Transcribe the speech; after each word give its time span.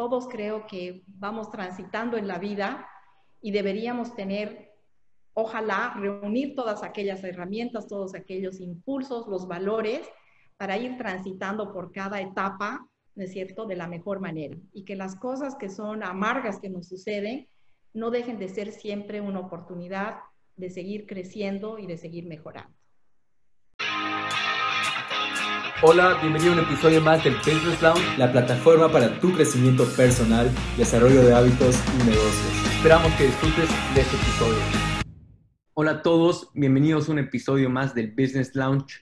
todos 0.00 0.28
creo 0.28 0.66
que 0.66 1.02
vamos 1.08 1.50
transitando 1.50 2.16
en 2.16 2.26
la 2.26 2.38
vida 2.38 2.88
y 3.42 3.50
deberíamos 3.50 4.14
tener, 4.14 4.72
ojalá, 5.34 5.92
reunir 5.94 6.54
todas 6.54 6.82
aquellas 6.82 7.22
herramientas, 7.22 7.86
todos 7.86 8.14
aquellos 8.14 8.60
impulsos, 8.60 9.28
los 9.28 9.46
valores 9.46 10.08
para 10.56 10.78
ir 10.78 10.96
transitando 10.96 11.70
por 11.70 11.92
cada 11.92 12.18
etapa, 12.22 12.88
¿no 13.14 13.24
es 13.24 13.30
cierto?, 13.30 13.66
de 13.66 13.76
la 13.76 13.88
mejor 13.88 14.20
manera. 14.20 14.56
Y 14.72 14.86
que 14.86 14.96
las 14.96 15.16
cosas 15.16 15.54
que 15.54 15.68
son 15.68 16.02
amargas 16.02 16.60
que 16.60 16.70
nos 16.70 16.88
suceden 16.88 17.46
no 17.92 18.10
dejen 18.10 18.38
de 18.38 18.48
ser 18.48 18.72
siempre 18.72 19.20
una 19.20 19.40
oportunidad 19.40 20.20
de 20.56 20.70
seguir 20.70 21.04
creciendo 21.04 21.78
y 21.78 21.86
de 21.86 21.98
seguir 21.98 22.24
mejorando. 22.24 22.79
Hola, 25.82 26.18
bienvenido 26.20 26.52
a 26.52 26.56
un 26.56 26.60
episodio 26.60 27.00
más 27.00 27.24
del 27.24 27.36
Business 27.36 27.80
Lounge, 27.80 28.18
la 28.18 28.30
plataforma 28.30 28.92
para 28.92 29.18
tu 29.18 29.32
crecimiento 29.32 29.86
personal, 29.96 30.50
desarrollo 30.76 31.22
de 31.22 31.32
hábitos 31.32 31.74
y 31.94 32.04
negocios. 32.04 32.76
Esperamos 32.76 33.10
que 33.14 33.24
disfrutes 33.24 33.70
de 33.94 34.00
este 34.02 34.14
episodio. 34.14 34.58
Hola 35.72 35.92
a 35.92 36.02
todos, 36.02 36.50
bienvenidos 36.52 37.08
a 37.08 37.12
un 37.12 37.20
episodio 37.20 37.70
más 37.70 37.94
del 37.94 38.10
Business 38.10 38.54
Lounge. 38.54 38.96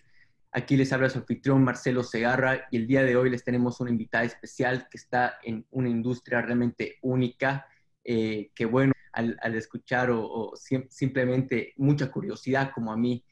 Aquí 0.52 0.76
les 0.76 0.92
habla 0.92 1.10
su 1.10 1.18
anfitrión 1.18 1.64
Marcelo 1.64 2.04
Segarra 2.04 2.68
y 2.70 2.76
el 2.76 2.86
día 2.86 3.02
de 3.02 3.16
hoy 3.16 3.28
les 3.28 3.42
tenemos 3.42 3.80
una 3.80 3.90
invitada 3.90 4.22
especial 4.22 4.86
que 4.88 4.98
está 4.98 5.40
en 5.42 5.66
una 5.70 5.88
industria 5.88 6.42
realmente 6.42 6.98
única, 7.02 7.66
eh, 8.04 8.52
que 8.54 8.66
bueno, 8.66 8.92
al, 9.12 9.36
escuchar 9.56 10.10
o, 10.12 10.52
simplemente 10.90 11.74
mucha 11.76 12.08
curiosidad 12.08 12.70
como 12.72 12.92
a 12.92 12.96
mí, 12.96 13.24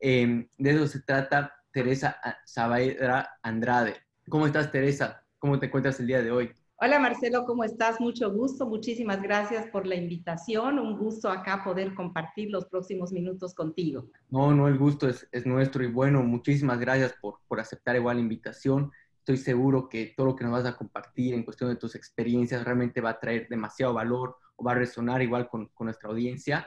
eh, 0.00 0.48
de 0.56 0.70
eso 0.70 0.88
se 0.88 1.02
trata 1.02 1.52
Teresa 1.74 2.16
Saavedra 2.44 3.28
Andrade. 3.42 3.96
¿Cómo 4.28 4.46
estás, 4.46 4.70
Teresa? 4.70 5.26
¿Cómo 5.40 5.58
te 5.58 5.66
encuentras 5.66 5.98
el 5.98 6.06
día 6.06 6.22
de 6.22 6.30
hoy? 6.30 6.52
Hola, 6.76 7.00
Marcelo, 7.00 7.44
¿cómo 7.44 7.64
estás? 7.64 8.00
Mucho 8.00 8.32
gusto. 8.32 8.64
Muchísimas 8.64 9.20
gracias 9.20 9.66
por 9.66 9.84
la 9.84 9.96
invitación. 9.96 10.78
Un 10.78 10.96
gusto 10.96 11.28
acá 11.28 11.64
poder 11.64 11.92
compartir 11.94 12.48
los 12.50 12.66
próximos 12.66 13.10
minutos 13.10 13.54
contigo. 13.54 14.08
No, 14.30 14.54
no, 14.54 14.68
el 14.68 14.78
gusto 14.78 15.08
es, 15.08 15.26
nuestro 15.46 15.82
y 15.82 15.88
bueno, 15.88 16.22
muchísimas 16.22 16.78
gracias 16.78 17.12
por, 17.20 17.40
por 17.48 17.58
aceptar 17.58 17.96
igual 17.96 18.18
la 18.18 18.22
invitación. 18.22 18.92
Estoy 19.18 19.38
seguro 19.38 19.88
que 19.88 20.14
todo 20.16 20.28
lo 20.28 20.36
que 20.36 20.44
nos 20.44 20.52
vas 20.52 20.66
a 20.66 20.76
compartir 20.76 21.34
en 21.34 21.42
cuestión 21.42 21.70
de 21.70 21.76
tus 21.76 21.96
experiencias 21.96 22.64
realmente 22.64 23.00
va 23.00 23.10
a 23.10 23.18
traer 23.18 23.48
demasiado 23.48 23.94
valor 23.94 24.36
o 24.54 24.64
va 24.64 24.72
a 24.72 24.76
resonar 24.76 25.22
igual 25.22 25.48
con, 25.48 25.66
con 25.74 25.86
nuestra 25.86 26.08
audiencia. 26.08 26.64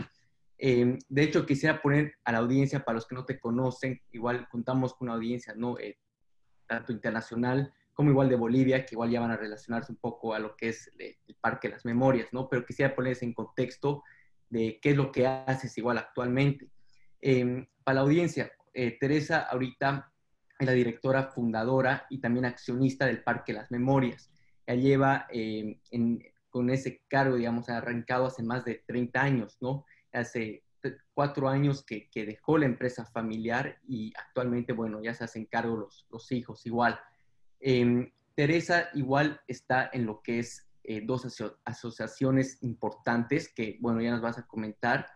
Em, 0.58 0.98
de 1.08 1.24
hecho, 1.24 1.46
quisiera 1.46 1.82
poner 1.82 2.14
a 2.24 2.32
la 2.32 2.40
audiencia, 2.40 2.84
para 2.84 2.96
los 2.96 3.08
que 3.08 3.16
no 3.16 3.26
te 3.26 3.40
conocen, 3.40 4.02
igual 4.12 4.48
contamos 4.50 4.94
con 4.94 5.08
una 5.08 5.16
audiencia, 5.16 5.54
¿no? 5.56 5.78
Eh, 5.78 6.00
tanto 6.66 6.92
internacional 6.92 7.74
como 7.94 8.12
igual 8.12 8.30
de 8.30 8.36
Bolivia, 8.36 8.86
que 8.86 8.94
igual 8.94 9.10
ya 9.10 9.20
van 9.20 9.32
a 9.32 9.38
relacionarse 9.38 9.92
un 9.92 9.98
poco 9.98 10.36
a 10.36 10.40
lo 10.40 10.56
que 10.56 10.70
es 10.70 10.92
el, 11.00 11.36
Parque 11.42 11.68
de 11.68 11.74
las 11.74 11.86
Memorias, 11.86 12.30
¿no? 12.32 12.48
Pero 12.48 12.66
quisiera 12.66 12.94
ponerse 12.94 13.26
en 13.26 13.34
contexto 13.34 14.04
de 14.50 14.80
qué 14.82 14.92
es 14.92 14.98
lo 14.98 15.12
que 15.12 15.26
haces 15.26 15.76
igual 15.78 15.98
actualmente. 15.98 16.70
Em, 17.20 17.66
para 17.84 17.96
la 17.96 18.02
audiencia, 18.02 18.52
eh, 18.74 18.98
Teresa 19.00 19.40
ahorita 19.42 20.14
es 20.60 20.68
la 20.68 20.74
directora 20.74 21.24
fundadora 21.24 22.06
y 22.10 22.20
también 22.20 22.46
accionista 22.46 23.06
del 23.06 23.24
Parque 23.24 23.52
de 23.52 23.60
las 23.60 23.72
Memorias. 23.72 24.32
Ella 24.66 24.82
lleva 24.82 25.28
em, 25.32 25.80
con 26.50 26.70
ese 26.70 27.02
cargo, 27.08 27.36
digamos, 27.36 27.70
arrancado 27.70 28.28
hace 28.28 28.44
más 28.44 28.64
de 28.66 28.84
30 28.86 29.22
años, 29.22 29.58
¿no? 29.60 29.86
Hace 30.18 30.64
cuatro 31.14 31.50
años 31.50 31.84
que, 31.84 32.10
dejó 32.14 32.58
la 32.58 32.66
empresa 32.66 33.06
familiar 33.06 33.80
y 33.88 34.14
actualmente, 34.18 34.73
bueno, 34.73 35.02
ya 35.02 35.14
se 35.14 35.23
hacen 35.23 35.46
cargo 35.46 35.76
los, 35.76 36.08
los 36.10 36.32
hijos 36.32 36.66
igual. 36.66 37.00
Em, 37.60 38.12
Teresa 38.36 38.90
igual 38.94 39.42
está 39.48 39.90
en 39.92 40.06
lo 40.06 40.22
que 40.22 40.40
es 40.40 40.68
eh, 40.84 41.02
dos 41.04 41.28
asociaciones 41.66 42.62
importantes 42.62 43.54
que, 43.54 43.78
bueno, 43.82 44.00
ya 44.02 44.12
nos 44.12 44.22
vas 44.22 44.38
a 44.38 44.48
comentar, 44.48 45.08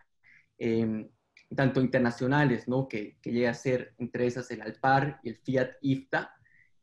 em, 0.57 1.09
tanto 1.55 1.81
internacionales, 1.81 2.67
¿no? 2.67 2.87
Que, 2.87 3.17
que, 3.21 3.31
llega 3.31 3.51
a 3.51 3.53
ser 3.53 3.93
entre 3.97 4.25
esas 4.25 4.49
el 4.51 4.61
Alpar 4.61 5.19
y 5.23 5.29
el 5.29 5.37
Fiat 5.37 5.71
IFTA, 5.81 6.33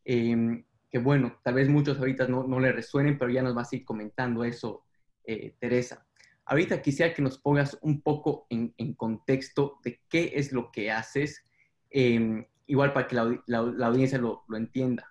em, 0.05 0.65
que 0.91 0.99
bueno, 0.99 1.39
tal 1.43 1.55
vez 1.55 1.69
muchos 1.69 1.99
ahorita 1.99 2.29
no, 2.29 2.45
no 2.45 2.61
le 2.61 2.73
resuenen, 2.73 3.19
pero 3.19 3.31
ya 3.31 3.43
nos 3.43 3.55
vas 3.55 3.73
a 3.73 3.77
ir 3.77 3.85
comentando 3.85 4.45
eso, 4.45 4.87
eh, 5.25 5.55
Teresa. 5.59 6.08
Ahorita 6.49 6.81
quisiera 6.81 7.13
que 7.13 7.21
nos 7.21 7.37
pongas 7.37 7.77
un 7.83 8.01
poco 8.01 8.47
en, 8.49 8.73
contexto 8.95 9.79
de 9.85 10.01
qué 10.09 10.33
es 10.35 10.51
lo 10.51 10.71
que 10.73 10.91
haces, 10.91 11.45
em, 11.91 12.47
igual 12.67 12.95
para 12.95 13.07
que 13.07 13.17
la, 13.17 13.87
audiencia 13.87 14.17
lo, 14.17 14.45
entienda. 14.57 15.07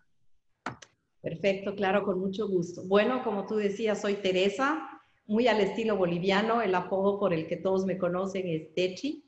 Perfecto, 1.21 1.75
claro, 1.75 2.03
con 2.03 2.19
mucho 2.19 2.47
gusto. 2.47 2.81
Bueno, 2.87 3.23
como 3.23 3.45
tú 3.45 3.55
decías, 3.55 4.01
soy 4.01 4.15
Teresa, 4.15 4.89
muy 5.27 5.47
al 5.47 5.61
estilo 5.61 5.95
boliviano, 5.95 6.63
el 6.63 6.73
apodo 6.73 7.19
por 7.19 7.35
el 7.35 7.45
que 7.45 7.57
todos 7.57 7.85
me 7.85 7.99
conocen 7.99 8.47
es 8.47 8.73
Techi, 8.73 9.23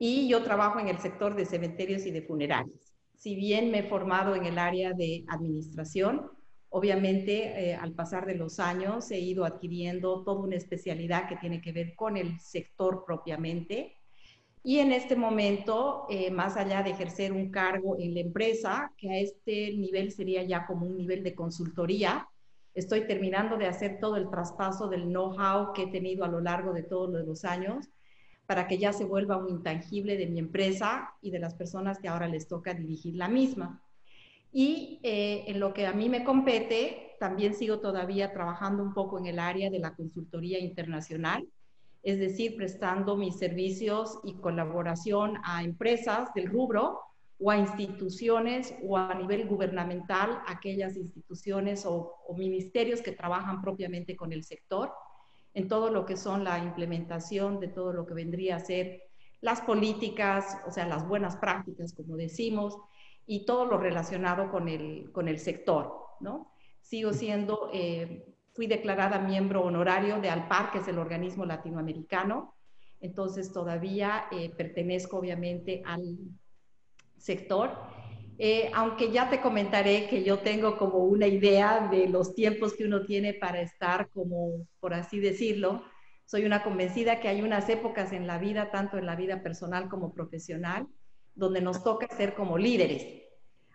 y 0.00 0.28
yo 0.28 0.42
trabajo 0.42 0.80
en 0.80 0.88
el 0.88 0.98
sector 0.98 1.36
de 1.36 1.46
cementerios 1.46 2.06
y 2.06 2.10
de 2.10 2.22
funerarias. 2.22 2.96
Si 3.14 3.36
bien 3.36 3.70
me 3.70 3.80
he 3.80 3.82
formado 3.84 4.34
en 4.34 4.46
el 4.46 4.58
área 4.58 4.94
de 4.94 5.24
administración, 5.28 6.28
Obviamente, 6.72 7.70
eh, 7.70 7.74
al 7.74 7.92
pasar 7.92 8.26
de 8.26 8.36
los 8.36 8.60
años, 8.60 9.10
he 9.10 9.18
ido 9.18 9.44
adquiriendo 9.44 10.22
toda 10.22 10.40
una 10.40 10.56
especialidad 10.56 11.28
que 11.28 11.36
tiene 11.36 11.60
que 11.60 11.72
ver 11.72 11.96
con 11.96 12.16
el 12.16 12.38
sector 12.38 13.04
propiamente. 13.04 13.96
Y 14.62 14.78
en 14.78 14.92
este 14.92 15.16
momento, 15.16 16.06
eh, 16.10 16.30
más 16.30 16.56
allá 16.56 16.82
de 16.82 16.90
ejercer 16.90 17.32
un 17.32 17.50
cargo 17.50 17.96
en 17.98 18.14
la 18.14 18.20
empresa, 18.20 18.92
que 18.96 19.10
a 19.10 19.18
este 19.18 19.72
nivel 19.74 20.12
sería 20.12 20.44
ya 20.44 20.64
como 20.66 20.86
un 20.86 20.96
nivel 20.96 21.24
de 21.24 21.34
consultoría, 21.34 22.28
estoy 22.74 23.06
terminando 23.06 23.56
de 23.56 23.66
hacer 23.66 23.98
todo 23.98 24.16
el 24.16 24.30
traspaso 24.30 24.88
del 24.88 25.08
know-how 25.08 25.72
que 25.72 25.84
he 25.84 25.86
tenido 25.90 26.24
a 26.24 26.28
lo 26.28 26.40
largo 26.40 26.72
de 26.72 26.84
todos 26.84 27.10
los 27.26 27.44
años 27.44 27.88
para 28.46 28.68
que 28.68 28.78
ya 28.78 28.92
se 28.92 29.04
vuelva 29.04 29.36
un 29.36 29.48
intangible 29.48 30.16
de 30.16 30.26
mi 30.26 30.38
empresa 30.38 31.14
y 31.20 31.30
de 31.30 31.38
las 31.40 31.54
personas 31.54 31.98
que 31.98 32.08
ahora 32.08 32.28
les 32.28 32.46
toca 32.46 32.74
dirigir 32.74 33.16
la 33.16 33.28
misma. 33.28 33.82
Y 34.52 35.00
eh, 35.02 35.44
en 35.46 35.60
lo 35.60 35.72
que 35.72 35.86
a 35.86 35.92
mí 35.92 36.08
me 36.08 36.24
compete, 36.24 37.16
también 37.20 37.54
sigo 37.54 37.80
todavía 37.80 38.32
trabajando 38.32 38.82
un 38.82 38.94
poco 38.94 39.18
en 39.18 39.26
el 39.26 39.38
área 39.38 39.70
de 39.70 39.78
la 39.78 39.94
consultoría 39.94 40.58
internacional, 40.58 41.46
es 42.02 42.18
decir, 42.18 42.56
prestando 42.56 43.16
mis 43.16 43.36
servicios 43.36 44.18
y 44.24 44.34
colaboración 44.34 45.36
a 45.44 45.62
empresas 45.62 46.32
del 46.34 46.46
rubro 46.46 47.00
o 47.38 47.50
a 47.50 47.58
instituciones 47.58 48.74
o 48.82 48.96
a 48.96 49.14
nivel 49.14 49.46
gubernamental, 49.46 50.40
aquellas 50.46 50.96
instituciones 50.96 51.84
o, 51.86 52.14
o 52.26 52.34
ministerios 52.34 53.02
que 53.02 53.12
trabajan 53.12 53.60
propiamente 53.60 54.16
con 54.16 54.32
el 54.32 54.44
sector, 54.44 54.92
en 55.54 55.68
todo 55.68 55.90
lo 55.90 56.06
que 56.06 56.16
son 56.16 56.42
la 56.42 56.58
implementación 56.58 57.60
de 57.60 57.68
todo 57.68 57.92
lo 57.92 58.06
que 58.06 58.14
vendría 58.14 58.56
a 58.56 58.60
ser 58.60 59.02
las 59.40 59.60
políticas, 59.62 60.58
o 60.66 60.70
sea, 60.70 60.86
las 60.86 61.06
buenas 61.06 61.36
prácticas, 61.36 61.94
como 61.94 62.16
decimos, 62.16 62.76
y 63.30 63.44
todo 63.46 63.64
lo 63.64 63.78
relacionado 63.78 64.50
con 64.50 64.68
el, 64.68 65.12
con 65.12 65.28
el 65.28 65.38
sector, 65.38 66.04
¿no? 66.18 66.52
Sigo 66.80 67.12
siendo, 67.12 67.70
eh, 67.72 68.24
fui 68.54 68.66
declarada 68.66 69.20
miembro 69.20 69.62
honorario 69.62 70.20
de 70.20 70.28
ALPAR, 70.28 70.72
que 70.72 70.78
es 70.78 70.88
el 70.88 70.98
organismo 70.98 71.46
latinoamericano, 71.46 72.56
entonces 73.00 73.52
todavía 73.52 74.24
eh, 74.32 74.50
pertenezco 74.50 75.18
obviamente 75.18 75.80
al 75.86 76.18
sector. 77.18 77.70
Eh, 78.36 78.68
aunque 78.74 79.12
ya 79.12 79.30
te 79.30 79.40
comentaré 79.40 80.08
que 80.08 80.24
yo 80.24 80.40
tengo 80.40 80.76
como 80.76 80.98
una 80.98 81.28
idea 81.28 81.86
de 81.88 82.08
los 82.08 82.34
tiempos 82.34 82.74
que 82.74 82.84
uno 82.84 83.06
tiene 83.06 83.32
para 83.32 83.60
estar 83.60 84.10
como, 84.10 84.66
por 84.80 84.92
así 84.92 85.20
decirlo, 85.20 85.84
soy 86.24 86.46
una 86.46 86.64
convencida 86.64 87.20
que 87.20 87.28
hay 87.28 87.42
unas 87.42 87.68
épocas 87.68 88.12
en 88.12 88.26
la 88.26 88.38
vida, 88.38 88.72
tanto 88.72 88.98
en 88.98 89.06
la 89.06 89.14
vida 89.14 89.40
personal 89.40 89.88
como 89.88 90.12
profesional, 90.12 90.88
donde 91.40 91.60
nos 91.60 91.82
toca 91.82 92.06
ser 92.14 92.34
como 92.34 92.58
líderes. 92.58 93.24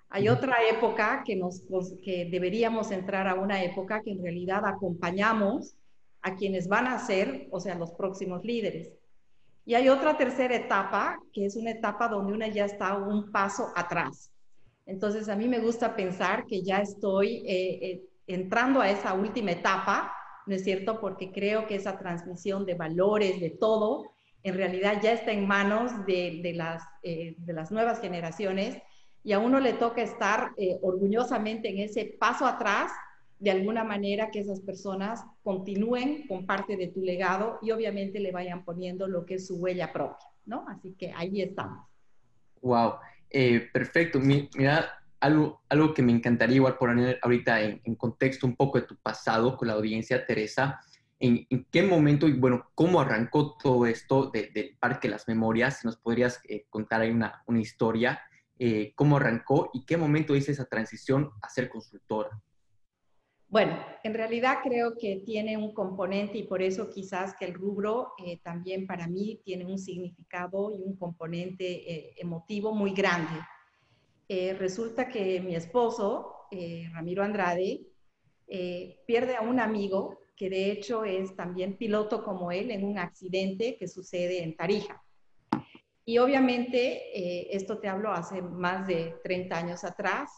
Hay 0.10 0.30
otra 0.30 0.58
época 0.70 1.24
que, 1.26 1.36
nos, 1.36 1.64
que 2.04 2.30
deberíamos 2.32 2.92
entrar 2.92 3.28
a 3.28 3.34
una 3.34 3.64
época 3.64 4.02
que 4.02 4.12
en 4.12 4.24
realidad 4.24 4.64
acompañamos 4.66 5.76
a 6.22 6.36
quienes 6.36 6.68
van 6.68 6.88
a 6.88 7.00
ser, 7.00 7.48
o 7.52 7.60
sea, 7.60 7.76
los 7.76 7.92
próximos 7.92 8.46
líderes. 8.46 8.92
Y 9.66 9.74
hay 9.74 9.90
otra 9.90 10.16
tercera 10.16 10.56
etapa, 10.56 11.20
que 11.34 11.46
es 11.46 11.56
una 11.56 11.72
etapa 11.72 12.08
donde 12.08 12.34
una 12.34 12.48
ya 12.48 12.66
está 12.66 12.96
un 12.98 13.32
paso 13.32 13.74
atrás. 13.76 14.32
Entonces, 14.86 15.28
a 15.28 15.36
mí 15.36 15.48
me 15.48 15.60
gusta 15.60 15.96
pensar 15.96 16.46
que 16.46 16.62
ya 16.62 16.78
estoy 16.78 17.44
eh, 17.48 17.80
eh, 17.82 18.02
entrando 18.28 18.82
a 18.82 18.90
esa 18.90 19.14
última 19.14 19.52
etapa, 19.52 20.14
¿no 20.46 20.54
es 20.54 20.64
cierto? 20.64 21.02
Porque 21.02 21.32
creo 21.32 21.66
que 21.66 21.76
esa 21.76 21.98
transmisión 21.98 22.66
de 22.66 22.76
valores, 22.76 23.40
de 23.42 23.50
todo, 23.50 24.15
en 24.46 24.54
realidad 24.54 25.02
ya 25.02 25.12
está 25.12 25.32
en 25.32 25.48
manos 25.48 26.06
de, 26.06 26.54
las, 26.56 26.84
eh, 27.02 27.34
de 27.40 27.54
las 27.54 27.72
nuevas 27.72 28.00
generaciones 28.00 28.78
y 29.24 29.34
a 29.34 29.40
uno 29.40 29.60
le 29.60 29.74
toca 29.74 30.04
estar 30.04 30.52
eh, 30.56 30.78
orgullosamente 30.84 31.70
en 31.70 31.80
ese 31.80 32.16
paso 32.20 32.46
atrás, 32.46 32.92
de 33.40 33.50
alguna 33.50 33.84
manera 33.84 34.30
que 34.30 34.40
esas 34.40 34.62
personas 34.62 35.26
continúen 35.44 36.28
con 36.28 36.46
parte 36.46 36.78
de 36.78 36.90
tu 36.90 37.02
legado 37.02 37.58
y 37.64 37.72
obviamente 37.72 38.20
le 38.20 38.32
vayan 38.32 38.64
poniendo 38.64 39.08
lo 39.08 39.26
que 39.26 39.36
es 39.36 39.48
su 39.48 39.56
huella 39.58 39.92
propia, 39.92 40.28
¿no? 40.46 40.64
Así 40.70 40.94
que 40.94 41.12
ahí 41.12 41.42
estamos. 41.42 41.84
Wow, 42.62 42.94
eh, 43.32 43.68
perfecto. 43.74 44.20
Mira, 44.20 44.92
algo, 45.22 45.64
algo 45.70 45.92
que 45.96 46.04
me 46.04 46.12
encantaría 46.12 46.58
igual 46.58 46.78
poner 46.78 47.18
ahorita 47.24 47.62
en, 47.62 47.96
contexto 47.96 48.46
un 48.46 48.56
poco 48.56 48.80
de 48.80 48.86
tu 48.86 48.96
pasado 48.98 49.58
con 49.58 49.70
la 49.70 49.74
audiencia, 49.74 50.24
Teresa. 50.24 50.80
¿En, 51.26 51.66
qué 51.72 51.84
momento 51.84 52.28
y 52.28 52.34
bueno, 52.34 52.70
cómo 52.76 53.00
arrancó 53.02 53.58
todo 53.58 53.86
esto 53.86 54.32
del 54.32 54.78
Parque 54.80 55.10
Las 55.10 55.28
Memorias? 55.28 55.80
Si 55.80 55.88
nos 55.88 55.98
podrías 55.98 56.40
eh, 56.48 56.66
contar 56.70 57.02
ahí 57.02 57.12
una, 57.12 57.44
una 57.48 57.60
historia, 57.60 58.22
eh, 58.60 58.94
cómo 58.96 59.18
arrancó 59.18 59.70
y 59.74 59.86
qué 59.86 59.98
momento 59.98 60.36
hice 60.36 60.52
esa 60.52 60.66
transición 60.66 61.32
a 61.42 61.50
ser 61.50 61.70
consultora. 61.70 62.30
Bueno, 63.48 63.78
en 64.04 64.14
realidad 64.14 64.58
creo 64.64 64.98
que 64.98 65.22
tiene 65.26 65.56
un 65.56 65.74
componente 65.74 66.38
y 66.38 66.44
por 66.44 66.62
eso 66.62 66.90
quizás 66.90 67.36
que 67.38 67.46
el 67.46 67.54
rubro 67.54 68.14
eh, 68.18 68.40
también 68.44 68.86
para 68.86 69.08
mí 69.08 69.40
tiene 69.46 69.66
un 69.66 69.78
significado 69.78 70.74
y 70.76 70.82
un 70.82 70.98
componente 70.98 71.66
eh, 71.90 72.16
emotivo 72.18 72.74
muy 72.74 72.92
grande. 72.92 73.40
Eh, 74.28 74.56
resulta 74.56 75.08
que 75.08 75.40
mi 75.42 75.56
esposo, 75.56 76.32
Ramiro 76.94 77.24
Andrade, 77.24 77.88
pierde 79.08 79.36
a 79.36 79.42
un 79.42 79.60
amigo 79.60 80.20
que 80.36 80.50
de 80.50 80.72
hecho 80.72 81.06
es 81.06 81.36
también 81.36 81.78
piloto 81.78 82.24
como 82.24 82.52
él 82.52 82.72
en 82.72 82.84
un 82.84 82.98
accidente 82.98 83.78
que 83.78 83.88
sucede 83.88 84.44
en 84.44 84.56
Tarija. 84.56 85.02
Y 86.06 86.20
obviamente, 86.20 87.56
esto 87.56 87.80
te 87.80 87.88
hablo 87.88 88.12
hace 88.12 88.42
más 88.42 88.86
de 88.86 89.16
30 89.24 89.58
años 89.58 89.84
atrás, 89.84 90.30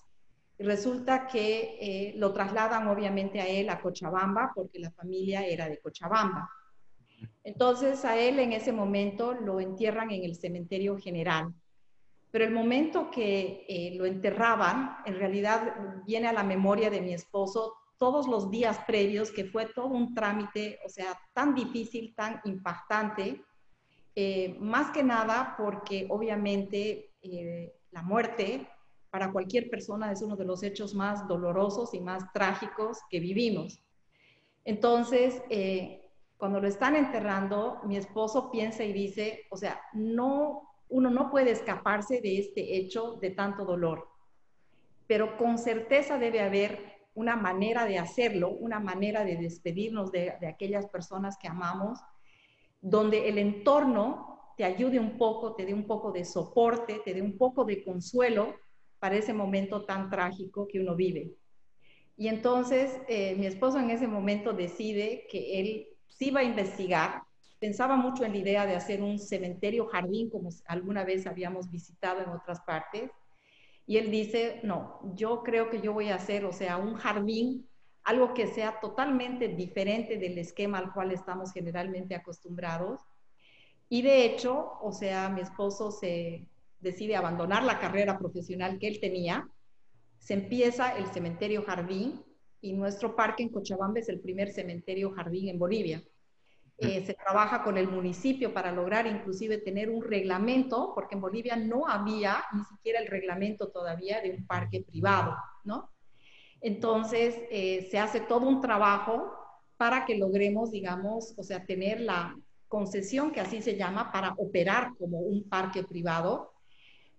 resulta 0.60 1.28
que 1.28 1.78
eh, 1.80 2.14
lo 2.18 2.34
trasladan 2.34 2.88
obviamente 2.88 3.40
a 3.40 3.48
él 3.48 3.70
a 3.70 3.80
Cochabamba 3.80 4.52
porque 4.56 4.80
la 4.80 4.92
familia 4.92 5.46
era 5.46 5.70
de 5.70 5.80
Cochabamba. 5.80 6.50
Entonces 7.44 8.04
a 8.06 8.18
él 8.18 8.40
en 8.40 8.54
ese 8.54 8.72
momento 8.72 9.34
lo 9.34 9.60
entierran 9.60 10.12
en 10.12 10.24
el 10.24 10.36
cementerio 10.36 10.98
general. 10.98 11.54
Pero 12.32 12.44
el 12.44 12.52
momento 12.52 13.10
que 13.10 13.66
eh, 13.68 13.96
lo 13.96 14.06
enterraban, 14.06 14.98
en 15.06 15.16
realidad 15.16 15.76
viene 16.06 16.28
a 16.28 16.34
la 16.34 16.44
memoria 16.44 16.90
de 16.90 17.02
mi 17.02 17.14
esposo 17.14 17.74
todos 17.98 18.28
los 18.28 18.52
días 18.52 18.80
previos, 18.86 19.32
que 19.32 19.46
fue 19.46 19.66
todo 19.68 19.88
un 19.88 20.14
trámite, 20.14 20.80
o 20.86 20.90
sea, 20.90 21.18
tan 21.34 21.56
difícil, 21.56 22.14
tan 22.16 22.42
impactante, 22.46 23.44
eh, 24.16 24.56
más 24.60 24.92
que 24.92 25.04
nada 25.04 25.56
porque 25.58 26.08
obviamente 26.10 27.12
la 27.92 28.02
muerte 28.02 28.68
para 29.10 29.32
cualquier 29.32 29.70
persona 29.70 30.12
es 30.12 30.22
uno 30.22 30.36
de 30.36 30.46
los 30.46 30.64
hechos 30.64 30.94
más 30.94 31.28
dolorosos 31.28 31.94
y 31.94 32.00
más 32.00 32.32
trágicos 32.34 33.00
que 33.10 33.20
vivimos. 33.20 33.80
Entonces, 34.66 35.42
eh, 35.50 36.04
cuando 36.38 36.60
lo 36.60 36.68
están 36.68 36.96
enterrando, 36.96 37.80
mi 37.86 37.98
esposo 37.98 38.52
piensa 38.52 38.84
y 38.84 38.94
dice, 38.94 39.46
o 39.50 39.58
sea, 39.58 39.82
no, 39.94 40.70
uno 40.90 41.10
no 41.10 41.32
puede 41.32 41.52
escaparse 41.52 42.22
de 42.22 42.40
este 42.40 42.78
hecho 42.78 43.14
de 43.22 43.32
tanto 43.32 43.66
dolor, 43.66 44.08
pero 45.08 45.38
con 45.38 45.58
certeza 45.58 46.18
debe 46.18 46.42
haber 46.42 46.97
una 47.18 47.36
manera 47.36 47.86
de 47.86 47.98
hacerlo, 47.98 48.52
una 48.52 48.80
manera 48.80 49.26
de 49.26 49.38
despedirnos 49.38 50.12
de, 50.12 50.34
aquellas 50.48 50.86
personas 50.86 51.36
que 51.42 51.48
amamos, 51.48 52.00
donde 52.80 53.28
el 53.28 53.40
entorno 53.40 54.54
te 54.56 54.64
ayude 54.64 55.00
un 55.00 55.18
poco, 55.18 55.56
te 55.56 55.66
dé 55.66 55.74
un 55.74 55.88
poco 55.88 56.12
de 56.12 56.24
soporte, 56.24 57.02
te 57.04 57.16
dé 57.16 57.24
un 57.24 57.36
poco 57.36 57.66
de 57.66 57.84
consuelo 57.84 58.54
para 59.00 59.16
ese 59.16 59.34
momento 59.34 59.84
tan 59.84 60.12
trágico 60.12 60.68
que 60.68 60.80
uno 60.80 60.96
vive. 60.96 61.32
Y 62.18 62.28
entonces 62.28 63.00
eh, 63.08 63.36
mi 63.36 63.48
esposo 63.48 63.80
en 63.80 63.90
ese 63.90 64.08
momento 64.08 64.54
decide 64.54 65.26
que 65.32 65.60
él 65.60 65.88
sí 66.10 66.30
va 66.30 66.42
a 66.42 66.44
investigar. 66.44 67.24
Pensaba 67.60 67.96
mucho 67.96 68.26
en 68.26 68.34
la 68.34 68.38
idea 68.38 68.68
de 68.68 68.76
hacer 68.76 69.02
un 69.02 69.18
cementerio 69.18 69.88
jardín 69.88 70.30
como 70.30 70.50
alguna 70.68 71.04
vez 71.04 71.26
habíamos 71.26 71.72
visitado 71.72 72.22
en 72.22 72.30
otras 72.30 72.62
partes. 72.62 73.10
Y 73.88 73.98
él 73.98 74.12
dice, 74.12 74.60
no, 74.64 75.00
yo 75.16 75.42
creo 75.42 75.70
que 75.72 75.82
yo 75.82 75.94
voy 75.94 76.10
a 76.10 76.16
hacer, 76.16 76.46
o 76.46 76.52
sea, 76.52 76.78
un 76.78 76.94
jardín, 76.94 77.68
algo 78.04 78.36
que 78.36 78.48
sea 78.48 78.80
totalmente 78.80 79.48
diferente 79.48 80.18
del 80.18 80.38
esquema 80.38 80.78
al 80.78 80.94
cual 80.94 81.12
estamos 81.12 81.52
generalmente 81.52 82.14
acostumbrados. 82.14 83.02
Y 83.90 84.04
de 84.04 84.26
hecho, 84.26 84.74
o 84.82 84.92
sea, 84.92 85.30
mi 85.30 85.42
esposo 85.42 85.90
se, 85.92 86.48
decide 86.80 87.16
abandonar 87.16 87.64
la 87.64 87.80
carrera 87.80 88.18
profesional 88.18 88.78
que 88.80 88.88
él 88.88 89.00
tenía, 89.00 89.50
se 90.20 90.34
empieza 90.34 90.98
el 90.98 91.08
cementerio 91.08 91.64
jardín 91.64 92.24
y 92.62 92.74
nuestro 92.74 93.16
parque 93.16 93.44
en 93.44 93.50
Cochabamba 93.50 94.00
es 94.00 94.10
el 94.10 94.20
primer 94.20 94.52
cementerio 94.52 95.12
jardín 95.12 95.50
en 95.50 95.60
Bolivia. 95.60 96.04
Eh, 96.80 97.04
se 97.04 97.16
trabaja 97.16 97.64
con 97.64 97.76
el 97.78 97.88
municipio 97.88 98.54
para 98.54 98.72
lograr 98.72 99.08
inclusive 99.08 99.58
tener 99.58 99.90
un 99.90 100.04
reglamento, 100.04 100.92
porque 100.94 101.16
en 101.16 101.22
Bolivia 101.22 101.56
no 101.56 101.88
había 101.88 102.44
ni 102.54 102.64
siquiera 102.66 103.00
el 103.00 103.08
reglamento 103.08 103.70
todavía 103.70 104.22
de 104.22 104.30
un 104.32 104.46
parque 104.46 104.84
privado, 104.88 105.36
¿no? 105.64 105.90
Entonces, 106.62 107.36
eh, 107.50 107.88
se 107.90 107.98
hace 107.98 108.20
todo 108.20 108.48
un 108.48 108.62
trabajo 108.62 109.34
para 109.78 110.06
que 110.06 110.18
logremos, 110.18 110.70
digamos, 110.70 111.34
o 111.38 111.44
sea, 111.44 111.66
tener 111.66 112.02
la 112.02 112.36
concesión, 112.68 113.32
que 113.32 113.42
así 113.42 113.62
se 113.62 113.76
llama, 113.76 114.12
para 114.12 114.34
operar 114.38 114.92
como 115.00 115.20
un 115.20 115.50
parque 115.50 115.84
privado, 115.84 116.54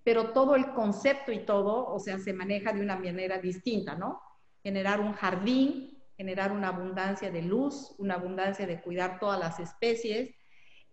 pero 0.04 0.32
todo 0.32 0.54
el 0.54 0.72
concepto 0.72 1.32
y 1.32 1.44
todo, 1.44 1.86
o 1.86 1.98
sea, 1.98 2.18
se 2.18 2.32
maneja 2.32 2.72
de 2.72 2.80
una 2.80 2.96
manera 2.96 3.38
distinta, 3.38 3.96
¿no? 3.96 4.20
Generar 4.62 5.00
un 5.00 5.14
jardín, 5.14 5.97
generar 6.18 6.50
una 6.50 6.68
abundancia 6.68 7.30
de 7.30 7.42
luz, 7.42 7.94
una 7.96 8.14
abundancia 8.14 8.66
de 8.66 8.82
cuidar 8.82 9.20
todas 9.20 9.38
las 9.38 9.60
especies, 9.60 10.34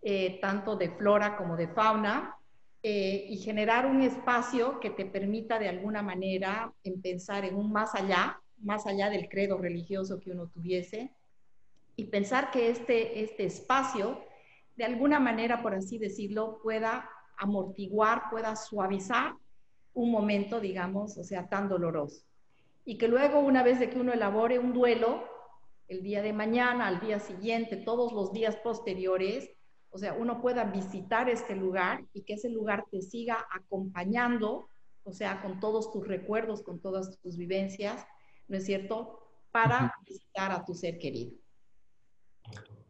eh, 0.04 0.40
tanto 0.40 0.76
de 0.76 0.92
flora 0.92 1.36
como 1.36 1.58
de 1.58 1.68
fauna, 1.68 2.38
eh, 2.84 3.26
y 3.28 3.38
generar 3.38 3.88
un 3.88 4.04
espacio 4.04 4.80
que 4.80 4.92
te 4.92 5.04
permita 5.08 5.58
de 5.58 5.68
alguna 5.68 6.04
manera 6.04 6.72
en 6.84 7.02
pensar 7.02 7.44
en 7.44 7.56
un 7.56 7.72
más 7.72 7.96
allá, 7.96 8.40
más 8.60 8.86
allá 8.86 9.10
del 9.10 9.28
credo 9.28 9.58
religioso 9.58 10.20
que 10.20 10.30
uno 10.30 10.46
tuviese, 10.48 11.12
y 11.96 12.04
pensar 12.04 12.52
que 12.52 12.70
este, 12.70 13.24
este 13.24 13.46
espacio, 13.46 14.24
de 14.76 14.86
alguna 14.86 15.20
manera, 15.20 15.64
por 15.64 15.74
así 15.74 15.98
decirlo, 15.98 16.60
pueda 16.62 17.10
amortiguar, 17.38 18.30
pueda 18.30 18.56
suavizar 18.56 19.34
un 19.96 20.12
momento, 20.12 20.60
digamos, 20.60 21.18
o 21.18 21.24
sea, 21.24 21.50
tan 21.50 21.68
doloroso. 21.68 22.24
Y 22.86 22.98
que 22.98 23.08
luego, 23.08 23.40
una 23.40 23.64
vez 23.64 23.80
de 23.80 23.90
que 23.90 24.00
uno 24.00 24.14
elabore 24.14 24.60
un 24.60 24.74
duelo, 24.74 25.24
el 25.88 26.04
día 26.04 26.22
de 26.22 26.34
mañana, 26.34 26.88
al 26.88 27.00
día 27.00 27.20
siguiente, 27.20 27.78
todos 27.78 28.14
los 28.14 28.32
días 28.32 28.56
posteriores, 28.58 29.50
o 29.90 29.98
sea, 29.98 30.14
uno 30.14 30.42
pueda 30.42 30.66
visitar 30.66 31.30
este 31.30 31.56
lugar 31.56 32.06
y 32.14 32.24
que 32.24 32.34
ese 32.34 32.50
lugar 32.50 32.86
te 32.92 33.02
siga 33.02 33.46
acompañando, 33.52 34.70
o 35.04 35.14
sea, 35.14 35.42
con 35.42 35.60
todos 35.60 35.92
tus 35.92 36.08
recuerdos, 36.08 36.62
con 36.64 36.80
todas 36.80 37.20
tus 37.22 37.38
vivencias, 37.38 38.06
¿no 38.48 38.58
es 38.58 38.66
cierto? 38.66 39.20
Para 39.52 39.94
visitar 40.08 40.52
a 40.52 40.64
tu 40.64 40.74
ser 40.74 41.00
querido. 41.00 41.34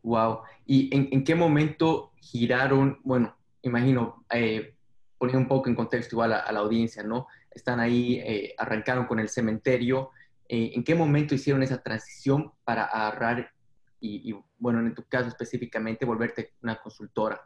Wow. 0.04 0.42
¿Y 0.66 0.94
en, 0.96 1.10
en 1.12 1.24
qué 1.24 1.36
momento 1.36 2.12
giraron, 2.18 3.00
bueno, 3.04 3.36
imagino, 3.62 4.26
eh, 4.32 4.76
poniendo 5.18 5.42
un 5.42 5.48
poco 5.48 5.70
en 5.70 5.76
contexto 5.76 6.16
igual 6.16 6.34
a, 6.34 6.52
la 6.52 6.60
audiencia, 6.60 7.04
¿no? 7.04 7.28
Están 7.56 7.80
ahí, 7.80 8.20
eh, 8.20 8.54
arrancaron 8.58 9.08
con 9.08 9.20
el 9.20 9.30
cementerio. 9.30 10.12
Eh, 10.48 10.74
¿En 10.76 10.84
qué 10.84 10.94
momento 10.94 11.34
hicieron 11.34 11.64
esa 11.64 11.82
transición 11.82 12.52
para 12.64 12.84
agarrar 12.86 13.52
y, 14.00 14.36
bueno, 14.60 14.82
en 14.82 14.94
tu 14.94 15.04
caso 15.06 15.30
específicamente, 15.30 16.06
volverte 16.06 16.54
una 16.62 16.80
consultora? 16.80 17.42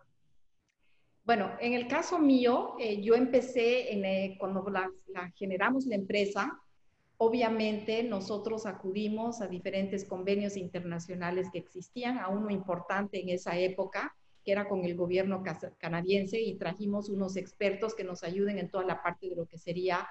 Bueno, 1.24 1.52
en 1.62 1.74
el 1.74 1.88
caso 1.88 2.20
mío, 2.20 2.76
yo 3.02 3.16
empecé 3.16 3.94
en, 3.94 4.38
cuando 4.38 4.68
la, 4.70 4.92
generamos 5.36 5.86
la 5.86 5.96
empresa, 5.96 6.60
obviamente 7.16 8.04
nosotros 8.04 8.66
acudimos 8.66 9.40
a 9.42 9.48
diferentes 9.48 10.04
convenios 10.04 10.58
internacionales 10.58 11.48
que 11.54 11.60
existían, 11.60 12.18
a 12.18 12.28
uno 12.28 12.50
importante 12.50 13.22
en 13.22 13.30
esa 13.30 13.58
época, 13.58 14.14
que 14.50 14.54
era 14.54 14.68
con 14.68 14.84
el 14.84 14.96
gobierno 14.96 15.44
canadiense 15.78 16.42
y 16.42 16.56
trajimos 16.56 17.08
unos 17.08 17.38
expertos 17.38 17.94
que 17.94 18.04
nos 18.04 18.24
ayuden 18.24 18.58
en 18.58 18.68
toda 18.68 18.84
la 18.84 19.04
parte 19.04 19.30
de 19.30 19.36
lo 19.36 19.46
que 19.46 19.60
sería 19.60 20.08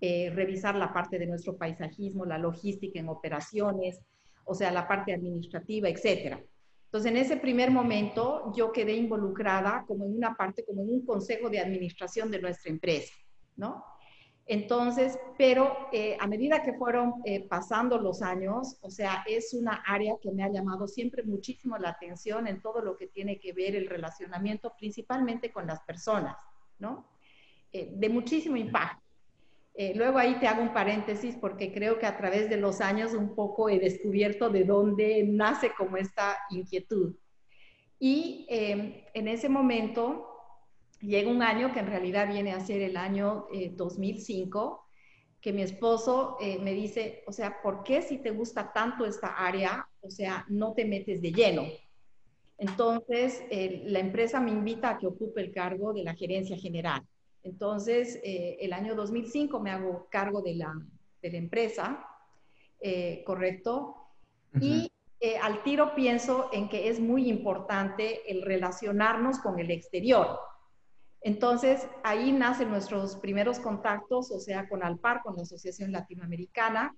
eh, 0.00 0.30
revisar 0.32 0.76
la 0.76 0.92
parte 0.92 1.18
de 1.18 1.26
nuestro 1.26 1.56
paisajismo, 1.56 2.24
la 2.24 2.38
logística 2.38 3.00
en 3.00 3.08
operaciones, 3.08 3.98
o 4.44 4.54
sea, 4.54 4.70
la 4.70 4.86
parte 4.86 5.12
administrativa, 5.12 5.88
etcétera. 5.88 6.40
Entonces, 6.84 7.10
en 7.10 7.16
ese 7.16 7.36
primer 7.38 7.72
momento, 7.72 8.52
yo 8.54 8.70
quedé 8.70 8.94
involucrada 8.94 9.84
como 9.88 10.04
en 10.04 10.14
una 10.16 10.36
parte, 10.36 10.64
como 10.64 10.82
en 10.82 10.90
un 10.90 11.04
consejo 11.04 11.50
de 11.50 11.58
administración 11.58 12.30
de 12.30 12.40
nuestra 12.40 12.70
empresa, 12.70 13.12
¿no? 13.56 13.84
Entonces, 14.52 15.16
pero 15.38 15.86
eh, 15.92 16.16
a 16.18 16.26
medida 16.26 16.60
que 16.60 16.72
fueron 16.72 17.22
eh, 17.24 17.46
pasando 17.46 17.98
los 17.98 18.20
años, 18.20 18.78
o 18.80 18.90
sea, 18.90 19.22
es 19.24 19.54
una 19.54 19.84
área 19.86 20.16
que 20.20 20.32
me 20.32 20.42
ha 20.42 20.50
llamado 20.50 20.88
siempre 20.88 21.22
muchísimo 21.22 21.78
la 21.78 21.90
atención 21.90 22.48
en 22.48 22.60
todo 22.60 22.82
lo 22.82 22.96
que 22.96 23.06
tiene 23.06 23.38
que 23.38 23.52
ver 23.52 23.76
el 23.76 23.86
relacionamiento, 23.86 24.74
principalmente 24.76 25.52
con 25.52 25.68
las 25.68 25.78
personas, 25.82 26.36
¿no? 26.80 27.06
Eh, 27.72 27.92
de 27.92 28.08
muchísimo 28.08 28.56
impacto. 28.56 29.00
luego 29.94 30.18
ahí 30.18 30.34
te 30.40 30.48
hago 30.48 30.62
un 30.62 30.74
paréntesis 30.74 31.36
porque 31.36 31.72
creo 31.72 32.00
que 32.00 32.06
a 32.06 32.16
través 32.16 32.50
de 32.50 32.56
los 32.56 32.80
años 32.80 33.14
un 33.14 33.36
poco 33.36 33.68
he 33.68 33.78
descubierto 33.78 34.50
de 34.50 34.64
dónde 34.64 35.22
nace 35.28 35.70
como 35.78 35.96
esta 35.96 36.36
inquietud. 36.50 37.14
Y 38.00 38.46
en 38.48 39.28
ese 39.28 39.48
momento 39.48 40.29
llega 41.00 41.30
un 41.30 41.42
año 41.42 41.72
que 41.72 41.80
en 41.80 41.86
realidad 41.86 42.28
viene 42.28 42.52
a 42.52 42.60
ser 42.60 42.82
el 42.82 42.96
año 42.96 43.46
2005, 43.72 44.86
que 45.40 45.52
mi 45.52 45.62
esposo 45.62 46.36
eh, 46.40 46.58
me 46.58 46.74
dice, 46.74 47.24
o 47.26 47.32
sea, 47.32 47.62
¿por 47.62 47.82
qué 47.82 48.02
si 48.02 48.18
te 48.18 48.30
gusta 48.30 48.72
tanto 48.72 49.06
esta 49.06 49.28
área, 49.28 49.88
o 50.02 50.10
sea, 50.10 50.44
no 50.48 50.74
te 50.74 50.84
metes 50.84 51.22
de 51.22 51.32
lleno? 51.32 51.62
Entonces, 52.58 53.42
la 53.84 54.00
empresa 54.00 54.38
me 54.38 54.50
invita 54.50 54.90
a 54.90 54.98
que 54.98 55.06
ocupe 55.06 55.40
el 55.40 55.50
cargo 55.50 55.94
de 55.94 56.04
la 56.04 56.14
gerencia 56.14 56.58
general. 56.58 57.02
Entonces, 57.42 58.20
eh, 58.22 58.58
el 58.60 58.74
año 58.74 58.94
2005 58.94 59.60
me 59.60 59.70
hago 59.70 60.08
cargo 60.10 60.42
de 60.42 60.56
la, 60.56 60.74
de 61.22 61.32
la 61.32 61.38
empresa, 61.38 62.06
eh, 62.82 63.22
¿correcto? 63.24 63.96
Y 64.60 64.92
al 65.40 65.62
tiro 65.62 65.94
pienso 65.94 66.50
en 66.52 66.68
que 66.68 66.88
es 66.88 67.00
muy 67.00 67.30
importante 67.30 68.30
el 68.30 68.42
relacionarnos 68.42 69.38
con 69.38 69.58
el 69.58 69.70
exterior. 69.70 70.38
Entonces, 71.22 71.86
ahí 72.02 72.32
nacen 72.32 72.70
nuestros 72.70 73.16
primeros 73.16 73.58
contactos, 73.58 74.30
o 74.30 74.40
sea, 74.40 74.68
con 74.68 74.82
Alpar, 74.82 75.20
con 75.22 75.36
la 75.36 75.42
Asociación 75.42 75.92
Latinoamericana, 75.92 76.94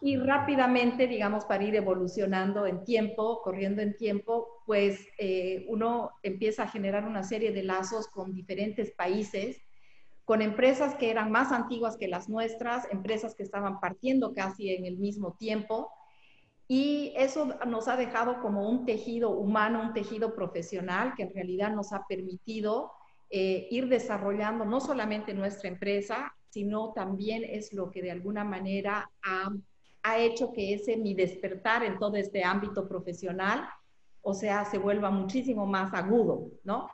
y 0.00 0.16
rápidamente, 0.16 1.08
digamos, 1.08 1.44
para 1.44 1.64
ir 1.64 1.74
evolucionando 1.74 2.66
en 2.66 2.84
tiempo, 2.84 3.40
corriendo 3.42 3.82
en 3.82 3.96
tiempo, 3.96 4.62
pues 4.64 5.06
eh, 5.18 5.64
uno 5.68 6.10
empieza 6.22 6.64
a 6.64 6.68
generar 6.68 7.04
una 7.04 7.24
serie 7.24 7.52
de 7.52 7.64
lazos 7.64 8.06
con 8.06 8.32
diferentes 8.32 8.92
países, 8.92 9.60
con 10.24 10.42
empresas 10.42 10.94
que 10.94 11.10
eran 11.10 11.32
más 11.32 11.50
antiguas 11.52 11.96
que 11.96 12.06
las 12.06 12.28
nuestras, 12.28 12.86
empresas 12.92 13.34
que 13.34 13.42
estaban 13.42 13.80
partiendo 13.80 14.34
casi 14.34 14.70
en 14.72 14.84
el 14.84 14.98
mismo 14.98 15.34
tiempo, 15.36 15.90
y 16.68 17.14
eso 17.16 17.46
nos 17.66 17.88
ha 17.88 17.96
dejado 17.96 18.40
como 18.40 18.68
un 18.68 18.84
tejido 18.84 19.30
humano, 19.30 19.80
un 19.80 19.94
tejido 19.94 20.34
profesional 20.34 21.14
que 21.16 21.22
en 21.22 21.32
realidad 21.34 21.72
nos 21.72 21.94
ha 21.94 22.04
permitido 22.06 22.92
eh, 23.30 23.68
ir 23.70 23.88
desarrollando 23.88 24.64
no 24.64 24.80
solamente 24.80 25.34
nuestra 25.34 25.68
empresa, 25.68 26.34
sino 26.48 26.92
también 26.94 27.44
es 27.44 27.72
lo 27.72 27.90
que 27.90 28.02
de 28.02 28.10
alguna 28.10 28.44
manera 28.44 29.10
ha, 29.22 29.50
ha 30.02 30.18
hecho 30.18 30.52
que 30.52 30.74
ese 30.74 30.96
mi 30.96 31.14
despertar 31.14 31.84
en 31.84 31.98
todo 31.98 32.16
este 32.16 32.42
ámbito 32.42 32.88
profesional, 32.88 33.68
o 34.22 34.34
sea, 34.34 34.64
se 34.64 34.78
vuelva 34.78 35.10
muchísimo 35.10 35.66
más 35.66 35.92
agudo, 35.94 36.50
¿no? 36.64 36.88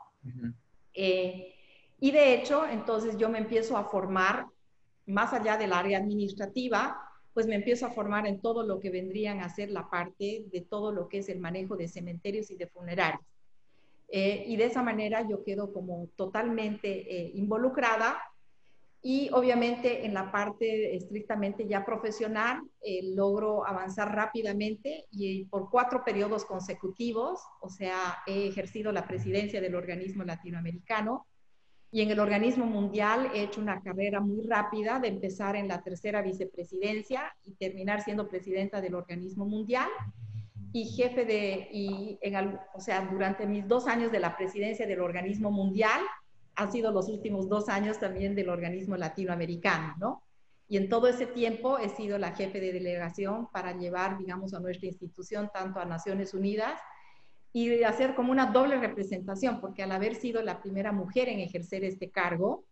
Eh, 0.92 1.54
y 2.00 2.10
de 2.10 2.34
hecho, 2.34 2.66
entonces 2.66 3.16
yo 3.16 3.28
me 3.28 3.38
empiezo 3.38 3.76
a 3.76 3.84
formar, 3.84 4.46
más 5.06 5.32
allá 5.32 5.56
del 5.56 5.72
área 5.72 5.98
administrativa, 5.98 6.98
pues 7.32 7.46
me 7.46 7.56
empiezo 7.56 7.86
a 7.86 7.90
formar 7.90 8.26
en 8.26 8.40
todo 8.40 8.64
lo 8.64 8.80
que 8.80 8.90
vendrían 8.90 9.40
a 9.40 9.48
ser 9.48 9.70
la 9.70 9.88
parte 9.90 10.44
de 10.50 10.60
todo 10.60 10.92
lo 10.92 11.08
que 11.08 11.18
es 11.18 11.28
el 11.28 11.40
manejo 11.40 11.76
de 11.76 11.88
cementerios 11.88 12.50
y 12.50 12.56
de 12.56 12.68
funerarios. 12.68 13.24
Eh, 14.08 14.44
y 14.46 14.56
de 14.56 14.66
esa 14.66 14.82
manera 14.82 15.26
yo 15.28 15.42
quedo 15.42 15.72
como 15.72 16.08
totalmente 16.16 16.88
eh, 16.88 17.32
involucrada 17.34 18.16
y 19.06 19.28
obviamente 19.32 20.06
en 20.06 20.14
la 20.14 20.32
parte 20.32 20.96
estrictamente 20.96 21.66
ya 21.68 21.84
profesional 21.84 22.62
eh, 22.80 23.00
logro 23.14 23.66
avanzar 23.66 24.14
rápidamente 24.14 25.06
y 25.10 25.44
por 25.44 25.68
cuatro 25.68 26.02
periodos 26.04 26.46
consecutivos, 26.46 27.40
o 27.60 27.68
sea, 27.68 28.18
he 28.26 28.48
ejercido 28.48 28.92
la 28.92 29.06
presidencia 29.06 29.60
del 29.60 29.74
organismo 29.74 30.24
latinoamericano 30.24 31.26
y 31.90 32.00
en 32.00 32.10
el 32.10 32.18
organismo 32.18 32.64
mundial 32.64 33.30
he 33.34 33.42
hecho 33.42 33.60
una 33.60 33.82
carrera 33.82 34.20
muy 34.20 34.46
rápida 34.46 34.98
de 34.98 35.08
empezar 35.08 35.54
en 35.54 35.68
la 35.68 35.82
tercera 35.82 36.22
vicepresidencia 36.22 37.36
y 37.44 37.52
terminar 37.56 38.02
siendo 38.02 38.26
presidenta 38.28 38.80
del 38.80 38.94
organismo 38.94 39.44
mundial 39.44 39.88
y 40.74 40.86
jefe 40.86 41.24
de, 41.24 41.68
y 41.70 42.18
en, 42.20 42.58
o 42.74 42.80
sea, 42.80 43.08
durante 43.08 43.46
mis 43.46 43.66
dos 43.68 43.86
años 43.86 44.10
de 44.10 44.18
la 44.18 44.36
presidencia 44.36 44.88
del 44.88 45.00
organismo 45.00 45.52
mundial, 45.52 46.00
han 46.56 46.72
sido 46.72 46.90
los 46.90 47.08
últimos 47.08 47.48
dos 47.48 47.68
años 47.68 48.00
también 48.00 48.34
del 48.34 48.48
organismo 48.48 48.96
latinoamericano, 48.96 49.94
¿no? 50.00 50.24
Y 50.66 50.76
en 50.76 50.88
todo 50.88 51.06
ese 51.06 51.26
tiempo 51.26 51.78
he 51.78 51.90
sido 51.90 52.18
la 52.18 52.32
jefe 52.32 52.58
de 52.58 52.72
delegación 52.72 53.46
para 53.52 53.78
llevar, 53.78 54.18
digamos, 54.18 54.52
a 54.52 54.58
nuestra 54.58 54.88
institución 54.88 55.48
tanto 55.54 55.78
a 55.78 55.84
Naciones 55.84 56.34
Unidas 56.34 56.80
y 57.52 57.84
hacer 57.84 58.16
como 58.16 58.32
una 58.32 58.46
doble 58.46 58.76
representación, 58.76 59.60
porque 59.60 59.84
al 59.84 59.92
haber 59.92 60.16
sido 60.16 60.42
la 60.42 60.60
primera 60.60 60.90
mujer 60.90 61.28
en 61.28 61.38
ejercer 61.38 61.84
este 61.84 62.10
cargo, 62.10 62.64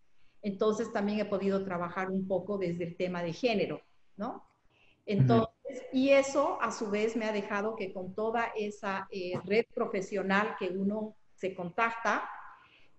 entonces 0.43 0.93
también 0.93 1.21
he 1.21 1.25
podido 1.25 1.65
trabajar 1.65 2.11
un 2.11 2.27
poco 2.27 2.59
desde 2.59 2.83
el 2.83 2.97
tema 2.97 3.23
de 3.23 3.33
género, 3.33 3.81
¿no? 4.17 4.45
Entonces, 5.07 5.83
y 5.93 6.11
eso 6.11 6.61
a 6.61 6.71
su 6.71 6.91
vez 6.91 7.17
me 7.17 7.25
ha 7.25 7.33
dejado 7.33 7.77
que 7.77 7.93
con 7.93 8.15
toda 8.15 8.53
esa 8.57 9.09
eh, 9.11 9.33
red 9.45 9.65
profesional 9.75 10.55
que 10.59 10.69
uno 10.69 11.17
se 11.35 11.55
contacta 11.55 12.29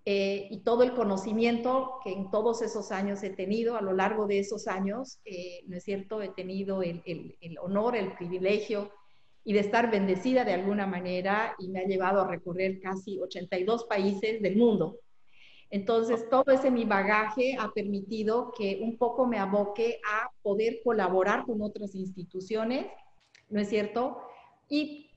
eh, 0.06 0.48
y 0.52 0.64
todo 0.64 0.84
el 0.84 0.94
conocimiento 0.94 2.00
que 2.04 2.12
en 2.12 2.30
todos 2.30 2.62
esos 2.62 2.92
años 2.92 3.24
he 3.24 3.30
tenido, 3.30 3.78
a 3.78 3.82
lo 3.82 3.94
largo 3.94 4.28
de 4.28 4.40
esos 4.40 4.68
años, 4.68 5.20
eh, 5.24 5.62
¿no 5.68 5.78
es 5.78 5.84
cierto? 5.84 6.22
He 6.22 6.30
tenido 6.30 6.84
el, 6.84 7.02
el, 7.06 7.58
honor, 7.60 7.96
el 7.96 8.14
privilegio 8.14 8.92
y 9.46 9.54
de 9.54 9.62
estar 9.62 9.90
bendecida 9.90 10.44
de 10.44 10.54
alguna 10.54 10.88
manera 10.88 11.56
y 11.58 11.70
me 11.70 11.80
ha 11.80 11.86
llevado 11.86 12.22
a 12.22 12.28
recorrer 12.28 12.82
casi 12.82 13.18
82 13.20 13.86
países 13.86 14.42
del 14.42 14.58
mundo. 14.58 15.00
Entonces, 15.74 16.30
todo 16.30 16.52
ese 16.52 16.70
mi 16.70 16.86
bagaje 16.86 17.58
ha 17.60 17.72
permitido 17.72 18.52
que 18.56 18.80
un 18.84 18.96
poco 18.96 19.26
me 19.26 19.40
aboque 19.40 20.00
a 20.08 20.30
poder 20.44 20.82
colaborar 20.84 21.46
con 21.46 21.64
otras 21.64 21.96
instituciones, 21.96 22.86
¿no 23.50 23.60
es 23.60 23.70
cierto? 23.70 24.22
Y 24.70 25.10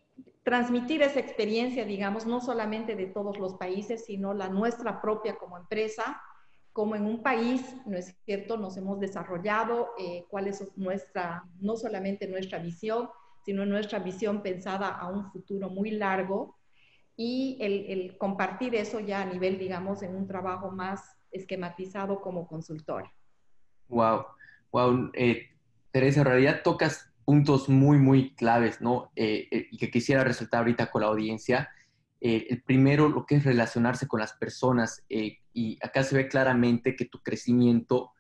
transmitir 0.45 1.03
esa 1.03 1.21
experiencia, 1.21 1.85
digamos, 1.85 2.25
no 2.25 2.41
solamente 2.41 2.97
de 2.97 3.05
todos 3.05 3.37
los 3.37 3.57
países, 3.57 4.07
sino 4.07 4.33
la 4.33 4.49
nuestra 4.49 5.03
propia 5.03 5.37
como 5.37 5.59
empresa, 5.59 6.23
como 6.73 6.97
en 6.97 7.05
un 7.05 7.23
país, 7.23 7.77
¿no 7.85 7.99
es 7.99 8.17
cierto? 8.25 8.57
Nos 8.57 8.79
hemos 8.79 8.99
desarrollado, 8.99 9.91
eh, 9.99 10.25
cuál 10.31 10.47
es 10.47 10.65
nuestra, 10.75 11.45
no 11.61 11.77
solamente 11.77 12.29
nuestra 12.29 12.61
visión, 12.61 13.11
sino 13.45 13.67
nuestra 13.67 13.99
visión 13.99 14.43
pensada 14.43 14.89
a 14.89 15.11
un 15.11 15.31
futuro 15.31 15.69
muy 15.69 15.91
largo, 15.91 16.57
y 17.17 17.57
el, 17.61 18.17
compartir 18.19 18.75
eso 18.75 19.01
ya 19.01 19.23
a 19.23 19.25
nivel, 19.25 19.59
digamos, 19.59 20.03
en 20.03 20.15
un 20.15 20.27
trabajo 20.27 20.71
más 20.71 21.17
esquematizado 21.31 22.21
como 22.21 22.47
consultora. 22.47 23.13
Wow, 23.89 24.27
wow. 24.71 25.11
Eh, 25.15 25.49
Teresa, 25.91 26.21
en 26.21 26.27
realidad 26.27 26.61
tocas 26.63 27.11
puntos 27.25 27.69
muy, 27.69 27.99
muy 27.99 28.35
claves, 28.35 28.81
¿no? 28.81 29.11
Eh, 29.17 29.49
eh, 29.51 29.67
y 29.71 29.79
que 29.79 29.91
quisiera 29.91 30.25
resaltar 30.25 30.61
ahorita 30.61 30.91
con 30.91 31.03
la 31.03 31.09
audiencia. 31.09 31.71
el 32.21 32.63
primero, 32.63 33.09
lo 33.09 33.25
que 33.25 33.37
es 33.37 33.45
relacionarse 33.45 34.09
con 34.09 34.21
las 34.21 34.33
personas. 34.33 35.05
y 35.09 35.79
acá 35.83 36.03
se 36.03 36.17
ve 36.17 36.29
claramente 36.29 36.97
que 36.97 37.07
tu 37.07 37.23
crecimiento 37.23 38.13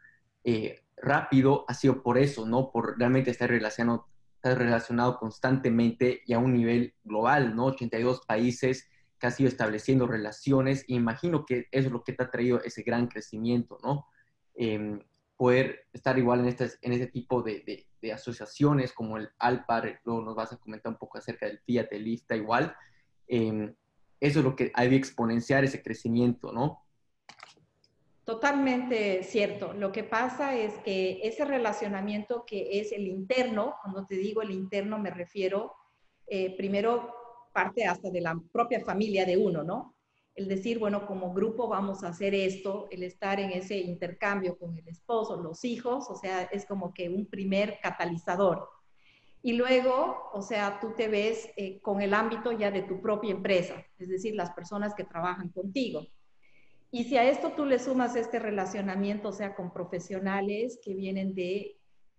rápido 0.97 1.65
ha 1.69 1.75
sido 1.75 2.03
por 2.03 2.17
eso, 2.17 2.47
¿no? 2.47 2.71
Por 2.71 2.99
realmente 2.99 3.31
estar 3.31 3.51
relacionado 3.51 4.07
relacionado 4.55 5.19
constantemente 5.19 6.23
y 6.27 6.33
a 6.33 6.39
un 6.39 6.55
nivel 6.55 6.95
global, 7.05 7.57
¿no? 7.57 7.67
82 7.67 8.23
países 8.27 8.89
que 9.19 9.27
has 9.27 9.41
ido 9.41 9.49
estableciendo 9.49 10.07
relaciones. 10.07 10.85
imagino 10.89 11.45
que 11.45 11.67
eso 11.71 11.87
es 11.89 11.93
lo 11.93 12.05
que 12.05 12.13
te 12.13 12.23
ha 12.23 12.31
traído 12.31 12.63
ese 12.63 12.83
gran 12.83 13.09
crecimiento, 13.09 13.79
¿no? 13.83 14.07
Em, 14.55 15.01
poder 15.37 15.87
estar 15.93 16.19
igual 16.19 16.41
en 16.41 16.47
este, 16.47 16.71
en 16.83 16.93
este 16.93 17.09
tipo 17.09 17.43
de, 17.43 17.87
asociaciones 18.13 18.93
como 18.93 19.17
el 19.17 19.29
Alpar, 19.41 20.01
luego 20.05 20.23
nos 20.23 20.37
vas 20.37 20.53
a 20.53 20.59
comentar 20.59 20.93
un 20.93 20.99
poco 20.99 21.19
acerca 21.19 21.47
del 21.47 21.59
Fiat, 21.59 21.89
el 21.91 22.05
Lista, 22.05 22.37
igual. 22.37 22.77
Em, 23.27 23.75
eso 24.21 24.39
es 24.39 24.45
lo 24.45 24.55
que 24.55 24.71
hay 24.75 24.89
de 24.89 24.97
exponenciar 24.97 25.65
ese 25.65 25.83
crecimiento, 25.83 26.53
¿no? 26.53 26.86
Totalmente 28.27 29.23
cierto. 29.23 29.73
Lo 29.73 29.93
que 29.93 30.03
pasa 30.03 30.57
es 30.57 30.75
que 30.79 31.21
ese 31.23 31.45
relacionamiento 31.45 32.45
que 32.45 32.81
es 32.81 32.91
el 32.91 33.07
interno, 33.07 33.77
cuando 33.81 34.05
te 34.05 34.17
digo 34.17 34.43
el 34.43 34.51
interno 34.51 34.99
me 34.99 35.11
refiero, 35.11 35.77
eh, 36.27 36.57
primero 36.57 37.15
parte 37.53 37.85
hasta 37.85 38.11
de 38.11 38.21
la 38.21 38.37
propia 38.53 38.85
familia 38.85 39.25
de 39.25 39.37
uno, 39.37 39.63
¿no? 39.63 39.95
El 40.35 40.49
decir, 40.49 40.81
bueno, 40.81 41.07
como 41.07 41.33
grupo 41.33 41.69
vamos 41.69 42.03
a 42.03 42.09
hacer 42.09 42.35
esto, 42.35 42.89
el 42.91 43.05
estar 43.05 43.39
en 43.39 43.53
ese 43.53 43.79
intercambio 43.79 44.59
con 44.59 44.77
el 44.77 44.89
esposo, 44.89 45.41
los 45.41 45.65
hijos, 45.65 46.11
o 46.11 46.17
sea, 46.17 46.43
es 46.43 46.67
como 46.67 46.93
que 46.93 47.09
un 47.09 47.27
primer 47.27 47.79
catalizador. 47.81 48.69
Y 49.41 49.53
luego, 49.53 50.31
o 50.33 50.43
sea, 50.43 50.81
tú 50.81 50.95
te 50.97 51.07
ves 51.07 51.49
eh, 51.57 51.81
con 51.81 52.03
el 52.03 52.13
ámbito 52.13 52.51
ya 52.51 52.73
de 52.73 52.83
tu 52.83 53.01
propia 53.01 53.31
empresa, 53.31 53.87
es 53.99 54.09
decir, 54.09 54.35
las 54.35 54.51
personas 54.51 54.97
que 54.97 55.05
trabajan 55.05 55.51
contigo. 55.51 56.05
Y 56.97 57.05
si 57.05 57.19
a 57.19 57.29
esto 57.29 57.53
tú 57.53 57.67
le 57.67 57.79
sumas 57.79 58.17
este 58.17 58.39
relacionamiento, 58.39 59.29
o 59.29 59.33
sea, 59.33 59.55
con 59.55 59.71
profesionales 59.71 60.81
que 60.83 60.95
vienen 60.95 61.35
de, 61.35 61.77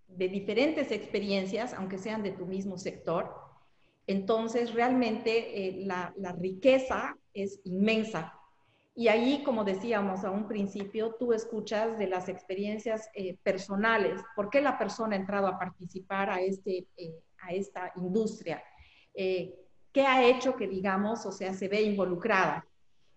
de 0.07 0.29
diferentes 0.29 0.91
experiencias, 0.91 1.74
aunque 1.74 1.98
sean 1.98 2.22
de 2.22 2.34
tu 2.34 2.46
mismo 2.46 2.77
sector, 2.77 3.34
entonces 4.05 4.75
realmente 4.75 5.67
eh, 5.67 5.84
la, 5.84 6.13
la, 6.15 6.31
riqueza 6.34 7.17
es 7.34 7.60
inmensa. 7.63 8.31
Y 8.93 9.07
ahí, 9.07 9.41
como 9.43 9.63
decíamos 9.63 10.24
a 10.24 10.29
un 10.29 10.48
principio, 10.48 11.15
tú 11.17 11.34
escuchas 11.34 11.98
de 11.98 12.05
las 12.05 12.29
experiencias 12.29 13.10
eh, 13.15 13.36
personales, 13.41 14.22
por 14.36 14.51
qué 14.51 14.62
la 14.62 14.77
persona 14.77 15.15
ha 15.15 15.19
entrado 15.19 15.48
a 15.48 15.57
participar 15.57 16.29
a, 16.29 16.39
este, 16.39 16.86
eh, 16.98 17.15
a 17.39 17.51
esta 17.51 17.93
industria, 17.96 18.63
qué 19.15 20.05
ha 20.05 20.24
hecho 20.24 20.55
que, 20.55 20.67
digamos, 20.67 21.25
o 21.25 21.31
sea, 21.31 21.55
se 21.55 21.67
ve 21.67 21.81
involucrada. 21.81 22.63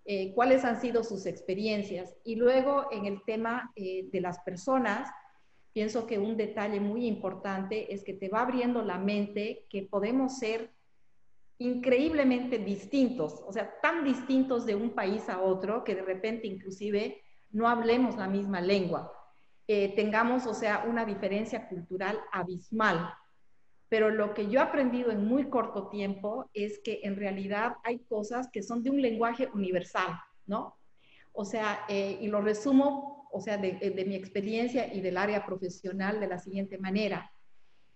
Eh, 0.06 0.32
cuáles 0.34 0.64
han 0.64 0.80
sido 0.80 1.04
sus 1.04 1.26
experiencias. 1.26 2.16
Y 2.24 2.36
luego 2.36 2.88
en 2.90 3.06
el 3.06 3.22
tema 3.24 3.70
eh, 3.76 4.08
de 4.10 4.20
las 4.20 4.38
personas, 4.40 5.10
pienso 5.72 6.06
que 6.06 6.18
un 6.18 6.36
detalle 6.36 6.80
muy 6.80 7.06
importante 7.06 7.92
es 7.92 8.02
que 8.02 8.14
te 8.14 8.28
va 8.28 8.40
abriendo 8.40 8.82
la 8.82 8.98
mente 8.98 9.66
que 9.68 9.82
podemos 9.82 10.38
ser 10.38 10.72
increíblemente 11.58 12.58
distintos, 12.58 13.42
o 13.46 13.52
sea, 13.52 13.78
tan 13.82 14.02
distintos 14.02 14.64
de 14.64 14.74
un 14.74 14.90
país 14.90 15.28
a 15.28 15.42
otro 15.42 15.84
que 15.84 15.94
de 15.94 16.02
repente 16.02 16.46
inclusive 16.46 17.22
no 17.50 17.68
hablemos 17.68 18.16
la 18.16 18.28
misma 18.28 18.62
lengua, 18.62 19.12
eh, 19.68 19.94
tengamos, 19.94 20.46
o 20.46 20.54
sea, 20.54 20.84
una 20.88 21.04
diferencia 21.04 21.68
cultural 21.68 22.18
abismal. 22.32 23.12
Pero 23.90 24.08
lo 24.08 24.34
que 24.34 24.48
yo 24.48 24.60
he 24.60 24.62
aprendido 24.62 25.10
en 25.10 25.26
muy 25.26 25.50
corto 25.50 25.88
tiempo 25.88 26.48
es 26.54 26.78
que 26.78 27.00
en 27.02 27.16
realidad 27.16 27.74
hay 27.82 27.98
cosas 27.98 28.48
que 28.50 28.62
son 28.62 28.82
de 28.82 28.90
un 28.90 29.02
lenguaje 29.02 29.50
universal, 29.52 30.18
¿no? 30.46 30.78
O 31.32 31.44
sea, 31.44 31.84
eh, 31.88 32.16
y 32.20 32.28
lo 32.28 32.40
resumo, 32.40 33.28
o 33.32 33.40
sea, 33.40 33.58
de, 33.58 33.72
de 33.72 34.04
mi 34.04 34.14
experiencia 34.14 34.94
y 34.94 35.00
del 35.00 35.16
área 35.16 35.44
profesional 35.44 36.20
de 36.20 36.28
la 36.28 36.38
siguiente 36.38 36.78
manera. 36.78 37.32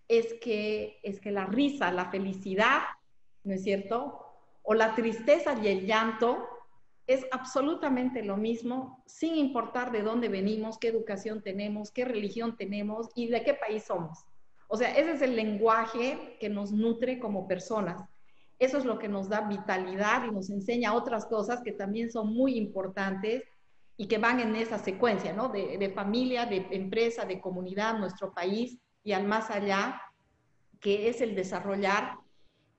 Es 0.08 0.34
que, 0.42 0.98
es 1.04 1.20
que 1.20 1.30
la 1.30 1.46
risa, 1.46 1.92
la 1.92 2.10
felicidad, 2.10 2.80
¿no 3.44 3.54
es 3.54 3.62
cierto? 3.62 4.20
O 4.62 4.74
la 4.74 4.96
tristeza 4.96 5.54
y 5.62 5.68
el 5.68 5.86
llanto 5.86 6.48
es 7.06 7.24
absolutamente 7.30 8.24
lo 8.24 8.36
mismo, 8.36 9.04
sin 9.06 9.36
importar 9.36 9.92
de 9.92 10.02
dónde 10.02 10.28
venimos, 10.28 10.78
qué 10.78 10.88
educación 10.88 11.40
tenemos, 11.40 11.92
qué 11.92 12.04
religión 12.04 12.56
tenemos 12.56 13.10
y 13.14 13.28
de 13.28 13.44
qué 13.44 13.54
país 13.54 13.84
somos. 13.84 14.24
O 14.68 14.76
sea, 14.76 14.92
ese 14.94 15.12
es 15.12 15.22
el 15.22 15.36
lenguaje 15.36 16.36
que 16.40 16.48
nos 16.48 16.72
nutre 16.72 17.18
como 17.18 17.46
personas. 17.46 18.02
Eso 18.58 18.78
es 18.78 18.84
lo 18.84 18.98
que 18.98 19.08
nos 19.08 19.28
da 19.28 19.42
vitalidad 19.42 20.24
y 20.26 20.30
nos 20.30 20.50
enseña 20.50 20.94
otras 20.94 21.26
cosas 21.26 21.62
que 21.62 21.72
también 21.72 22.10
son 22.10 22.32
muy 22.32 22.56
importantes 22.56 23.44
y 23.96 24.06
que 24.06 24.18
van 24.18 24.40
en 24.40 24.56
esa 24.56 24.78
secuencia, 24.78 25.32
¿no? 25.32 25.48
De, 25.48 25.90
familia, 25.94 26.46
de 26.46 26.66
empresa, 26.70 27.24
de 27.24 27.40
comunidad, 27.40 27.98
nuestro 27.98 28.32
país 28.32 28.78
y 29.02 29.12
al 29.12 29.26
más 29.26 29.50
allá, 29.50 30.00
que 30.80 31.08
es 31.08 31.20
el 31.20 31.34
desarrollar 31.34 32.16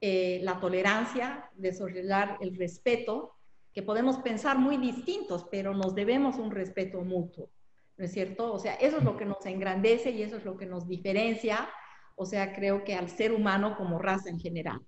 eh, 0.01 0.39
la 0.43 0.59
tolerancia, 0.59 1.49
desarrollar 1.55 2.37
el 2.41 2.55
respeto, 2.57 3.35
que 3.73 3.83
podemos 3.83 4.17
pensar 4.19 4.57
muy 4.57 4.77
distintos, 4.77 5.45
pero 5.51 5.73
nos 5.73 5.95
debemos 5.95 6.37
un 6.37 6.51
respeto 6.51 7.01
mutuo, 7.01 7.49
¿no 7.97 8.05
es 8.05 8.11
cierto? 8.11 8.53
O 8.53 8.59
sea, 8.59 8.75
eso 8.75 8.97
es 8.97 9.03
lo 9.03 9.17
que 9.17 9.25
nos 9.25 9.45
engrandece 9.45 10.11
y 10.11 10.21
eso 10.21 10.37
es 10.37 10.45
lo 10.45 10.57
que 10.57 10.65
nos 10.65 10.87
diferencia, 10.87 11.69
o 12.15 12.25
sea, 12.25 12.53
creo 12.53 12.83
que 12.83 12.95
al 12.95 13.09
ser 13.09 13.31
humano 13.31 13.75
como 13.77 13.99
raza 13.99 14.29
en 14.29 14.39
general. 14.39 14.81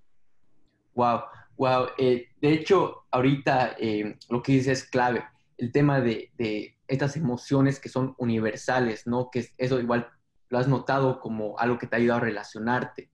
Wow, 0.94 1.22
wow. 1.58 1.88
Eh, 1.98 2.30
de 2.42 2.54
hecho, 2.54 3.06
ahorita 3.12 3.76
eh, 3.80 4.18
lo 4.30 4.42
que 4.42 4.54
dices 4.54 4.80
es 4.80 4.90
clave, 4.90 5.24
el 5.58 5.72
tema 5.72 6.02
de, 6.02 6.32
de, 6.38 6.76
estas 6.88 7.18
emociones 7.18 7.80
que 7.80 7.90
son 7.90 8.16
universales, 8.18 9.06
¿no? 9.08 9.30
Que 9.30 9.46
eso 9.58 9.80
igual 9.80 10.10
lo 10.50 10.58
has 10.58 10.68
notado 10.68 11.20
como 11.20 11.60
algo 11.60 11.78
que 11.78 11.88
te 11.88 11.96
ha 11.96 12.00
ayudado 12.00 12.22
a 12.22 12.24
relacionarte. 12.24 13.12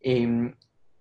Eh, 0.00 0.54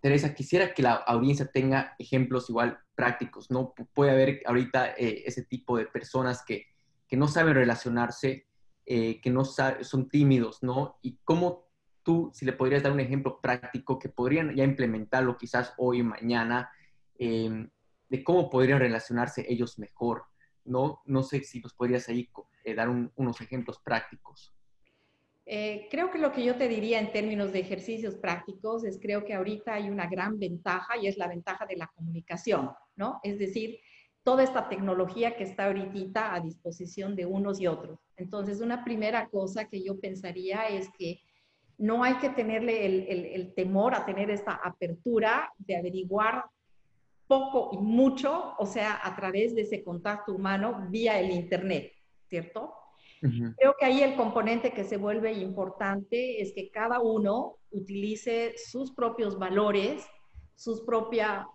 Teresa, 0.06 0.36
quisiera 0.36 0.72
que 0.72 0.84
la 0.84 0.94
audiencia 0.94 1.48
tenga 1.48 1.96
ejemplos 1.98 2.48
igual 2.52 2.80
prácticos, 2.94 3.50
¿no? 3.50 3.74
Puede 3.94 4.12
haber 4.12 4.42
ahorita 4.46 4.94
eh, 4.98 5.24
ese 5.26 5.44
tipo 5.44 5.78
de 5.78 5.88
personas 5.88 6.44
que, 6.46 6.68
que 7.08 7.18
no 7.18 7.28
saben 7.28 7.56
relacionarse, 7.56 8.48
eh, 8.86 9.20
que 9.22 9.30
no 9.30 9.46
son 9.46 10.10
tímidos, 10.10 10.62
¿no? 10.64 10.98
Y 11.02 11.20
cómo 11.24 11.68
tú, 12.04 12.32
si 12.34 12.46
le 12.46 12.54
podrías 12.54 12.84
dar 12.84 12.92
un 12.92 13.00
ejemplo 13.00 13.40
práctico 13.42 13.98
que 13.98 14.10
podrían 14.10 14.56
ya 14.56 14.64
implementarlo 14.64 15.38
quizás 15.38 15.74
hoy 15.78 16.04
mañana, 16.04 16.70
eh, 17.18 17.68
de 18.10 18.24
cómo 18.24 18.50
podrían 18.50 18.80
relacionarse 18.80 19.46
ellos 19.48 19.80
mejor, 19.80 20.26
¿no? 20.64 21.02
No 21.06 21.24
sé 21.24 21.44
si 21.44 21.60
nos 21.60 21.74
podrías 21.74 22.08
ahí 22.10 22.30
dar 22.76 22.90
unos 22.90 23.42
ejemplos 23.42 23.80
prácticos. 23.80 24.56
Eh, 25.48 25.88
creo 25.92 26.10
que 26.10 26.18
lo 26.18 26.32
que 26.32 26.44
yo 26.44 26.56
te 26.56 26.68
diría 26.68 27.00
en 27.00 27.12
términos 27.12 27.54
de 27.54 27.60
ejercicios 27.60 28.16
prácticos 28.16 28.84
es 28.84 29.00
creo 29.00 29.26
que 29.26 29.36
ahorita 29.36 29.76
hay 29.76 29.92
una 29.92 30.08
gran 30.08 30.40
ventaja 30.40 30.98
y 30.98 31.06
es 31.06 31.18
la 31.18 31.28
ventaja 31.28 31.68
de 31.68 31.78
la 31.78 31.88
comunicación, 31.88 32.72
¿no? 32.96 33.20
Es 33.22 33.38
decir, 33.38 33.80
toda 34.26 34.44
esta 34.44 34.68
tecnología 34.68 35.38
que 35.38 35.44
está 35.44 35.68
ahorita 35.68 36.34
a 36.34 36.40
disposición 36.40 37.16
de 37.16 37.28
unos 37.28 37.62
y 37.62 37.68
otros. 37.68 38.00
Entonces, 38.18 38.60
una 38.60 38.84
primera 38.84 39.30
cosa 39.30 39.70
que 39.70 39.84
yo 39.84 40.00
pensaría 40.00 40.68
es 40.68 40.90
que 40.98 41.22
no 41.78 42.04
hay 42.04 42.16
que 42.16 42.32
tenerle 42.32 42.88
el, 42.88 43.06
el, 43.08 43.26
el 43.26 43.54
temor 43.54 43.94
a 43.94 44.04
tener 44.04 44.32
esta 44.32 44.54
apertura 44.56 45.54
de 45.60 45.78
averiguar 45.78 46.46
poco 47.28 47.70
y 47.74 47.78
mucho, 47.78 48.56
o 48.58 48.66
sea, 48.66 49.00
a 49.04 49.16
través 49.16 49.54
de 49.54 49.62
ese 49.62 49.84
contacto 49.84 50.34
humano 50.34 50.88
vía 50.90 51.20
el 51.20 51.30
Internet, 51.30 51.92
¿cierto? 52.28 52.74
Creo 53.58 53.76
que 53.80 53.86
ahí 53.86 54.02
el 54.02 54.16
componente 54.16 54.72
que 54.72 54.84
se 54.84 54.98
vuelve 54.98 55.34
importante 55.34 56.42
es 56.42 56.54
que 56.54 56.70
cada 56.70 57.00
uno 57.00 57.58
utilice 57.72 58.54
sus 58.58 58.92
propios 58.92 59.40
valores, 59.40 60.06
su 60.56 60.86
propia 60.86 61.48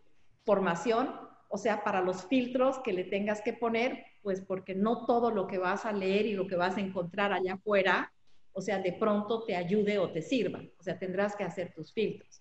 formación, 0.45 1.30
o 1.53 1.59
sea, 1.59 1.83
para 1.83 2.01
los 2.01 2.27
filtros 2.27 2.79
que 2.79 2.93
le 2.93 3.05
tengas 3.05 3.43
que 3.43 3.53
poner, 3.53 4.05
pues 4.23 4.41
porque 4.41 4.75
no 4.75 5.05
todo 5.05 5.33
lo 5.33 5.49
que 5.49 5.59
vas 5.59 5.85
a 5.85 5.93
leer 5.93 6.27
y 6.27 6.35
lo 6.35 6.47
que 6.47 6.55
vas 6.55 6.77
a 6.77 6.81
encontrar 6.81 7.33
allá 7.33 7.55
afuera, 7.55 8.13
o 8.53 8.61
sea, 8.61 8.79
de 8.79 8.93
pronto 8.93 9.45
te 9.45 9.57
ayude 9.57 9.99
o 9.99 10.13
te 10.13 10.23
sirva, 10.23 10.63
o 10.79 10.83
sea, 10.83 10.99
tendrás 10.99 11.35
que 11.35 11.43
hacer 11.43 11.73
tus 11.75 11.93
filtros. 11.93 12.41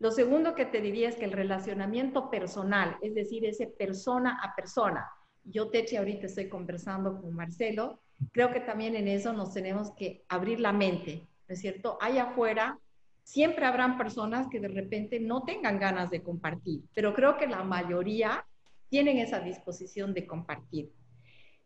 Lo 0.00 0.10
segundo 0.10 0.56
que 0.56 0.66
te 0.66 0.80
diría 0.80 1.08
es 1.08 1.16
que 1.16 1.24
el 1.24 1.32
relacionamiento 1.32 2.28
personal, 2.28 2.96
es 3.00 3.14
decir, 3.14 3.44
ese 3.46 3.68
persona 3.68 4.40
a 4.42 4.54
persona, 4.56 5.08
yo, 5.44 5.70
Teche, 5.70 5.96
ahorita 5.96 6.26
estoy 6.26 6.48
conversando 6.48 7.20
con 7.20 7.32
Marcelo, 7.32 8.00
creo 8.32 8.50
que 8.50 8.60
también 8.60 8.96
en 8.96 9.06
eso 9.06 9.32
nos 9.32 9.54
tenemos 9.54 9.92
que 9.92 10.24
abrir 10.28 10.58
la 10.58 10.72
mente, 10.72 11.28
¿no 11.48 11.52
es 11.54 11.60
cierto? 11.60 11.96
Allá 12.00 12.24
afuera 12.24 12.80
siempre 13.26 13.66
habrán 13.66 13.98
personas 13.98 14.46
que 14.48 14.60
de 14.60 14.68
repente 14.68 15.18
no 15.18 15.42
tengan 15.42 15.80
ganas 15.80 16.10
de 16.10 16.22
compartir, 16.22 16.84
pero 16.94 17.12
creo 17.12 17.36
que 17.36 17.48
la 17.48 17.64
mayoría 17.64 18.46
tienen 18.88 19.18
esa 19.18 19.40
disposición 19.40 20.14
de 20.14 20.28
compartir. 20.28 20.92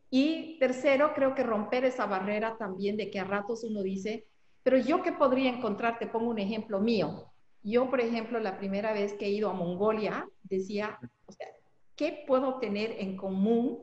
Y 0.08 0.58
tercero, 0.58 1.12
creo 1.14 1.34
que 1.34 1.42
romper 1.42 1.84
esa 1.84 2.06
barrera 2.06 2.56
también 2.56 2.96
de 2.96 3.10
que 3.10 3.20
a 3.20 3.24
ratos 3.24 3.62
uno 3.62 3.82
dice, 3.82 4.26
pero 4.62 4.78
yo 4.78 5.02
qué 5.02 5.12
podría 5.12 5.50
encontrar, 5.50 5.98
te 5.98 6.06
pongo 6.06 6.30
un 6.30 6.38
ejemplo 6.38 6.80
mío. 6.80 7.30
Yo, 7.62 7.90
por 7.90 8.00
ejemplo, 8.00 8.40
la 8.40 8.56
primera 8.56 8.94
vez 8.94 9.12
que 9.12 9.26
he 9.26 9.30
ido 9.30 9.50
a 9.50 9.52
Mongolia, 9.52 10.26
decía, 10.42 10.98
o 11.26 11.32
sea, 11.32 11.48
¿qué 11.94 12.24
puedo 12.26 12.58
tener 12.58 12.92
en 12.92 13.18
común 13.18 13.80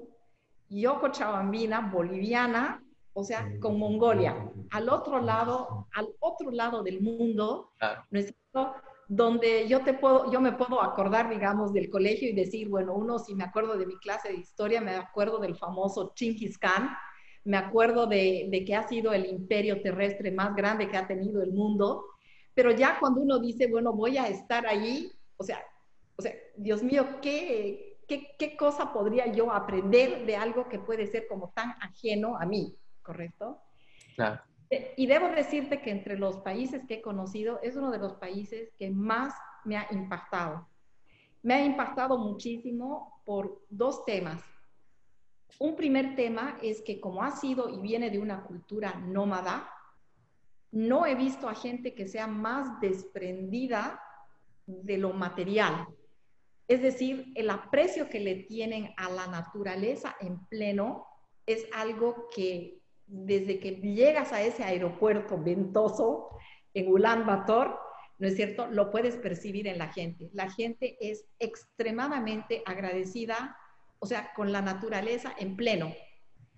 yo 0.68 1.00
cochabambina, 1.00 1.92
boliviana, 1.92 2.84
o 3.20 3.24
sea, 3.24 3.50
con 3.60 3.80
Mongolia, 3.80 4.48
al 4.70 4.90
otro 4.90 5.20
lado, 5.20 5.88
al 5.96 6.08
otro 6.20 6.52
lado 6.52 6.84
del 6.84 7.02
mundo, 7.02 7.72
¿no 8.12 8.20
es 8.20 8.28
cierto? 8.28 8.76
Donde 9.08 9.68
yo 9.68 9.84
te 9.84 9.96
puedo, 9.96 10.32
yo 10.32 10.40
me 10.40 10.52
puedo 10.52 10.84
acordar, 10.84 11.28
digamos, 11.28 11.74
del 11.74 11.90
colegio 11.90 12.30
y 12.30 12.34
decir, 12.34 12.70
bueno, 12.70 12.94
uno, 12.94 13.18
si 13.18 13.34
me 13.34 13.44
acuerdo 13.44 13.76
de 13.76 13.88
mi 13.88 13.98
clase 13.98 14.30
de 14.30 14.36
historia, 14.36 14.82
me 14.82 14.92
acuerdo 14.92 15.40
del 15.40 15.56
famoso 15.56 16.14
Chinggis 16.14 16.60
Khan, 16.60 16.96
me 17.44 17.58
acuerdo 17.58 18.06
de, 18.06 18.50
de 18.52 18.64
que 18.64 18.76
ha 18.76 18.88
sido 18.88 19.12
el 19.14 19.26
imperio 19.26 19.82
terrestre 19.82 20.32
más 20.32 20.56
grande 20.56 20.88
que 20.88 20.98
ha 20.98 21.08
tenido 21.08 21.42
el 21.42 21.54
mundo, 21.54 22.06
pero 22.54 22.70
ya 22.70 23.00
cuando 23.00 23.22
uno 23.22 23.40
dice, 23.40 23.68
bueno, 23.68 23.94
voy 23.94 24.20
a 24.20 24.28
estar 24.28 24.68
allí, 24.68 25.12
o 25.38 25.44
sea, 25.44 25.60
o 26.18 26.22
sea, 26.22 26.36
Dios 26.56 26.84
mío, 26.84 27.20
qué, 27.20 27.98
¿qué, 28.08 28.56
cosa 28.56 28.94
podría 28.94 29.32
yo 29.32 29.52
aprender 29.52 30.28
de 30.28 30.36
algo 30.36 30.70
que 30.70 30.78
puede 30.78 31.08
ser 31.08 31.28
como 31.28 31.52
tan 31.56 31.72
ajeno 31.82 32.38
a 32.38 32.46
mí? 32.46 32.78
¿Correcto? 33.08 33.62
Claro. 34.16 34.42
Eh, 34.70 34.94
y 34.98 35.08
debo 35.08 35.30
decirte 35.30 35.82
que 35.82 35.92
entre 35.92 36.20
los 36.20 36.40
países 36.40 36.84
que 36.86 36.96
he 36.96 37.02
conocido 37.02 37.62
es 37.64 37.78
uno 37.78 37.90
de 37.90 38.00
los 38.00 38.16
países 38.16 38.74
que 38.78 38.90
más 38.90 39.34
me 39.64 39.78
ha 39.78 39.88
impactado. 39.92 40.68
Me 41.42 41.54
ha 41.54 41.64
impactado 41.64 42.18
muchísimo 42.18 43.22
por 43.26 43.62
dos 43.70 44.04
temas. 44.04 44.44
Un 45.58 45.78
primer 45.78 46.18
tema 46.18 46.58
es 46.62 46.82
que 46.82 47.00
como 47.00 47.24
ha 47.24 47.32
sido 47.32 47.70
y 47.70 47.80
viene 47.80 48.10
de 48.10 48.20
una 48.20 48.44
cultura 48.44 48.96
nómada, 48.96 49.72
no 50.72 51.06
he 51.06 51.16
visto 51.16 51.48
a 51.48 51.56
gente 51.56 51.96
que 51.96 52.10
sea 52.10 52.28
más 52.28 52.82
desprendida 52.82 54.04
de 54.66 54.98
lo 54.98 55.14
material. 55.14 55.88
Es 56.68 56.82
decir, 56.82 57.32
el 57.36 57.50
aprecio 57.50 58.10
que 58.10 58.20
le 58.20 58.36
tienen 58.44 58.94
a 58.98 59.10
la 59.10 59.28
naturaleza 59.28 60.18
en 60.20 60.46
pleno 60.48 61.08
es 61.46 61.66
algo 61.74 62.28
que 62.36 62.82
desde 63.08 63.60
que 63.60 63.72
llegas 63.72 64.34
a 64.34 64.42
ese 64.42 64.64
aeropuerto 64.64 65.42
ventoso 65.42 66.30
en 66.74 66.92
Ulan 66.92 67.26
Bator, 67.26 67.80
¿no 68.20 68.28
es 68.28 68.36
cierto? 68.36 68.68
Lo 68.68 68.92
puedes 68.92 69.16
percibir 69.16 69.68
en 69.68 69.78
la 69.78 69.88
gente. 69.88 70.30
La 70.34 70.50
gente 70.52 70.98
es 71.00 71.26
extremadamente 71.40 72.64
agradecida, 72.66 73.58
o 74.00 74.06
sea, 74.06 74.34
con 74.36 74.52
la 74.52 74.62
naturaleza 74.62 75.34
en 75.38 75.56
pleno. 75.56 75.94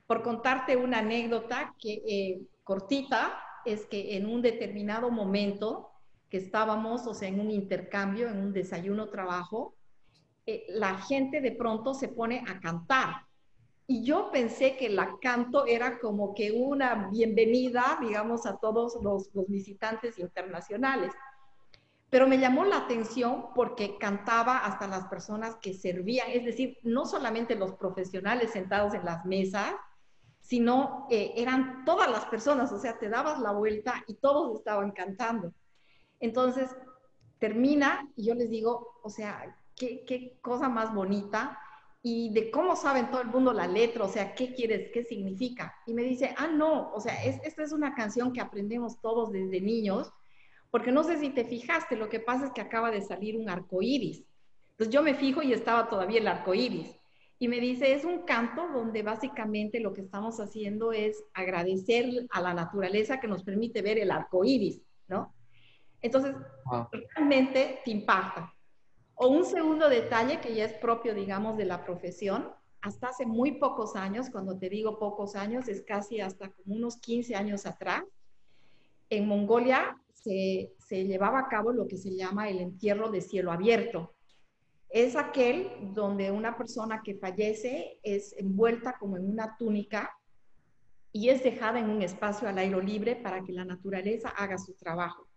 Por 0.08 0.24
contarte 0.24 0.76
una 0.76 1.00
anécdota 1.00 1.76
que 1.80 2.02
eh, 2.08 2.42
cortita, 2.64 3.40
es 3.66 3.86
que 3.86 4.18
en 4.18 4.26
un 4.26 4.42
determinado 4.42 5.12
momento 5.12 5.92
que 6.30 6.38
estábamos, 6.38 7.06
o 7.08 7.14
sea, 7.14 7.28
en 7.28 7.40
un 7.40 7.52
intercambio, 7.52 8.30
en 8.30 8.38
un 8.38 8.54
desayuno 8.54 9.10
trabajo, 9.10 9.76
eh, 10.46 10.66
la 10.70 10.98
gente 11.00 11.42
de 11.42 11.52
pronto 11.52 11.94
se 11.94 12.08
pone 12.08 12.44
a 12.48 12.60
cantar. 12.60 13.29
Y 13.92 14.04
yo 14.04 14.30
pensé 14.32 14.78
que 14.78 14.88
la 14.88 15.18
canto 15.20 15.66
era 15.66 15.98
como 15.98 16.36
que 16.36 16.52
una 16.52 17.10
bienvenida, 17.10 17.98
digamos, 18.00 18.46
a 18.46 18.58
todos 18.58 19.00
los, 19.02 19.32
visitantes 19.48 20.20
internacionales. 20.20 21.12
Pero 22.12 22.28
me 22.28 22.38
llamó 22.38 22.66
la 22.66 22.78
atención 22.78 23.48
porque 23.56 23.98
cantaba 23.98 24.60
hasta 24.60 24.86
las 24.86 25.08
personas 25.08 25.56
que 25.56 25.74
servían, 25.74 26.30
es 26.30 26.46
decir, 26.46 26.78
no 26.84 27.08
solamente 27.08 27.56
los 27.56 27.74
profesionales 27.74 28.52
sentados 28.52 28.94
en 28.94 29.06
las 29.06 29.26
mesas, 29.26 29.74
sino 30.40 31.08
eh, 31.10 31.34
eran 31.36 31.84
todas 31.84 32.12
las 32.12 32.26
personas, 32.26 32.72
o 32.72 32.78
sea, 32.78 33.00
te 33.00 33.10
dabas 33.10 33.40
la 33.40 33.54
vuelta 33.54 34.04
y 34.06 34.14
todos 34.14 34.60
estaban 34.60 34.92
cantando. 34.92 35.52
Entonces, 36.20 36.70
termina 37.40 38.08
y 38.16 38.28
yo 38.28 38.36
les 38.36 38.52
digo, 38.52 39.00
o 39.02 39.10
sea, 39.10 39.58
qué, 39.76 40.06
qué 40.06 40.38
cosa 40.44 40.70
más 40.70 40.94
bonita 40.94 41.58
y 42.02 42.32
de 42.34 42.50
cómo 42.50 42.76
saben 42.76 43.12
todo 43.12 43.22
el 43.22 43.28
mundo 43.28 43.52
la 43.52 43.68
letra, 43.68 44.06
o 44.06 44.10
sea, 44.10 44.34
¿qué 44.34 44.54
quieres? 44.54 44.90
¿Qué 44.94 45.04
significa? 45.04 45.76
Y 45.86 45.94
me 45.94 46.04
dice, 46.04 46.34
ah, 46.38 46.48
no, 46.48 46.92
o 46.92 47.02
sea, 47.02 47.24
esta 47.24 47.64
es 47.64 47.72
una 47.74 47.94
canción 47.94 48.32
que 48.32 48.40
aprendemos 48.40 49.02
todos 49.02 49.32
desde 49.32 49.60
niños, 49.60 50.12
porque 50.72 50.92
no 50.92 51.04
sé 51.04 51.20
si 51.20 51.30
te 51.30 51.46
fijaste, 51.46 51.98
lo 51.98 52.10
que 52.10 52.20
pasa 52.20 52.48
es 52.48 52.52
que 52.54 52.62
acaba 52.62 52.92
de 52.92 53.02
salir 53.02 53.38
un 53.38 53.50
arco 53.50 53.82
iris. 53.82 54.24
Entonces 54.72 54.94
yo 54.94 55.04
me 55.04 55.16
fijo 55.16 55.42
y 55.42 55.52
estaba 55.52 55.90
todavía 55.90 56.20
el 56.20 56.28
arco 56.28 56.54
iris. 56.54 56.96
Y 57.38 57.48
me 57.48 57.60
dice, 57.60 57.94
es 57.94 58.06
un 58.06 58.24
canto 58.24 58.68
donde 58.68 59.02
básicamente 59.02 59.80
lo 59.80 59.94
que 59.94 60.02
estamos 60.02 60.40
haciendo 60.40 60.92
es 60.92 61.24
agradecer 61.34 62.06
a 62.32 62.42
la 62.42 62.54
naturaleza 62.54 63.20
que 63.20 63.28
nos 63.28 63.44
permite 63.44 63.82
ver 63.82 63.98
el 63.98 64.12
arco 64.12 64.46
iris, 64.46 64.82
¿no? 65.08 65.34
Entonces, 66.02 66.36
realmente 67.16 67.80
te 67.84 67.92
impacta. 67.92 68.54
O 69.22 69.28
un 69.28 69.44
segundo 69.44 69.90
detalle 69.90 70.40
que 70.40 70.56
ya 70.56 70.64
es 70.64 70.74
propio, 70.76 71.14
digamos, 71.14 71.58
de 71.58 71.66
la 71.66 71.84
profesión, 71.84 72.54
hasta 72.80 73.10
hace 73.10 73.26
muy 73.26 73.60
pocos 73.60 73.98
años, 73.98 74.30
cuando 74.30 74.58
te 74.58 74.70
digo 74.70 74.98
pocos 74.98 75.36
años, 75.36 75.68
es 75.68 75.82
casi 75.82 76.22
hasta 76.22 76.48
como 76.52 76.78
unos 76.78 76.96
15 77.02 77.36
años 77.36 77.66
atrás, 77.66 78.06
en 79.10 79.28
Mongolia 79.28 80.02
se, 80.14 80.72
se 80.78 81.04
llevaba 81.04 81.40
a 81.40 81.50
cabo 81.50 81.74
lo 81.74 81.86
que 81.86 81.98
se 81.98 82.16
llama 82.16 82.48
el 82.48 82.60
entierro 82.60 83.12
de 83.12 83.20
cielo 83.20 83.52
abierto. 83.52 84.16
Es 84.88 85.18
aquel 85.18 85.70
donde 85.94 86.32
una 86.32 86.58
persona 86.58 87.02
que 87.04 87.16
fallece 87.16 88.00
es 88.04 88.34
envuelta 88.38 88.98
como 88.98 89.18
en 89.18 89.30
una 89.30 89.58
túnica 89.58 90.18
y 91.12 91.28
es 91.28 91.44
dejada 91.44 91.80
en 91.80 91.90
un 91.90 92.02
espacio 92.04 92.48
al 92.48 92.58
aire 92.58 92.82
libre 92.82 93.18
para 93.18 93.44
que 93.44 93.52
la 93.52 93.66
naturaleza 93.66 94.30
haga 94.30 94.58
su 94.58 94.76
trabajo. 94.76 95.28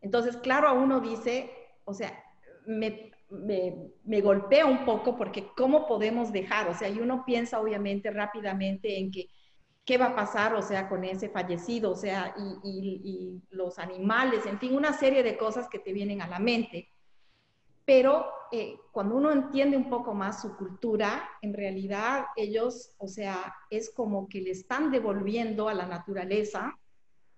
Entonces, 0.00 0.36
claro, 0.36 0.68
a 0.68 0.74
uno 0.74 1.00
dice, 1.00 1.50
o 1.84 1.92
sea, 1.92 2.23
me, 2.66 4.20
golpea 4.20 4.66
un 4.66 4.84
poco 4.84 5.16
porque 5.16 5.48
cómo 5.56 5.86
podemos 5.86 6.32
dejar, 6.32 6.68
o 6.68 6.74
sea, 6.74 6.88
y 6.88 6.98
uno 6.98 7.24
piensa 7.24 7.60
obviamente 7.60 8.10
rápidamente 8.10 8.98
en 8.98 9.10
que 9.10 9.28
qué 9.84 9.98
va 9.98 10.06
a 10.06 10.16
pasar, 10.16 10.54
o 10.54 10.62
sea, 10.62 10.88
con 10.88 11.04
ese 11.04 11.28
fallecido, 11.28 11.90
o 11.90 11.96
sea, 11.96 12.34
y, 12.62 13.42
los 13.50 13.78
animales, 13.78 14.46
en 14.46 14.58
fin, 14.58 14.74
una 14.74 14.92
serie 14.92 15.22
de 15.22 15.36
cosas 15.36 15.68
que 15.68 15.78
te 15.78 15.92
vienen 15.92 16.22
a 16.22 16.26
la 16.26 16.38
mente. 16.38 16.88
Pero 17.84 18.26
eh, 18.50 18.76
cuando 18.92 19.16
uno 19.16 19.30
entiende 19.30 19.76
un 19.76 19.90
poco 19.90 20.14
más 20.14 20.40
su 20.40 20.56
cultura, 20.56 21.28
en 21.42 21.52
realidad 21.52 22.24
ellos, 22.34 22.94
o 22.96 23.08
sea, 23.08 23.54
es 23.68 23.92
como 23.92 24.26
que 24.26 24.40
le 24.40 24.52
están 24.52 24.90
devolviendo 24.90 25.68
a 25.68 25.74
la 25.74 25.86
naturaleza, 25.86 26.78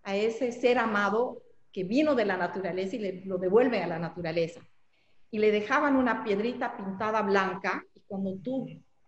a 0.05 0.15
ese 0.15 0.53
ser 0.53 0.79
amado 0.79 1.43
que 1.73 1.83
vino 1.83 2.15
de 2.15 2.27
la 2.27 2.37
naturaleza 2.37 2.95
y 2.95 3.25
lo 3.25 3.39
devuelve 3.39 3.83
a 3.83 3.89
la 3.89 3.99
naturaleza 3.99 4.61
y 5.31 5.39
le 5.39 5.51
dejaban 5.51 5.97
una 5.97 6.25
piedrita 6.25 6.77
pintada 6.77 7.23
blanca 7.23 7.85
y 7.95 8.01
cuando 8.07 8.37
tú 8.37 8.67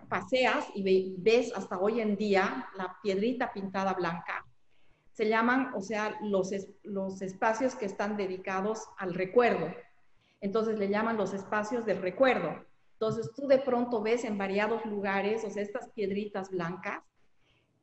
paseas 0.08 0.66
y 0.74 1.14
ves 1.18 1.52
hasta 1.54 1.78
hoy 1.78 2.00
en 2.00 2.16
día 2.16 2.66
la 2.76 2.96
piedrita 3.02 3.52
pintada 3.52 3.92
blanca, 3.94 4.44
se 5.12 5.28
llaman, 5.28 5.72
o 5.74 5.80
sea, 5.80 6.16
los, 6.22 6.50
los 6.84 7.22
espacios 7.22 7.74
que 7.74 7.86
están 7.86 8.16
dedicados 8.16 8.88
al 8.98 9.14
recuerdo. 9.14 9.74
Entonces 10.40 10.78
le 10.78 10.88
llaman 10.88 11.16
los 11.16 11.34
espacios 11.34 11.84
del 11.84 12.00
recuerdo. 12.00 12.64
Entonces 12.92 13.30
tú 13.34 13.46
de 13.48 13.58
pronto 13.58 14.00
ves 14.00 14.24
en 14.24 14.38
variados 14.38 14.84
lugares, 14.86 15.44
o 15.44 15.50
sea, 15.50 15.62
estas 15.62 15.88
piedritas 15.90 16.50
blancas, 16.50 17.02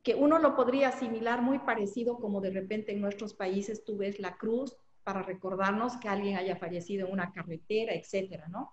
que 0.02 0.14
uno 0.14 0.38
lo 0.38 0.54
podría 0.54 0.88
asimilar 0.88 1.42
muy 1.42 1.58
parecido 1.58 2.18
como 2.18 2.40
de 2.40 2.50
repente 2.50 2.92
en 2.92 3.00
nuestros 3.00 3.34
países 3.34 3.84
tú 3.84 3.96
ves 3.96 4.20
la 4.20 4.36
cruz 4.36 4.76
para 5.06 5.22
recordarnos 5.22 5.96
que 5.98 6.08
alguien 6.08 6.36
haya 6.36 6.56
fallecido 6.56 7.06
en 7.06 7.12
una 7.12 7.30
carretera, 7.32 7.94
etcétera, 7.94 8.48
¿no? 8.48 8.72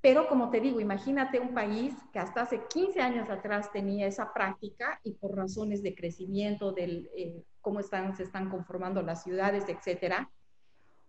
Pero 0.00 0.28
como 0.28 0.48
te 0.48 0.60
digo, 0.60 0.78
imagínate 0.78 1.40
un 1.40 1.54
país 1.54 1.92
que 2.12 2.20
hasta 2.20 2.42
hace 2.42 2.62
15 2.68 3.00
años 3.00 3.28
atrás 3.28 3.72
tenía 3.72 4.06
esa 4.06 4.32
práctica 4.32 5.00
y 5.02 5.14
por 5.14 5.34
razones 5.34 5.82
de 5.82 5.96
crecimiento, 5.96 6.70
del 6.70 7.10
eh, 7.16 7.42
cómo 7.60 7.80
están, 7.80 8.16
se 8.16 8.22
están 8.22 8.48
conformando 8.48 9.02
las 9.02 9.24
ciudades, 9.24 9.64
etcétera, 9.66 10.30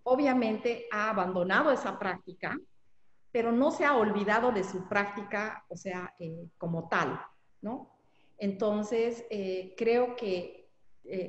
obviamente 0.01 0.87
ha 0.91 1.11
abandonado 1.11 1.71
esa 1.71 1.99
práctica, 1.99 2.57
pero 3.31 3.51
no 3.51 3.69
se 3.69 3.85
ha 3.85 3.95
olvidado 3.95 4.51
de 4.51 4.63
su 4.63 4.89
práctica, 4.89 5.65
o 5.67 5.77
sea, 5.77 6.15
eh, 6.17 6.47
como 6.57 6.89
tal, 6.89 7.21
¿no? 7.61 7.95
Entonces, 8.39 9.23
eh, 9.29 9.75
creo 9.77 10.15
que 10.15 10.57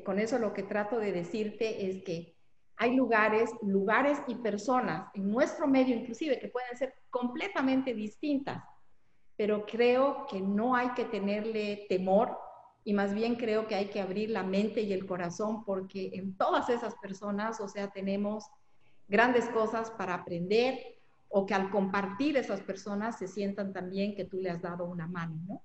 con 0.05 0.19
eso 0.19 0.39
lo 0.39 0.53
que 0.53 0.63
trato 0.63 0.99
de 0.99 1.11
decirte 1.11 1.89
es 1.89 2.03
que 2.05 2.40
hay 2.81 2.97
lugares, 2.97 3.51
lugares 3.61 4.19
y 4.27 4.37
personas 4.37 5.11
en 5.13 5.31
nuestro 5.31 5.69
medio 5.69 5.95
inclusive 5.95 6.39
que 6.39 6.49
pueden 6.49 6.75
ser 6.79 6.95
completamente 7.11 7.93
distintas, 7.93 8.65
pero 9.37 9.67
creo 9.67 10.27
que 10.27 10.41
no 10.41 10.75
hay 10.75 10.89
que 10.95 11.05
tenerle 11.05 11.85
temor 11.91 12.39
y 12.83 12.95
más 12.95 13.13
bien 13.13 13.37
creo 13.37 13.67
que 13.67 13.75
hay 13.75 13.91
que 13.91 14.01
abrir 14.01 14.31
la 14.31 14.45
mente 14.45 14.81
y 14.81 14.95
el 14.95 15.05
corazón 15.05 15.63
porque 15.63 16.09
en 16.15 16.35
todas 16.39 16.71
esas 16.71 16.95
personas, 16.97 17.61
o 17.61 17.69
sea, 17.69 17.91
tenemos 17.91 18.47
grandes 19.09 19.47
cosas 19.51 19.91
para 19.91 20.15
aprender 20.15 20.79
o 21.29 21.45
que 21.45 21.53
al 21.53 21.69
compartir 21.69 22.39
esas 22.39 22.63
personas 22.63 23.19
se 23.19 23.29
sientan 23.29 23.75
también 23.75 24.17
que 24.17 24.25
tú 24.25 24.39
le 24.39 24.49
has 24.49 24.63
dado 24.63 24.87
una 24.87 25.07
mano, 25.07 25.39
¿no? 25.47 25.63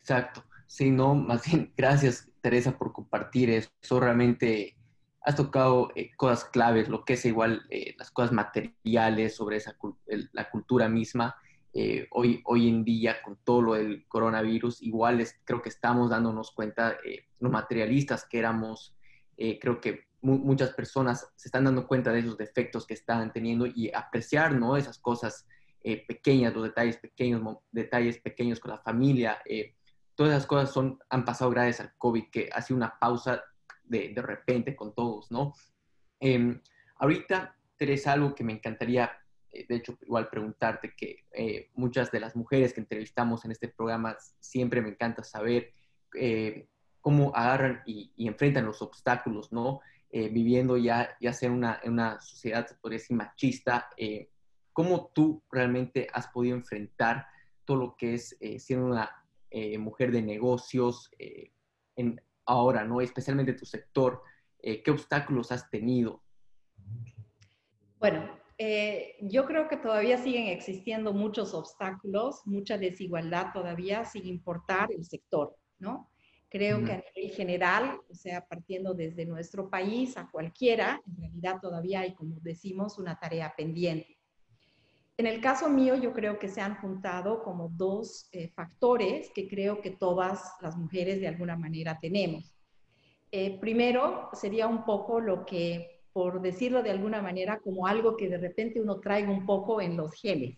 Exacto. 0.00 0.42
Sí, 0.66 0.90
no, 0.90 1.14
más 1.14 1.44
bien, 1.44 1.72
gracias 1.76 2.28
Teresa 2.40 2.76
por 2.76 2.92
compartir 2.92 3.48
eso. 3.50 4.00
Realmente 4.00 4.76
has 5.22 5.36
tocado 5.36 5.90
eh, 5.94 6.10
cosas 6.16 6.44
claves, 6.46 6.88
lo 6.88 7.04
que 7.04 7.14
es 7.14 7.24
igual 7.24 7.62
eh, 7.70 7.94
las 7.98 8.10
cosas 8.10 8.32
materiales 8.32 9.36
sobre 9.36 9.56
esa, 9.56 9.76
la 10.32 10.50
cultura 10.50 10.88
misma. 10.88 11.36
Eh, 11.72 12.08
hoy, 12.10 12.42
hoy 12.46 12.68
en 12.68 12.84
día, 12.84 13.22
con 13.22 13.38
todo 13.44 13.62
lo 13.62 13.74
del 13.74 14.06
coronavirus, 14.08 14.82
igual 14.82 15.24
creo 15.44 15.62
que 15.62 15.68
estamos 15.68 16.10
dándonos 16.10 16.52
cuenta, 16.52 16.96
los 17.38 17.52
materialistas 17.52 18.24
que 18.24 18.38
éramos, 18.38 18.96
creo 19.36 19.80
que 19.80 20.08
muchas 20.20 20.70
personas 20.70 21.32
se 21.36 21.48
están 21.48 21.64
dando 21.64 21.86
cuenta 21.86 22.12
de 22.12 22.20
esos 22.20 22.36
defectos 22.36 22.86
que 22.86 22.94
están 22.94 23.32
teniendo 23.32 23.66
y 23.66 23.90
apreciar 23.94 24.54
¿no? 24.54 24.76
esas 24.76 24.98
cosas 24.98 25.46
pequeñas, 26.08 26.52
los 26.52 26.64
detalles 26.64 26.96
pequeños, 26.98 27.58
detalles 27.70 28.18
pequeños 28.18 28.58
con 28.58 28.72
la 28.72 28.78
familia. 28.78 29.40
todas 30.16 30.32
esas 30.32 30.46
cosas 30.46 30.72
son, 30.72 30.98
han 31.08 31.24
pasado 31.24 31.50
gracias 31.52 31.80
al 31.80 31.94
COVID, 31.96 32.24
que 32.30 32.50
ha 32.52 32.60
sido 32.62 32.78
una 32.78 32.98
pausa 32.98 33.44
de, 33.90 34.10
de 34.14 34.22
repente 34.22 34.74
con 34.76 34.94
todos, 34.94 35.30
¿no? 35.30 35.52
Eh, 36.20 36.60
ahorita, 36.96 37.56
Teresa, 37.76 38.12
algo 38.12 38.34
que 38.34 38.44
me 38.44 38.52
encantaría, 38.52 39.10
eh, 39.50 39.66
de 39.68 39.76
hecho, 39.76 39.98
igual 40.02 40.28
preguntarte, 40.28 40.94
que 40.94 41.24
eh, 41.32 41.70
muchas 41.74 42.12
de 42.12 42.20
las 42.20 42.36
mujeres 42.36 42.72
que 42.72 42.80
entrevistamos 42.80 43.44
en 43.44 43.52
este 43.52 43.68
programa, 43.68 44.16
siempre 44.38 44.80
me 44.80 44.90
encanta 44.90 45.24
saber 45.24 45.72
eh, 46.14 46.68
cómo 47.00 47.34
agarran 47.34 47.82
y, 47.86 48.12
enfrentan 48.16 48.66
los 48.66 48.82
obstáculos, 48.82 49.52
¿no? 49.52 49.80
viviendo 50.12 50.76
ya, 50.76 51.16
ya 51.20 51.32
sea 51.32 51.52
una, 51.52 51.78
en 51.84 51.92
una 51.92 52.20
sociedad, 52.20 52.66
se 52.66 52.74
podría 52.74 52.98
decir, 52.98 53.16
machista, 53.16 53.88
¿cómo 54.72 55.12
tú 55.14 55.40
realmente 55.52 56.08
has 56.12 56.26
podido 56.26 56.56
enfrentar 56.56 57.28
todo 57.64 57.76
lo 57.76 57.96
que 57.96 58.14
es 58.14 58.36
siendo 58.58 58.86
una 58.86 59.24
mujer 59.78 60.10
de 60.10 60.22
negocios 60.22 61.12
en, 61.94 62.20
ahora, 62.50 62.84
¿no? 62.84 63.00
Especialmente 63.00 63.52
tu 63.54 63.64
sector, 63.64 64.22
eh, 64.58 64.82
¿qué 64.82 64.90
obstáculos 64.90 65.52
has 65.52 65.70
tenido? 65.70 66.22
Bueno, 67.98 68.28
eh, 68.58 69.16
yo 69.22 69.46
creo 69.46 69.68
que 69.68 69.76
todavía 69.76 70.18
siguen 70.18 70.48
existiendo 70.48 71.12
muchos 71.12 71.54
obstáculos, 71.54 72.42
mucha 72.44 72.76
desigualdad 72.76 73.52
todavía, 73.52 74.04
sin 74.04 74.26
importar 74.26 74.90
el 74.92 75.04
sector, 75.04 75.56
¿no? 75.78 76.10
Creo 76.50 76.84
que 76.84 76.92
a 76.92 77.04
nivel 77.14 77.32
general, 77.32 78.00
o 78.10 78.14
sea, 78.14 78.44
partiendo 78.44 78.92
desde 78.92 79.24
nuestro 79.24 79.70
país 79.70 80.16
a 80.16 80.28
cualquiera, 80.28 81.00
en 81.06 81.16
realidad 81.16 81.60
todavía 81.62 82.00
hay, 82.00 82.14
como 82.14 82.40
decimos, 82.40 82.98
una 82.98 83.18
tarea 83.20 83.54
pendiente. 83.56 84.19
En 85.20 85.26
el 85.26 85.42
caso 85.42 85.68
mío, 85.68 85.96
yo 85.96 86.14
creo 86.14 86.38
que 86.38 86.48
se 86.48 86.62
han 86.62 86.76
juntado 86.76 87.42
como 87.42 87.68
dos 87.68 88.30
eh, 88.32 88.48
factores 88.48 89.30
que 89.34 89.46
creo 89.48 89.82
que 89.82 89.90
todas 89.90 90.54
las 90.62 90.78
mujeres 90.78 91.20
de 91.20 91.28
alguna 91.28 91.58
manera 91.58 91.98
tenemos. 92.00 92.56
Eh, 93.30 93.58
primero, 93.60 94.30
sería 94.32 94.66
un 94.66 94.82
poco 94.86 95.20
lo 95.20 95.44
que, 95.44 96.00
por 96.14 96.40
decirlo 96.40 96.82
de 96.82 96.92
alguna 96.92 97.20
manera, 97.20 97.58
como 97.58 97.86
algo 97.86 98.16
que 98.16 98.30
de 98.30 98.38
repente 98.38 98.80
uno 98.80 98.98
traiga 98.98 99.30
un 99.30 99.44
poco 99.44 99.82
en 99.82 99.94
los 99.94 100.10
genes. 100.14 100.56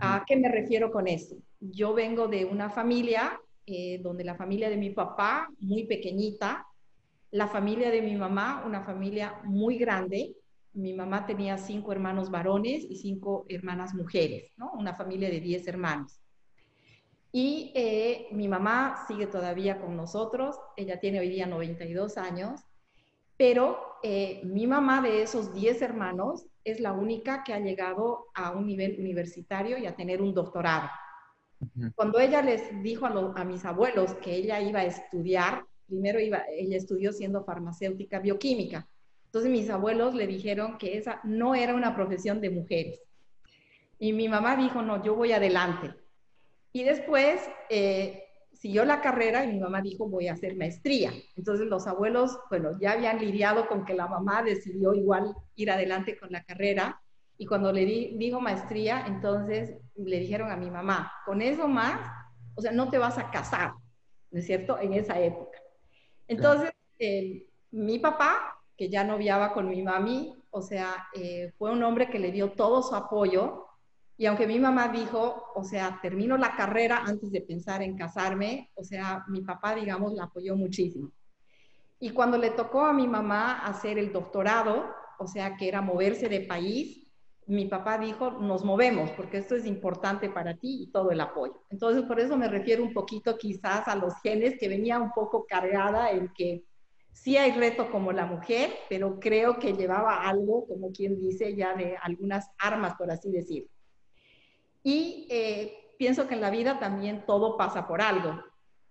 ¿A 0.00 0.24
qué 0.26 0.34
me 0.34 0.48
refiero 0.48 0.90
con 0.90 1.06
esto? 1.06 1.36
Yo 1.60 1.94
vengo 1.94 2.26
de 2.26 2.44
una 2.44 2.70
familia 2.70 3.40
eh, 3.66 4.00
donde 4.02 4.24
la 4.24 4.34
familia 4.34 4.68
de 4.68 4.78
mi 4.78 4.90
papá, 4.90 5.48
muy 5.60 5.84
pequeñita, 5.84 6.66
la 7.30 7.46
familia 7.46 7.92
de 7.92 8.02
mi 8.02 8.16
mamá, 8.16 8.64
una 8.66 8.82
familia 8.82 9.40
muy 9.44 9.78
grande. 9.78 10.34
Mi 10.72 10.92
mamá 10.92 11.26
tenía 11.26 11.58
cinco 11.58 11.92
hermanos 11.92 12.30
varones 12.30 12.84
y 12.88 12.96
cinco 12.96 13.44
hermanas 13.48 13.94
mujeres, 13.94 14.52
¿no? 14.56 14.72
Una 14.72 14.94
familia 14.94 15.28
de 15.28 15.40
diez 15.40 15.66
hermanos. 15.66 16.20
Y 17.32 17.72
eh, 17.74 18.28
mi 18.32 18.48
mamá 18.48 19.04
sigue 19.06 19.26
todavía 19.26 19.80
con 19.80 19.96
nosotros, 19.96 20.56
ella 20.76 20.98
tiene 20.98 21.20
hoy 21.20 21.28
día 21.28 21.46
92 21.46 22.18
años, 22.18 22.60
pero 23.36 23.78
eh, 24.02 24.40
mi 24.44 24.66
mamá 24.66 25.00
de 25.00 25.22
esos 25.22 25.54
10 25.54 25.80
hermanos 25.82 26.46
es 26.64 26.80
la 26.80 26.92
única 26.92 27.44
que 27.44 27.54
ha 27.54 27.60
llegado 27.60 28.26
a 28.34 28.50
un 28.50 28.66
nivel 28.66 28.96
universitario 28.98 29.78
y 29.78 29.86
a 29.86 29.94
tener 29.94 30.20
un 30.20 30.34
doctorado. 30.34 30.88
Cuando 31.94 32.18
ella 32.18 32.42
les 32.42 32.82
dijo 32.82 33.06
a, 33.06 33.44
mis 33.44 33.64
abuelos 33.64 34.14
que 34.14 34.34
ella 34.34 34.60
iba 34.60 34.80
a 34.80 34.84
estudiar, 34.84 35.64
primero 35.86 36.18
iba, 36.18 36.42
ella 36.50 36.76
estudió 36.76 37.12
siendo 37.12 37.44
farmacéutica 37.44 38.18
bioquímica. 38.18 38.88
Entonces 39.30 39.52
mis 39.52 39.70
abuelos 39.70 40.12
le 40.12 40.26
dijeron 40.26 40.76
que 40.76 40.96
esa 40.96 41.20
no 41.22 41.54
era 41.54 41.76
una 41.76 41.94
profesión 41.94 42.40
de 42.40 42.50
mujeres. 42.50 43.00
Y 43.96 44.12
mi 44.12 44.28
mamá 44.28 44.56
dijo, 44.56 44.82
no, 44.82 45.04
yo 45.04 45.14
voy 45.14 45.30
adelante. 45.30 45.94
Y 46.72 46.82
después 46.82 47.40
eh, 47.68 48.24
siguió 48.52 48.84
la 48.84 49.00
carrera 49.00 49.44
y 49.44 49.52
mi 49.52 49.60
mamá 49.60 49.82
dijo, 49.82 50.08
voy 50.08 50.26
a 50.26 50.32
hacer 50.32 50.56
maestría. 50.56 51.12
Entonces 51.36 51.68
los 51.68 51.86
abuelos, 51.86 52.40
bueno, 52.50 52.76
ya 52.80 52.90
habían 52.90 53.20
lidiado 53.20 53.68
con 53.68 53.84
que 53.84 53.94
la 53.94 54.08
mamá 54.08 54.42
decidió 54.42 54.94
igual 54.94 55.32
ir 55.54 55.70
adelante 55.70 56.18
con 56.18 56.32
la 56.32 56.42
carrera. 56.42 57.00
Y 57.38 57.46
cuando 57.46 57.72
le 57.72 57.84
di, 57.84 58.16
dijo 58.16 58.40
maestría, 58.40 59.04
entonces 59.06 59.76
le 59.94 60.18
dijeron 60.18 60.50
a 60.50 60.56
mi 60.56 60.72
mamá, 60.72 61.12
con 61.24 61.40
eso 61.40 61.68
más, 61.68 62.00
o 62.56 62.62
sea, 62.62 62.72
no 62.72 62.90
te 62.90 62.98
vas 62.98 63.16
a 63.16 63.30
casar, 63.30 63.74
¿no 64.32 64.40
es 64.40 64.46
cierto? 64.46 64.76
En 64.80 64.92
esa 64.92 65.20
época. 65.20 65.56
Entonces, 66.26 66.72
mi 67.70 68.00
papá, 68.00 68.59
que 68.80 68.88
ya 68.88 69.04
noviaba 69.04 69.52
con 69.52 69.68
mi 69.68 69.82
mami, 69.82 70.34
o 70.48 70.62
sea, 70.62 71.06
eh, 71.12 71.52
fue 71.58 71.70
un 71.70 71.82
hombre 71.82 72.08
que 72.08 72.18
le 72.18 72.32
dio 72.32 72.52
todo 72.52 72.82
su 72.82 72.94
apoyo 72.94 73.66
y 74.16 74.24
aunque 74.24 74.46
mi 74.46 74.58
mamá 74.58 74.88
dijo, 74.88 75.52
o 75.54 75.62
sea, 75.64 75.98
termino 76.00 76.38
la 76.38 76.56
carrera 76.56 77.02
antes 77.04 77.30
de 77.30 77.42
pensar 77.42 77.82
en 77.82 77.94
casarme, 77.94 78.70
o 78.74 78.82
sea, 78.82 79.22
mi 79.28 79.42
papá, 79.42 79.74
digamos, 79.74 80.14
la 80.14 80.24
apoyó 80.24 80.56
muchísimo. 80.56 81.12
Y 81.98 82.08
cuando 82.12 82.38
le 82.38 82.52
tocó 82.52 82.86
a 82.86 82.94
mi 82.94 83.06
mamá 83.06 83.66
hacer 83.66 83.98
el 83.98 84.14
doctorado, 84.14 84.86
o 85.18 85.26
sea, 85.26 85.58
que 85.58 85.68
era 85.68 85.82
moverse 85.82 86.30
de 86.30 86.40
país, 86.40 87.06
mi 87.48 87.66
papá 87.66 87.98
dijo, 87.98 88.30
nos 88.30 88.64
movemos, 88.64 89.10
porque 89.10 89.36
esto 89.36 89.56
es 89.56 89.66
importante 89.66 90.30
para 90.30 90.56
ti 90.56 90.84
y 90.84 90.90
todo 90.90 91.10
el 91.10 91.20
apoyo. 91.20 91.66
Entonces, 91.68 92.04
por 92.04 92.18
eso 92.18 92.38
me 92.38 92.48
refiero 92.48 92.82
un 92.82 92.94
poquito 92.94 93.36
quizás 93.36 93.86
a 93.88 93.94
los 93.94 94.14
genes 94.22 94.56
que 94.58 94.68
venía 94.68 94.98
un 94.98 95.10
poco 95.10 95.44
cargada 95.46 96.12
en 96.12 96.32
que 96.32 96.64
sí 97.12 97.36
hay 97.36 97.52
reto 97.52 97.90
como 97.90 98.12
la 98.12 98.26
mujer, 98.26 98.70
pero 98.88 99.18
creo 99.20 99.58
que 99.58 99.72
llevaba 99.72 100.28
algo, 100.28 100.66
como 100.66 100.92
quien 100.92 101.20
dice, 101.20 101.54
ya 101.54 101.74
de 101.74 101.96
algunas 102.00 102.50
armas, 102.58 102.94
por 102.96 103.10
así 103.10 103.30
decirlo. 103.30 103.68
Y 104.82 105.26
eh, 105.30 105.94
pienso 105.98 106.26
que 106.26 106.34
en 106.34 106.40
la 106.40 106.50
vida 106.50 106.78
también 106.78 107.24
todo 107.26 107.56
pasa 107.56 107.86
por 107.86 108.00
algo. 108.00 108.42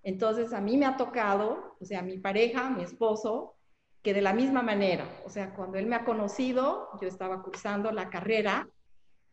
Entonces 0.04 0.54
a 0.54 0.62
mí 0.62 0.78
me 0.78 0.86
ha 0.86 0.98
tocado, 0.98 1.76
o 1.80 1.86
sea, 1.86 2.02
mi 2.02 2.18
pareja, 2.18 2.70
mi 2.70 2.84
esposo, 2.84 3.56
que 4.02 4.14
de 4.14 4.22
la 4.22 4.34
misma 4.34 4.62
manera, 4.62 5.06
o 5.26 5.30
sea, 5.30 5.54
cuando 5.54 5.78
él 5.78 5.86
me 5.86 5.96
ha 5.96 6.06
conocido, 6.06 6.90
yo 7.02 7.08
estaba 7.08 7.44
cursando 7.44 7.92
la 7.92 8.10
carrera 8.10 8.70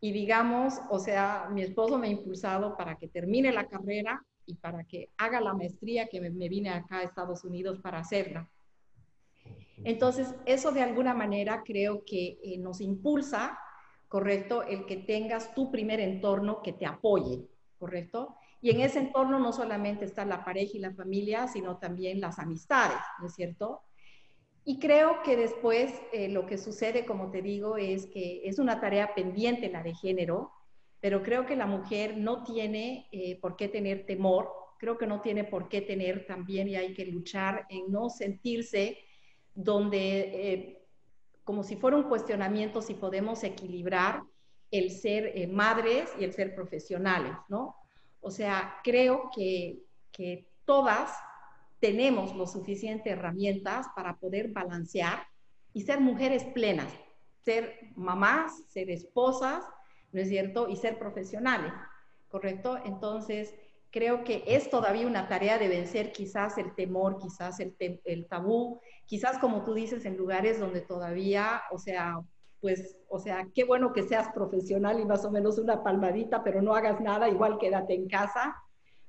y 0.00 0.12
digamos, 0.12 0.80
o 0.90 0.98
sea, 0.98 1.48
mi 1.50 1.62
esposo 1.62 1.98
me 1.98 2.08
ha 2.08 2.10
impulsado 2.10 2.76
para 2.76 2.96
que 2.96 3.08
termine 3.08 3.52
la 3.52 3.68
carrera 3.68 4.24
y 4.44 4.54
para 4.56 4.84
que 4.84 5.10
haga 5.18 5.40
la 5.40 5.54
maestría 5.54 6.08
que 6.08 6.20
me, 6.20 6.48
vine 6.48 6.70
acá 6.70 6.98
a 6.98 7.02
Estados 7.02 7.44
Unidos 7.44 7.78
para 7.80 7.98
hacerla. 7.98 8.48
Entonces, 9.86 10.34
eso 10.44 10.72
de 10.72 10.82
alguna 10.82 11.14
manera 11.14 11.62
creo 11.64 12.04
que 12.04 12.38
eh, 12.42 12.58
nos 12.58 12.80
impulsa 12.80 13.58
¿correcto? 14.08 14.62
El 14.62 14.86
que 14.86 14.96
tengas 14.96 15.54
tu 15.54 15.70
primer 15.70 16.00
entorno 16.00 16.62
que 16.62 16.72
te 16.72 16.86
apoye, 16.86 17.46
¿correcto? 17.78 18.36
Y 18.60 18.70
en 18.70 18.80
ese 18.80 18.98
entorno 18.98 19.38
no 19.38 19.52
solamente 19.52 20.04
está 20.04 20.24
la 20.24 20.44
pareja 20.44 20.72
y 20.74 20.80
la 20.80 20.94
familia, 20.94 21.48
sino 21.48 21.78
también 21.78 22.20
las 22.20 22.38
amistades, 22.38 22.98
¿no 23.20 23.26
es 23.26 23.34
cierto? 23.34 23.82
Y 24.64 24.78
creo 24.78 25.22
que 25.22 25.36
después 25.36 25.92
eh, 26.12 26.28
lo 26.28 26.46
que 26.46 26.58
sucede, 26.58 27.04
como 27.04 27.30
te 27.30 27.42
digo, 27.42 27.76
es 27.76 28.06
que 28.06 28.42
es 28.44 28.58
una 28.58 28.80
tarea 28.80 29.14
pendiente 29.14 29.70
la 29.70 29.82
de 29.82 29.94
género, 29.94 30.50
pero 31.00 31.22
creo 31.22 31.46
que 31.46 31.54
la 31.54 31.66
mujer 31.66 32.16
no 32.16 32.42
tiene 32.42 33.08
eh, 33.12 33.38
por 33.40 33.56
qué 33.56 33.68
tener 33.68 34.06
temor, 34.06 34.50
creo 34.78 34.98
que 34.98 35.06
no 35.06 35.20
tiene 35.20 35.44
por 35.44 35.68
qué 35.68 35.82
tener 35.82 36.26
también 36.26 36.68
y 36.68 36.76
hay 36.76 36.94
que 36.94 37.06
luchar 37.06 37.66
en 37.68 37.90
no 37.92 38.08
sentirse 38.08 38.98
donde 39.56 40.52
eh, 40.52 40.82
como 41.42 41.64
si 41.64 41.76
fuera 41.76 41.96
un 41.96 42.04
cuestionamiento 42.04 42.82
si 42.82 42.94
podemos 42.94 43.42
equilibrar 43.42 44.22
el 44.70 44.90
ser 44.90 45.32
eh, 45.34 45.46
madres 45.46 46.10
y 46.18 46.24
el 46.24 46.32
ser 46.32 46.54
profesionales, 46.54 47.32
¿no? 47.48 47.76
O 48.20 48.30
sea, 48.30 48.76
creo 48.84 49.30
que, 49.34 49.78
que 50.12 50.48
todas 50.64 51.12
tenemos 51.80 52.34
lo 52.34 52.46
suficiente 52.46 53.10
herramientas 53.10 53.86
para 53.94 54.16
poder 54.16 54.48
balancear 54.48 55.26
y 55.72 55.82
ser 55.82 56.00
mujeres 56.00 56.44
plenas, 56.44 56.92
ser 57.44 57.78
mamás, 57.94 58.64
ser 58.68 58.90
esposas, 58.90 59.64
¿no 60.12 60.20
es 60.20 60.28
cierto? 60.28 60.68
Y 60.68 60.76
ser 60.76 60.98
profesionales, 60.98 61.72
¿correcto? 62.28 62.78
Entonces, 62.84 63.54
creo 63.96 64.24
que 64.24 64.44
es 64.46 64.68
todavía 64.68 65.06
una 65.06 65.26
tarea 65.26 65.58
de 65.58 65.68
vencer 65.68 66.12
quizás 66.12 66.58
el 66.58 66.74
temor, 66.74 67.16
quizás 67.16 67.60
el, 67.60 67.74
el 68.04 68.26
tabú, 68.28 68.78
quizás 69.06 69.38
como 69.38 69.64
tú 69.64 69.72
dices, 69.72 70.04
en 70.04 70.18
lugares 70.18 70.60
donde 70.60 70.82
todavía, 70.82 71.62
o 71.70 71.78
sea, 71.78 72.20
pues, 72.60 73.00
o 73.08 73.18
sea, 73.18 73.48
qué 73.54 73.64
bueno 73.64 73.94
que 73.94 74.02
seas 74.02 74.28
profesional 74.34 75.00
y 75.00 75.06
más 75.06 75.24
o 75.24 75.30
menos 75.30 75.56
una 75.56 75.82
palmadita, 75.82 76.44
pero 76.44 76.60
no 76.60 76.74
hagas 76.74 77.00
nada, 77.00 77.30
igual 77.30 77.56
quédate 77.58 77.94
en 77.94 78.06
casa. 78.06 78.54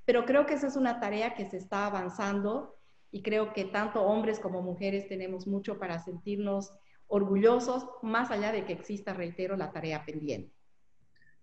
Pero 0.06 0.24
creo 0.24 0.46
que 0.46 0.54
esa 0.54 0.68
es 0.68 0.78
una 0.78 1.02
tarea 1.02 1.36
que 1.36 1.50
se 1.50 1.58
está 1.58 1.88
avanzando 1.88 2.78
y 3.12 3.24
creo 3.24 3.52
que 3.52 3.66
tanto 3.66 4.04
hombres 4.04 4.40
como 4.40 4.62
mujeres 4.62 5.10
tenemos 5.10 5.48
mucho 5.48 5.80
para 5.80 6.00
sentirnos 6.00 6.72
orgullosos, 7.08 7.90
más 8.04 8.32
allá 8.32 8.54
de 8.54 8.64
que 8.64 8.72
exista, 8.72 9.14
reitero, 9.14 9.58
la 9.58 9.74
tarea 9.74 10.06
pendiente. 10.06 10.57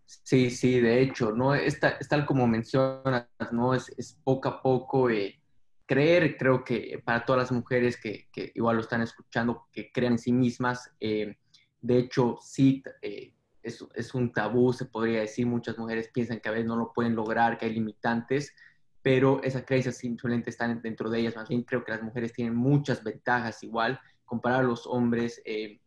Sí, 0.06 0.50
sí, 0.50 0.80
de 0.80 1.00
hecho, 1.00 1.32
¿no? 1.32 1.54
Es, 1.54 1.80
tal 1.80 2.26
como 2.26 2.46
mencionas, 2.46 3.26
¿no? 3.52 3.74
Es, 3.74 4.18
poco 4.22 4.48
a 4.48 4.62
poco 4.62 5.10
eh, 5.10 5.40
creer, 5.86 6.36
creo 6.36 6.64
que 6.64 7.00
para 7.04 7.24
todas 7.24 7.42
las 7.42 7.52
mujeres 7.52 7.96
que, 8.00 8.28
igual 8.54 8.76
lo 8.76 8.82
están 8.82 9.02
escuchando, 9.02 9.66
que 9.72 9.90
crean 9.92 10.14
en 10.14 10.18
sí 10.18 10.32
mismas, 10.32 10.90
eh, 11.00 11.36
de 11.80 11.98
hecho, 11.98 12.38
sí, 12.40 12.82
eh, 13.02 13.34
es, 13.62 14.14
un 14.14 14.32
tabú, 14.32 14.72
se 14.72 14.86
podría 14.86 15.20
decir, 15.20 15.46
muchas 15.46 15.78
mujeres 15.78 16.10
piensan 16.12 16.40
que 16.40 16.48
a 16.48 16.52
veces 16.52 16.66
no 16.66 16.76
lo 16.76 16.92
pueden 16.92 17.14
lograr, 17.14 17.58
que 17.58 17.66
hay 17.66 17.72
limitantes, 17.74 18.54
pero 19.02 19.42
esa 19.42 19.64
creencia 19.64 19.92
simplemente 19.92 20.50
está 20.50 20.66
dentro 20.68 21.10
de 21.10 21.20
ellas, 21.20 21.36
más 21.36 21.48
bien 21.48 21.62
creo 21.62 21.84
que 21.84 21.92
las 21.92 22.02
mujeres 22.02 22.32
tienen 22.32 22.54
muchas 22.54 23.02
ventajas 23.02 23.62
igual, 23.62 24.00
comparado 24.24 24.62
a 24.62 24.64
los 24.64 24.86
hombres, 24.86 25.42
que, 25.44 25.80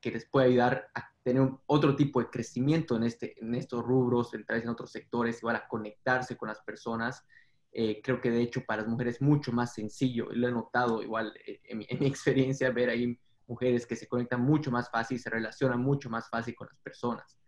que, 0.00 0.10
les 0.10 0.26
puede 0.26 0.48
ayudar 0.48 0.88
a 0.94 1.09
tener 1.22 1.48
otro 1.66 1.96
tipo 1.96 2.20
de 2.20 2.30
crecimiento 2.30 2.96
en, 2.96 3.04
este, 3.04 3.34
en 3.40 3.54
estos 3.54 3.84
rubros, 3.84 4.32
entrar 4.34 4.60
en 4.60 4.68
otros 4.68 4.90
sectores, 4.90 5.38
igual 5.38 5.56
a 5.56 5.68
conectarse 5.68 6.36
con 6.36 6.48
las 6.48 6.60
personas, 6.60 7.24
eh, 7.72 8.00
creo 8.02 8.20
que 8.20 8.30
de 8.30 8.42
hecho 8.42 8.64
para 8.64 8.82
las 8.82 8.90
mujeres 8.90 9.16
es 9.16 9.22
mucho 9.22 9.52
más 9.52 9.74
sencillo, 9.74 10.28
lo 10.32 10.48
he 10.48 10.52
notado 10.52 11.02
igual 11.02 11.32
eh, 11.46 11.60
en, 11.64 11.78
mi, 11.78 11.86
experiencia, 12.00 12.70
ver 12.70 12.90
ahí 12.90 13.18
mujeres 13.46 13.86
que 13.86 13.96
se 13.96 14.08
conectan 14.08 14.40
mucho 14.40 14.70
más 14.70 14.90
fácil, 14.90 15.18
se 15.18 15.30
relacionan 15.30 15.80
mucho 15.80 16.08
más 16.08 16.28
fácil 16.30 16.54
con 16.54 16.68
las 16.68 16.78
personas. 16.78 17.38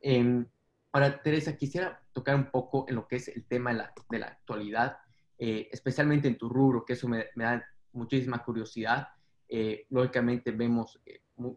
Eh, 0.00 0.44
ahora, 0.92 1.20
Teresa, 1.22 1.56
quisiera 1.56 2.02
tocar 2.12 2.34
un 2.36 2.50
poco 2.50 2.86
en 2.88 2.94
lo 2.94 3.06
que 3.06 3.16
es 3.16 3.28
el 3.28 3.44
tema 3.46 3.70
de 3.70 3.76
la, 3.76 3.92
de 4.08 4.18
la 4.18 4.26
actualidad, 4.26 4.98
eh, 5.38 5.68
especialmente 5.70 6.28
en 6.28 6.38
tu 6.38 6.48
rubro, 6.48 6.84
que 6.84 6.94
eso 6.94 7.08
me, 7.08 7.26
me 7.34 7.44
da 7.44 7.64
muchísima 7.92 8.42
curiosidad. 8.42 9.08
lógicamente 9.90 10.50
vemos 10.52 10.98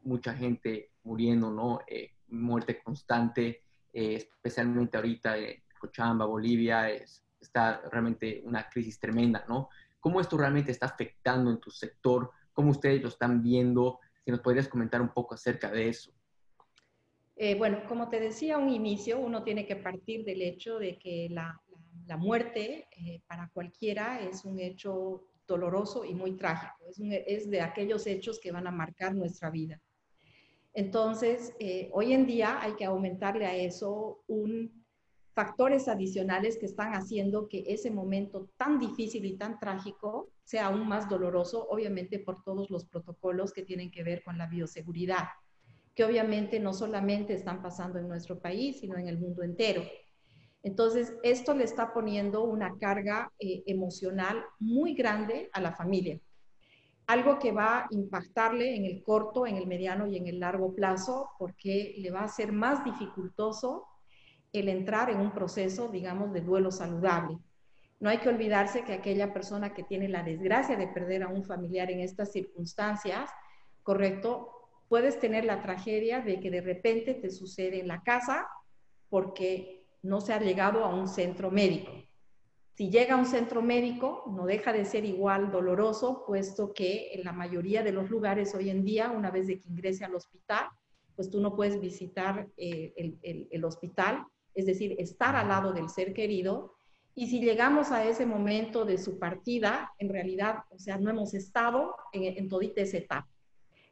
mucha 0.03 0.33
gente 0.33 0.91
muriendo, 1.03 1.51
¿no? 1.51 1.79
muerte 2.27 2.81
constante, 2.81 3.63
especialmente 3.93 4.97
ahorita 4.97 5.37
en 5.37 5.63
Cochabamba, 5.79 6.25
Bolivia, 6.25 6.89
es, 6.89 7.23
está 7.39 7.81
realmente 7.91 8.41
una 8.43 8.67
crisis 8.69 8.99
tremenda, 8.99 9.45
¿no? 9.47 9.69
¿Cómo 9.99 10.21
esto 10.21 10.37
realmente 10.37 10.71
está 10.71 10.87
afectando 10.87 11.51
en 11.51 11.59
tu 11.59 11.71
sector? 11.71 12.31
¿Cómo 12.53 12.71
ustedes 12.71 13.01
lo 13.01 13.09
están 13.09 13.41
viendo? 13.41 13.99
Si 14.23 14.31
nos 14.31 14.39
podrías 14.41 14.67
comentar 14.67 15.01
un 15.01 15.09
poco 15.09 15.35
acerca 15.35 15.71
de 15.71 15.89
eso. 15.89 16.11
Eh, 17.35 17.55
bueno, 17.55 17.83
como 17.87 18.09
te 18.09 18.19
decía 18.19 18.57
un 18.57 18.69
inicio, 18.69 19.19
uno 19.19 19.43
tiene 19.43 19.65
que 19.65 19.75
partir 19.75 20.23
del 20.23 20.41
hecho 20.41 20.79
de 20.79 20.97
que 20.97 21.27
la, 21.29 21.59
la, 22.05 22.17
muerte 22.17 22.87
eh, 22.91 23.21
para 23.27 23.49
cualquiera 23.49 24.21
es 24.21 24.45
un 24.45 24.59
hecho 24.59 25.25
doloroso 25.47 26.05
y 26.05 26.13
muy 26.13 26.33
trágico. 26.37 26.75
Es, 26.87 27.49
de 27.49 27.61
aquellos 27.61 28.07
hechos 28.07 28.39
que 28.39 28.51
van 28.51 28.67
a 28.67 28.71
marcar 28.71 29.15
nuestra 29.15 29.49
vida. 29.49 29.81
Entonces, 30.73 31.53
eh, 31.59 31.89
hoy 31.93 32.13
en 32.13 32.25
día 32.25 32.61
hay 32.61 32.73
que 32.73 32.85
aumentarle 32.85 33.45
a 33.45 33.55
eso 33.55 34.23
un 34.27 34.85
factores 35.35 35.89
adicionales 35.89 36.57
que 36.57 36.65
están 36.65 36.93
haciendo 36.93 37.49
que 37.49 37.65
ese 37.67 37.91
momento 37.91 38.49
tan 38.57 38.79
difícil 38.79 39.25
y 39.25 39.37
tan 39.37 39.59
trágico 39.59 40.31
sea 40.45 40.67
aún 40.67 40.87
más 40.87 41.09
doloroso, 41.09 41.67
obviamente 41.69 42.19
por 42.19 42.41
todos 42.43 42.69
los 42.69 42.85
protocolos 42.85 43.51
que 43.51 43.63
tienen 43.63 43.91
que 43.91 44.03
ver 44.03 44.23
con 44.23 44.37
la 44.37 44.47
bioseguridad, 44.47 45.25
que 45.93 46.05
obviamente 46.05 46.59
no 46.61 46.73
solamente 46.73 47.33
están 47.33 47.61
pasando 47.61 47.99
en 47.99 48.07
nuestro 48.07 48.39
país, 48.39 48.79
sino 48.79 48.97
en 48.97 49.09
el 49.09 49.19
mundo 49.19 49.43
entero. 49.43 49.83
Entonces, 50.65 51.13
esto 51.21 51.53
le 51.53 51.63
está 51.63 51.93
poniendo 51.93 52.43
una 52.43 52.75
carga 52.79 53.31
eh, 53.37 53.61
emocional 53.67 54.43
muy 54.57 54.95
grande 54.95 55.47
a 55.53 55.61
la 55.61 55.71
familia. 55.71 56.19
Algo 57.05 57.37
que 57.37 57.51
va 57.51 57.81
a 57.81 57.87
impactarle 57.91 58.75
en 58.75 58.85
el 58.85 59.03
corto, 59.03 59.45
en 59.45 59.57
el 59.57 59.67
mediano 59.67 60.07
y 60.07 60.17
en 60.17 60.25
el 60.25 60.39
largo 60.39 60.73
plazo, 60.73 61.29
porque 61.37 61.93
le 61.99 62.09
va 62.09 62.23
a 62.23 62.27
ser 62.27 62.51
más 62.51 62.83
dificultoso 62.83 63.85
el 64.53 64.67
entrar 64.67 65.11
en 65.11 65.19
un 65.19 65.33
proceso, 65.33 65.87
digamos, 65.89 66.33
de 66.33 66.41
duelo 66.41 66.71
saludable. 66.71 67.37
No 67.99 68.09
hay 68.09 68.17
que 68.17 68.29
olvidarse 68.29 68.83
que 68.83 68.93
aquella 68.93 69.33
persona 69.33 69.71
que 69.75 69.83
tiene 69.83 70.09
la 70.09 70.23
desgracia 70.23 70.75
de 70.77 70.87
perder 70.87 71.21
a 71.21 71.27
un 71.27 71.43
familiar 71.43 71.91
en 71.91 71.99
estas 71.99 72.31
circunstancias, 72.31 73.29
correcto, 73.83 74.49
puedes 74.89 75.19
tener 75.19 75.45
la 75.45 75.61
tragedia 75.61 76.21
de 76.21 76.39
que 76.39 76.49
de 76.49 76.61
repente 76.61 77.13
te 77.13 77.29
sucede 77.29 77.81
en 77.81 77.87
la 77.87 78.01
casa 78.01 78.47
porque 79.09 79.84
no 80.05 80.21
se 80.21 80.33
ha 80.33 80.39
llegado 80.39 80.83
a 80.83 80.93
un 80.93 81.07
centro 81.07 81.51
médico. 81.51 81.91
Si 82.75 82.89
llega 82.89 83.15
a 83.15 83.17
un 83.17 83.25
centro 83.25 83.61
médico, 83.61 84.23
no 84.27 84.45
deja 84.45 84.73
de 84.73 84.85
ser 84.85 85.05
igual 85.05 85.51
doloroso, 85.51 86.23
puesto 86.27 86.73
que 86.73 87.13
en 87.13 87.23
la 87.23 87.31
mayoría 87.31 87.83
de 87.83 87.91
los 87.91 88.09
lugares 88.09 88.53
hoy 88.53 88.69
en 88.69 88.83
día, 88.83 89.11
una 89.11 89.31
vez 89.31 89.47
de 89.47 89.59
que 89.59 89.69
ingrese 89.69 90.05
al 90.05 90.13
hospital, 90.13 90.67
pues 91.15 91.29
tú 91.29 91.39
no 91.39 91.55
puedes 91.55 91.79
visitar 91.79 92.47
eh, 92.57 92.93
el, 93.49 93.63
hospital 93.63 94.25
es 94.53 94.65
decir, 94.65 94.95
estar 94.99 95.35
al 95.35 95.47
lado 95.47 95.73
del 95.73 95.89
ser 95.89 96.13
querido. 96.13 96.75
Y 97.13 97.27
si 97.27 97.39
llegamos 97.39 97.91
a 97.91 98.05
ese 98.05 98.25
momento 98.25 98.85
de 98.85 98.97
su 98.97 99.19
partida, 99.19 99.93
en 99.97 100.09
realidad, 100.09 100.59
o 100.69 100.77
sea, 100.77 100.97
no 100.97 101.09
hemos 101.09 101.33
estado 101.33 101.95
en, 102.11 102.23
en 102.37 102.49
todita 102.49 102.81
esa 102.81 102.97
etapa. 102.97 103.29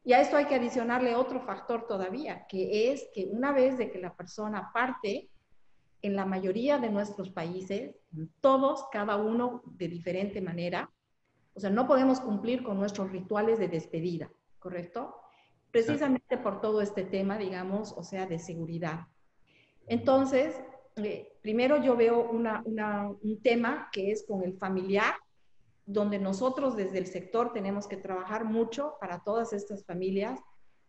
Y 0.06 0.12
a 0.12 0.20
esto 0.22 0.36
hay 0.36 0.46
que 0.46 0.56
adicionarle 0.56 1.16
otro 1.16 1.40
factor 1.42 1.88
todavía, 1.88 2.46
que 2.48 2.92
es 2.92 3.08
que 3.14 3.26
una 3.32 3.54
vez 3.54 3.78
de 3.78 3.90
que 3.90 4.00
la 4.00 4.14
persona 4.14 4.70
parte, 4.74 5.30
en 6.04 6.16
la 6.16 6.26
mayoría 6.26 6.78
de 6.78 6.90
nuestros 6.90 7.32
países, 7.32 7.96
todos, 8.42 8.86
cada 8.92 9.16
uno 9.16 9.64
de 9.66 9.88
diferente 9.88 10.42
manera, 10.42 10.92
o 11.54 11.60
sea, 11.60 11.70
no 11.70 11.88
podemos 11.88 12.20
cumplir 12.20 12.62
con 12.62 12.78
nuestros 12.78 13.12
rituales 13.12 13.58
de 13.58 13.70
despedida, 13.70 14.30
¿correcto? 14.60 15.16
Precisamente 15.72 16.38
por 16.38 16.60
todo 16.62 16.82
este 16.82 17.06
tema, 17.06 17.38
digamos, 17.38 17.94
o 17.94 18.04
sea, 18.04 18.28
de 18.28 18.38
seguridad. 18.38 19.08
Entonces, 19.88 20.62
eh, 20.98 21.38
primero 21.42 21.82
yo 21.82 21.96
veo 21.96 22.30
un 22.30 23.40
tema 23.42 23.90
que 23.92 24.12
es 24.12 24.26
con 24.28 24.44
el 24.44 24.58
familiar, 24.58 25.16
donde 25.86 26.20
nosotros 26.20 26.76
desde 26.76 26.98
el 26.98 27.08
sector 27.08 27.54
tenemos 27.54 27.88
que 27.88 27.98
trabajar 27.98 28.44
mucho 28.44 28.96
para 29.00 29.24
todas 29.24 29.54
estas 29.54 29.86
familias, 29.86 30.40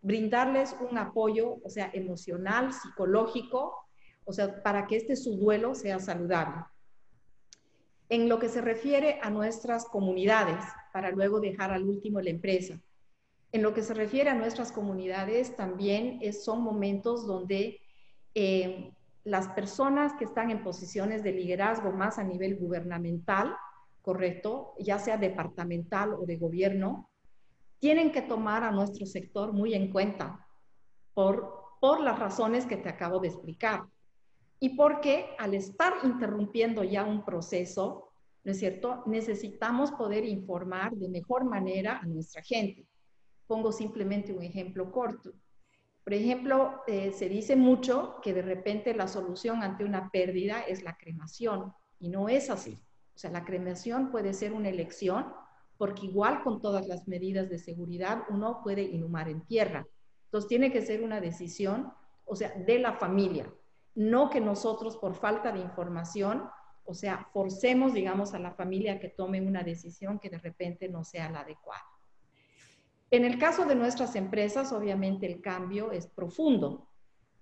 brindarles 0.02 0.76
un 0.90 0.98
apoyo, 0.98 1.56
o 1.62 1.70
sea, 1.70 1.90
emocional, 1.94 2.72
psicológico, 2.72 3.83
o 4.24 4.32
sea, 4.32 4.62
para 4.62 4.86
que 4.86 4.96
este 4.96 5.16
su 5.16 5.36
duelo 5.36 5.74
sea 5.74 5.98
saludable. 5.98 6.64
En 8.08 8.28
lo 8.28 8.38
que 8.38 8.48
se 8.48 8.60
refiere 8.60 9.18
a 9.22 9.30
nuestras 9.30 9.86
comunidades, 9.86 10.62
para 10.92 11.10
luego 11.10 11.40
dejar 11.40 11.72
al 11.72 11.84
último 11.84 12.20
la 12.20 12.30
empresa. 12.30 12.80
En 13.52 13.62
lo 13.62 13.72
que 13.72 13.82
se 13.82 13.94
refiere 13.94 14.30
a 14.30 14.34
nuestras 14.34 14.72
comunidades, 14.72 15.56
también 15.56 16.20
son 16.32 16.62
momentos 16.62 17.26
donde 17.26 17.80
eh, 18.34 18.92
las 19.24 19.48
personas 19.48 20.12
que 20.14 20.24
están 20.24 20.50
en 20.50 20.62
posiciones 20.62 21.22
de 21.22 21.32
liderazgo 21.32 21.92
más 21.92 22.18
a 22.18 22.24
nivel 22.24 22.56
gubernamental, 22.56 23.56
correcto, 24.02 24.74
ya 24.78 24.98
sea 24.98 25.16
departamental 25.16 26.14
o 26.14 26.26
de 26.26 26.36
gobierno, 26.36 27.10
tienen 27.78 28.12
que 28.12 28.22
tomar 28.22 28.62
a 28.62 28.70
nuestro 28.70 29.06
sector 29.06 29.52
muy 29.52 29.74
en 29.74 29.90
cuenta 29.90 30.46
por, 31.14 31.76
por 31.80 32.00
las 32.00 32.18
razones 32.18 32.66
que 32.66 32.76
te 32.76 32.88
acabo 32.88 33.18
de 33.18 33.28
explicar. 33.28 33.84
Y 34.64 34.70
porque 34.70 35.36
al 35.38 35.52
estar 35.52 35.92
interrumpiendo 36.04 36.82
ya 36.84 37.04
un 37.04 37.22
proceso, 37.22 38.08
¿no 38.44 38.52
es 38.52 38.58
cierto? 38.58 39.02
Necesitamos 39.04 39.92
poder 39.92 40.24
informar 40.24 40.92
de 40.92 41.10
mejor 41.10 41.44
manera 41.44 41.98
a 41.98 42.06
nuestra 42.06 42.40
gente. 42.42 42.88
Pongo 43.46 43.72
simplemente 43.72 44.32
un 44.32 44.42
ejemplo 44.42 44.90
corto. 44.90 45.32
Por 46.02 46.14
ejemplo, 46.14 46.80
eh, 46.86 47.12
se 47.12 47.28
dice 47.28 47.56
mucho 47.56 48.16
que 48.22 48.32
de 48.32 48.40
repente 48.40 48.94
la 48.94 49.06
solución 49.06 49.62
ante 49.62 49.84
una 49.84 50.08
pérdida 50.08 50.62
es 50.62 50.82
la 50.82 50.96
cremación 50.96 51.74
y 52.00 52.08
no 52.08 52.30
es 52.30 52.48
así. 52.48 52.78
O 53.14 53.18
sea, 53.18 53.30
la 53.30 53.44
cremación 53.44 54.10
puede 54.10 54.32
ser 54.32 54.54
una 54.54 54.70
elección 54.70 55.26
porque 55.76 56.06
igual 56.06 56.42
con 56.42 56.62
todas 56.62 56.88
las 56.88 57.06
medidas 57.06 57.50
de 57.50 57.58
seguridad 57.58 58.22
uno 58.30 58.62
puede 58.64 58.80
inhumar 58.80 59.28
en 59.28 59.42
tierra. 59.42 59.86
Entonces 60.24 60.48
tiene 60.48 60.72
que 60.72 60.80
ser 60.80 61.02
una 61.02 61.20
decisión, 61.20 61.92
o 62.24 62.34
sea, 62.34 62.54
de 62.54 62.78
la 62.78 62.94
familia, 62.94 63.52
no 63.94 64.30
que 64.30 64.40
nosotros 64.40 64.96
por 64.96 65.14
falta 65.14 65.52
de 65.52 65.60
información, 65.60 66.48
o 66.84 66.94
sea, 66.94 67.28
forcemos, 67.32 67.94
digamos, 67.94 68.34
a 68.34 68.38
la 68.38 68.52
familia 68.52 69.00
que 69.00 69.08
tome 69.08 69.40
una 69.40 69.62
decisión 69.62 70.18
que 70.18 70.30
de 70.30 70.38
repente 70.38 70.88
no 70.88 71.04
sea 71.04 71.30
la 71.30 71.40
adecuada. 71.40 71.84
En 73.10 73.24
el 73.24 73.38
caso 73.38 73.64
de 73.64 73.74
nuestras 73.74 74.16
empresas, 74.16 74.72
obviamente 74.72 75.26
el 75.26 75.40
cambio 75.40 75.92
es 75.92 76.06
profundo 76.06 76.88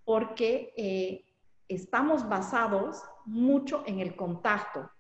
porque 0.05 0.73
eh, 0.77 1.25
estamos 1.69 2.29
basados 2.29 3.03
mucho 3.25 3.83
en 3.87 4.01
el 4.01 4.15
contacto, 4.15 4.91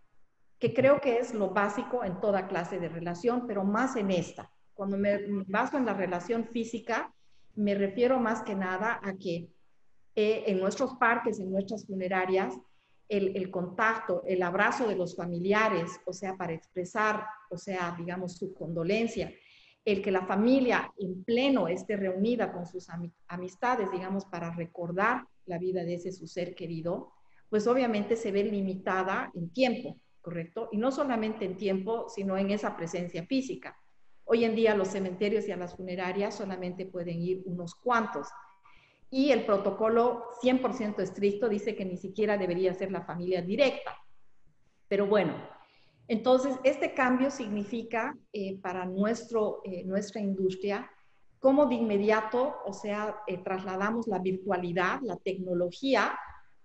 que 0.59 0.73
creo 0.73 1.01
que 1.01 1.19
es 1.19 1.35
lo 1.35 1.51
básico 1.51 2.05
en 2.05 2.21
toda 2.21 2.47
clase 2.47 2.79
de 2.79 2.89
relación, 2.89 3.47
pero 3.47 3.65
más 3.65 3.97
en 3.97 4.11
esta. 4.11 4.51
Cuando 4.75 4.97
me 4.97 5.19
baso 5.47 5.77
en 5.77 5.85
la 5.85 5.95
relación 5.95 6.47
física, 6.47 7.13
me 7.55 7.75
refiero 7.75 8.19
más 8.19 8.43
que 8.43 8.55
nada 8.55 9.01
a 9.03 9.15
que 9.15 9.51
eh, 10.15 10.45
en 10.47 10.61
nuestros 10.61 10.95
parques, 10.95 11.39
en 11.41 11.51
nuestras 11.51 11.87
funerarias, 11.87 12.55
el, 13.09 13.37
el, 13.37 13.51
contacto, 13.51 14.23
el 14.27 14.43
abrazo 14.43 14.89
de 14.89 14.97
los 14.97 15.17
familiares, 15.17 16.01
o 16.07 16.13
sea, 16.13 16.37
para 16.37 16.53
expresar, 16.53 17.27
o 17.51 17.59
sea, 17.59 17.95
digamos, 17.99 18.37
su 18.37 18.55
condolencia, 18.55 19.33
el 19.85 20.01
que 20.01 20.13
la 20.13 20.27
familia 20.27 20.93
en 20.99 21.25
pleno 21.25 21.67
esté 21.69 21.97
reunida 21.97 22.53
con 22.53 22.67
sus 22.67 22.89
amistades, 23.27 23.91
digamos, 23.91 24.25
para 24.27 24.51
recordar 24.55 25.25
la 25.47 25.59
vida 25.59 25.85
de 25.85 25.95
ese 25.95 26.13
su 26.13 26.27
ser 26.27 26.55
querido, 26.55 27.13
pues 27.51 27.67
obviamente 27.67 28.17
se 28.17 28.33
ve 28.33 28.45
limitada 28.45 29.31
en 29.35 29.51
tiempo, 29.53 29.99
¿correcto? 30.21 30.69
Y 30.73 30.79
no 30.79 30.93
solamente 30.93 31.45
en 31.45 31.57
tiempo, 31.57 32.09
sino 32.09 32.39
en 32.39 32.51
esa 32.51 32.77
presencia 32.77 33.27
física. 33.27 33.77
Hoy 34.25 34.45
en 34.45 34.55
día 34.55 34.77
los 34.77 34.89
cementerios 34.89 35.49
y 35.49 35.53
a 35.53 35.57
las 35.57 35.77
funerarias 35.77 36.37
solamente 36.37 36.87
pueden 36.87 37.21
ir 37.21 37.43
unos 37.45 37.75
cuantos. 37.75 38.29
Y 39.13 39.31
el 39.31 39.45
protocolo 39.45 40.25
100% 40.43 41.01
estricto 41.01 41.49
dice 41.49 41.77
que 41.77 41.85
ni 41.85 41.99
siquiera 41.99 42.39
debería 42.39 42.73
ser 42.73 42.91
la 42.91 43.03
familia 43.03 43.43
directa. 43.43 43.95
Pero 44.89 45.07
bueno, 45.07 45.35
entonces, 46.09 46.57
este 46.65 46.95
cambio 46.95 47.31
significa 47.31 48.17
eh, 48.33 48.59
para 48.61 48.87
nuestro, 48.87 49.61
eh, 49.65 49.85
nuestra 49.85 50.21
industria 50.21 50.91
cómo 51.43 51.67
de 51.67 51.75
inmediato, 51.75 52.55
o 52.65 52.73
sea, 52.73 53.19
eh, 53.27 53.37
trasladamos 53.37 54.07
la 54.07 54.19
virtualidad, 54.19 55.01
la 55.03 55.17
tecnología, 55.17 56.19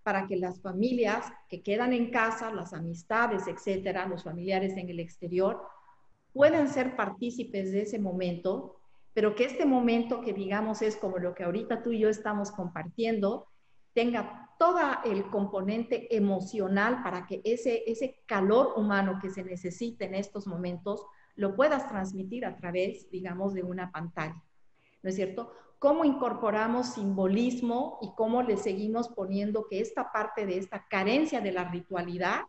para 0.03 0.25
que 0.25 0.37
las 0.37 0.61
familias 0.61 1.25
que 1.49 1.61
quedan 1.61 1.91
en 1.91 2.11
casa, 2.11 2.53
las 2.53 2.73
amistades, 2.73 3.47
etcétera, 3.47 4.07
los 4.07 4.23
familiares 4.23 4.77
en 4.77 4.87
el 4.87 5.01
exterior, 5.01 5.61
puedan 6.31 6.69
ser 6.69 6.95
partícipes 6.95 7.73
de 7.73 7.81
ese 7.81 7.99
momento, 7.99 8.76
pero 9.17 9.33
que 9.33 9.45
este 9.45 9.65
momento 9.65 10.21
que 10.21 10.31
digamos 10.31 10.83
es 10.83 10.95
como 10.95 11.17
lo 11.17 11.33
que 11.33 11.43
ahorita 11.43 11.81
tú 11.81 11.91
y 11.91 11.97
yo 11.97 12.07
estamos 12.07 12.51
compartiendo, 12.51 13.47
tenga 13.93 14.51
todo 14.59 14.77
el 15.05 15.31
componente 15.31 16.15
emocional 16.15 17.01
para 17.01 17.25
que 17.25 17.41
ese, 17.43 17.81
ese 17.87 18.21
calor 18.27 18.73
humano 18.75 19.17
que 19.19 19.31
se 19.31 19.43
necesita 19.43 20.05
en 20.05 20.13
estos 20.13 20.45
momentos 20.45 21.03
lo 21.33 21.55
puedas 21.55 21.89
transmitir 21.89 22.45
a 22.45 22.55
través, 22.57 23.09
digamos, 23.09 23.55
de 23.55 23.63
una 23.63 23.91
pantalla. 23.91 24.39
¿No 25.01 25.09
es 25.09 25.15
cierto? 25.15 25.51
¿Cómo 25.79 26.05
incorporamos 26.05 26.93
simbolismo 26.93 27.97
y 28.03 28.11
cómo 28.15 28.43
le 28.43 28.55
seguimos 28.55 29.09
poniendo 29.09 29.65
que 29.67 29.79
esta 29.79 30.11
parte 30.11 30.45
de 30.45 30.59
esta 30.59 30.87
carencia 30.87 31.41
de 31.41 31.53
la 31.53 31.63
ritualidad 31.63 32.41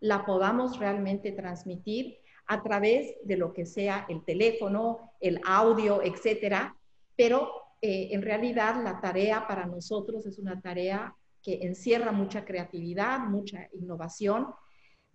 la 0.00 0.24
podamos 0.24 0.78
realmente 0.78 1.32
transmitir 1.32 2.20
a 2.46 2.62
través 2.62 3.16
de 3.24 3.36
lo 3.36 3.52
que 3.52 3.66
sea 3.66 4.06
el 4.08 4.24
teléfono, 4.24 5.12
el 5.20 5.40
audio, 5.44 6.02
etcétera, 6.02 6.76
pero 7.16 7.50
eh, 7.82 8.08
en 8.12 8.22
realidad 8.22 8.82
la 8.82 9.00
tarea 9.00 9.46
para 9.46 9.66
nosotros 9.66 10.26
es 10.26 10.38
una 10.38 10.60
tarea 10.60 11.14
que 11.42 11.60
encierra 11.62 12.12
mucha 12.12 12.44
creatividad, 12.44 13.20
mucha 13.20 13.68
innovación, 13.72 14.48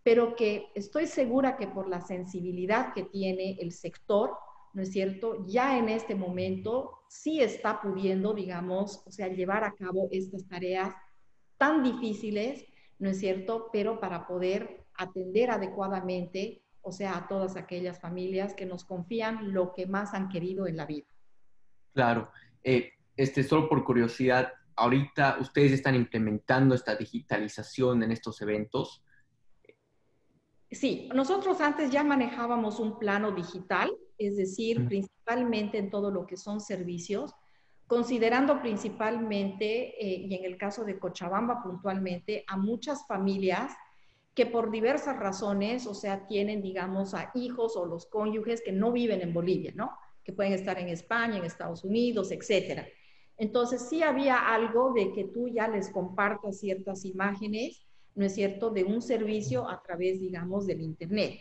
pero 0.04 0.36
que 0.36 0.68
estoy 0.76 1.08
segura 1.08 1.58
que 1.58 1.68
por 1.68 1.88
la 1.88 2.02
sensibilidad 2.02 2.94
que 2.94 3.04
tiene 3.04 3.58
el 3.60 3.72
sector, 3.72 4.32
¿no 4.74 4.82
es 4.82 4.92
cierto? 4.92 5.46
Ya 5.46 5.78
en 5.78 5.90
este 5.90 6.16
momento 6.16 7.02
sí 7.10 7.42
está 7.42 7.82
pudiendo, 7.82 8.34
digamos, 8.34 9.04
o 9.06 9.12
sea, 9.12 9.28
llevar 9.28 9.64
a 9.64 9.74
cabo 9.74 10.08
estas 10.12 10.48
tareas 10.48 10.96
tan 11.58 11.84
difíciles, 11.84 12.66
¿no 12.98 13.10
es 13.10 13.20
cierto? 13.20 13.70
Pero 13.72 14.00
para 14.00 14.26
poder 14.28 14.86
atender 14.94 15.52
adecuadamente, 15.52 16.62
o 16.82 16.92
sea, 16.92 17.18
a 17.18 17.28
todas 17.28 17.56
aquellas 17.56 18.00
familias 18.00 18.54
que 18.54 18.66
nos 18.66 18.86
confían 18.86 19.54
lo 19.54 19.74
que 19.74 19.86
más 19.86 20.14
han 20.14 20.30
querido 20.30 20.68
en 20.68 20.78
la 20.78 20.86
vida. 20.86 21.08
Claro. 21.94 22.32
Eh, 22.64 22.92
este, 23.16 23.44
solo 23.44 23.70
por 23.70 23.84
curiosidad, 23.84 24.54
ahorita 24.76 25.38
ustedes 25.40 25.72
están 25.74 25.96
implementando 25.96 26.74
esta 26.74 26.96
digitalización 26.96 28.04
en 28.04 28.12
estos 28.12 28.42
eventos. 28.42 29.04
Sí, 30.72 31.10
nosotros 31.14 31.60
antes 31.60 31.92
ya 31.92 32.04
manejábamos 32.04 32.80
un 32.80 32.98
plano 32.98 33.32
digital, 33.32 33.92
es 34.18 34.38
decir, 34.38 34.86
principalmente 34.88 35.78
en 35.78 35.90
todo 35.90 36.12
lo 36.12 36.26
que 36.26 36.38
son 36.38 36.62
servicios, 36.62 37.36
considerando 37.88 38.62
principalmente, 38.62 40.02
eh, 40.02 40.22
y 40.22 40.34
en 40.34 40.46
el 40.46 40.58
caso 40.58 40.86
de 40.86 40.98
Cochabamba 40.98 41.62
puntualmente, 41.62 42.46
a 42.48 42.56
muchas 42.56 43.06
familias 43.06 43.74
que 44.34 44.46
por 44.46 44.72
diversas 44.72 45.18
razones, 45.18 45.86
o 45.88 45.94
sea, 45.94 46.26
tienen, 46.28 46.62
digamos, 46.62 47.14
a 47.14 47.32
hijos 47.36 47.76
o 47.76 47.86
los 47.86 48.06
cónyuges 48.06 48.62
que 48.62 48.72
no 48.72 48.92
viven 48.92 49.22
en 49.22 49.34
Bolivia, 49.34 49.74
¿no? 49.76 49.92
Que 50.24 50.34
pueden 50.34 50.54
estar 50.54 50.80
en 50.80 50.88
España, 50.88 51.38
en 51.38 51.44
Estados 51.44 51.84
Unidos, 51.84 52.32
etcétera. 52.32 52.88
Entonces, 53.38 53.90
sí 53.90 54.04
había 54.04 54.54
algo 54.54 54.94
de 54.94 55.12
que 55.14 55.26
tú 55.26 55.50
ya 55.50 55.68
les 55.68 55.90
compartas 55.90 56.60
ciertas 56.60 57.04
imágenes, 57.06 57.86
¿no 58.16 58.26
es 58.26 58.36
cierto?, 58.36 58.70
de 58.70 58.84
un 58.84 59.02
servicio 59.02 59.68
a 59.68 59.82
través, 59.82 60.20
digamos, 60.20 60.66
del 60.66 60.82
Internet. 60.82 61.40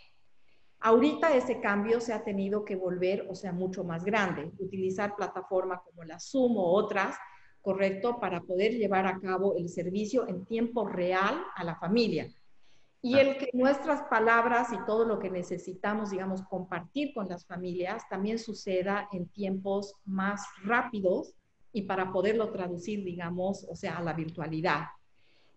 Ahorita 0.80 1.36
ese 1.36 1.60
cambio 1.60 2.00
se 2.00 2.14
ha 2.14 2.24
tenido 2.24 2.64
que 2.64 2.74
volver, 2.74 3.26
o 3.28 3.34
sea, 3.34 3.52
mucho 3.52 3.84
más 3.84 4.02
grande, 4.02 4.50
utilizar 4.58 5.14
plataformas 5.14 5.80
como 5.84 6.04
la 6.04 6.18
Zoom 6.18 6.56
o 6.56 6.72
otras, 6.72 7.16
correcto, 7.60 8.18
para 8.18 8.40
poder 8.40 8.72
llevar 8.72 9.06
a 9.06 9.20
cabo 9.20 9.56
el 9.58 9.68
servicio 9.68 10.26
en 10.26 10.46
tiempo 10.46 10.88
real 10.88 11.44
a 11.54 11.64
la 11.64 11.76
familia. 11.76 12.26
Y 13.02 13.16
el 13.18 13.38
que 13.38 13.48
nuestras 13.54 14.02
palabras 14.02 14.72
y 14.72 14.84
todo 14.84 15.06
lo 15.06 15.18
que 15.18 15.30
necesitamos, 15.30 16.10
digamos, 16.10 16.42
compartir 16.42 17.14
con 17.14 17.28
las 17.28 17.46
familias 17.46 18.06
también 18.10 18.38
suceda 18.38 19.08
en 19.12 19.26
tiempos 19.28 19.94
más 20.04 20.42
rápidos 20.64 21.34
y 21.72 21.82
para 21.82 22.12
poderlo 22.12 22.50
traducir, 22.52 23.02
digamos, 23.02 23.66
o 23.70 23.74
sea, 23.74 23.96
a 23.96 24.02
la 24.02 24.12
virtualidad. 24.12 24.86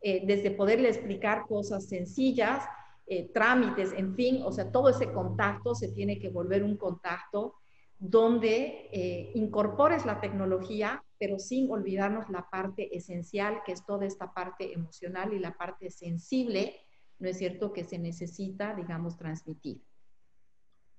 Eh, 0.02 0.24
desde 0.26 0.52
poderle 0.52 0.89
explicar 0.89 1.46
cosas 1.48 1.88
sencillas, 1.88 2.64
eh, 3.08 3.30
trámites, 3.34 3.91
en 3.91 4.16
fin, 4.16 4.41
o 4.46 4.52
sea, 4.52 4.72
todo 4.72 4.89
ese 4.89 5.12
contacto 5.12 5.76
se 5.76 5.89
tiene 5.89 6.20
que 6.20 6.30
volver 6.30 6.64
un 6.64 6.78
contacto 6.78 7.56
donde 8.00 8.89
eh, 8.91 9.32
incorpores 9.36 10.06
la 10.06 10.22
tecnología, 10.22 11.04
pero 11.18 11.39
sin 11.39 11.72
olvidarnos 11.72 12.30
la 12.30 12.50
parte 12.50 12.96
esencial, 12.96 13.62
que 13.66 13.74
es 13.74 13.86
toda 13.86 14.06
esta 14.06 14.34
parte 14.34 14.74
emocional 14.74 15.34
y 15.34 15.39
la 15.39 15.54
parte 15.54 15.89
sensible 15.89 16.76
¿no 17.24 17.30
es 17.30 17.38
cierto?, 17.38 17.71
que 17.71 17.86
se 17.86 17.97
necesita, 17.97 18.76
digamos, 18.76 19.15
transmitir. 19.15 19.82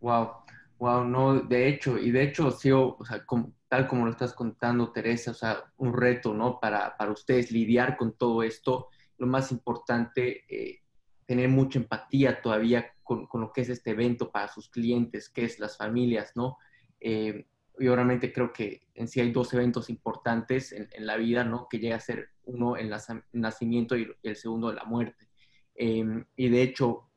Wow, 0.00 0.30
wow, 0.78 1.04
no, 1.04 1.40
de 1.40 1.68
hecho, 1.68 1.98
y 1.98 2.10
de 2.10 2.22
hecho, 2.22 2.50
sí, 2.50 2.72
o 2.72 2.96
sea, 3.04 3.26
tal 3.68 3.86
como 3.86 4.06
lo 4.06 4.10
estás 4.10 4.32
contando, 4.32 4.90
Teresa, 4.90 5.32
o 5.32 5.34
sea, 5.34 5.70
un 5.76 5.92
reto, 5.92 6.32
¿no? 6.32 6.58
Para, 6.58 6.96
para 6.96 7.12
ustedes 7.12 7.52
lidiar 7.52 7.98
con 7.98 8.16
todo 8.16 8.42
esto, 8.42 8.88
lo 9.18 9.26
más 9.26 9.52
importante, 9.52 10.44
eh, 10.48 10.80
tener 11.26 11.50
mucha 11.50 11.78
empatía 11.78 12.40
todavía 12.40 12.94
con, 13.02 13.26
con, 13.26 13.42
lo 13.42 13.52
que 13.52 13.60
es 13.60 13.68
este 13.68 13.90
evento 13.90 14.30
para 14.32 14.48
sus 14.48 14.70
clientes, 14.70 15.28
que 15.28 15.44
es 15.44 15.58
las 15.58 15.76
familias, 15.76 16.32
¿no? 16.34 16.56
Eh, 17.00 17.46
y 17.78 17.88
obviamente 17.88 18.32
creo 18.32 18.50
que 18.50 18.86
en 18.94 19.08
sí 19.08 19.20
hay 19.20 19.30
dos 19.30 19.52
eventos 19.52 19.90
importantes 19.90 20.72
en, 20.72 20.88
en 20.90 21.06
la 21.06 21.18
vida, 21.18 21.44
¿no? 21.44 21.68
Que 21.68 21.78
llega 21.78 21.96
a 21.96 22.00
ser 22.00 22.30
uno 22.44 22.76
el 22.76 22.90
nacimiento 23.32 23.94
y 23.94 24.10
el 24.22 24.36
segundo 24.36 24.72
la 24.72 24.84
muerte. 24.84 25.28
Em, 25.74 26.24
y 26.36 26.48
de 26.48 26.62
hecho, 26.62 27.10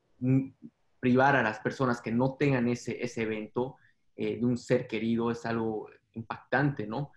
privar 0.99 1.35
a 1.35 1.43
las 1.43 1.59
personas 1.59 2.01
que 2.01 2.11
no 2.11 2.35
tengan 2.35 2.67
ese, 2.67 3.03
ese 3.03 3.23
evento 3.23 3.75
eh, 4.15 4.37
de 4.37 4.45
un 4.45 4.57
ser 4.57 4.87
querido 4.87 5.29
es 5.31 5.45
algo 5.45 5.89
impactante, 6.13 6.87
¿no? 6.87 7.11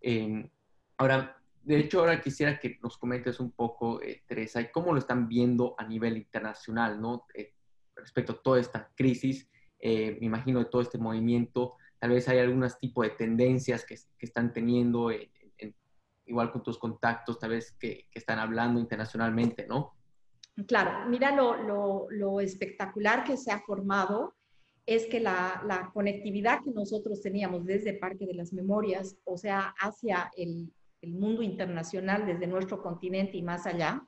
Em, 0.00 0.50
ahora, 0.98 1.40
de 1.62 1.78
hecho, 1.78 2.00
ahora 2.00 2.20
quisiera 2.20 2.58
que 2.58 2.78
nos 2.82 2.98
comentes 2.98 3.38
un 3.38 3.52
poco, 3.52 4.02
eh, 4.02 4.24
Teresa, 4.26 4.70
cómo 4.72 4.92
lo 4.92 4.98
están 4.98 5.28
viendo 5.28 5.74
a 5.78 5.86
nivel 5.86 6.16
internacional, 6.16 7.00
¿no? 7.00 7.26
Eh, 7.34 7.54
respecto 7.94 8.32
a 8.32 8.42
toda 8.42 8.60
esta 8.60 8.90
crisis, 8.96 9.48
me 9.82 10.18
imagino 10.20 10.58
de 10.58 10.66
todo 10.66 10.82
este 10.82 10.98
movimiento, 10.98 11.76
tal 11.98 12.10
vez 12.10 12.28
hay 12.28 12.38
algunos 12.38 12.78
tipos 12.78 13.04
de 13.04 13.10
tendencias 13.10 13.84
que, 13.86 13.94
que 13.94 14.26
están 14.26 14.52
teniendo, 14.52 15.10
igual 16.26 16.52
con 16.52 16.62
tus 16.62 16.78
contactos, 16.78 17.38
tal 17.38 17.50
vez 17.50 17.72
que, 17.72 18.06
que 18.10 18.18
están 18.18 18.38
hablando 18.38 18.78
internacionalmente, 18.78 19.66
¿no? 19.66 19.99
Claro, 20.66 21.08
mira 21.08 21.34
lo, 21.34 22.40
espectacular 22.40 23.24
que 23.24 23.36
se 23.36 23.52
ha 23.52 23.60
formado 23.60 24.34
es 24.86 25.06
que 25.06 25.20
la, 25.20 25.90
conectividad 25.94 26.62
que 26.62 26.70
nosotros 26.70 27.20
teníamos 27.20 27.64
desde 27.64 27.94
Parque 27.94 28.26
de 28.26 28.34
las 28.34 28.52
Memorias, 28.52 29.16
o 29.24 29.36
sea, 29.36 29.74
hacia 29.78 30.30
el, 30.36 30.72
mundo 31.02 31.42
internacional, 31.42 32.26
desde 32.26 32.46
nuestro 32.46 32.82
continente 32.82 33.38
y 33.38 33.42
más 33.42 33.66
allá, 33.66 34.06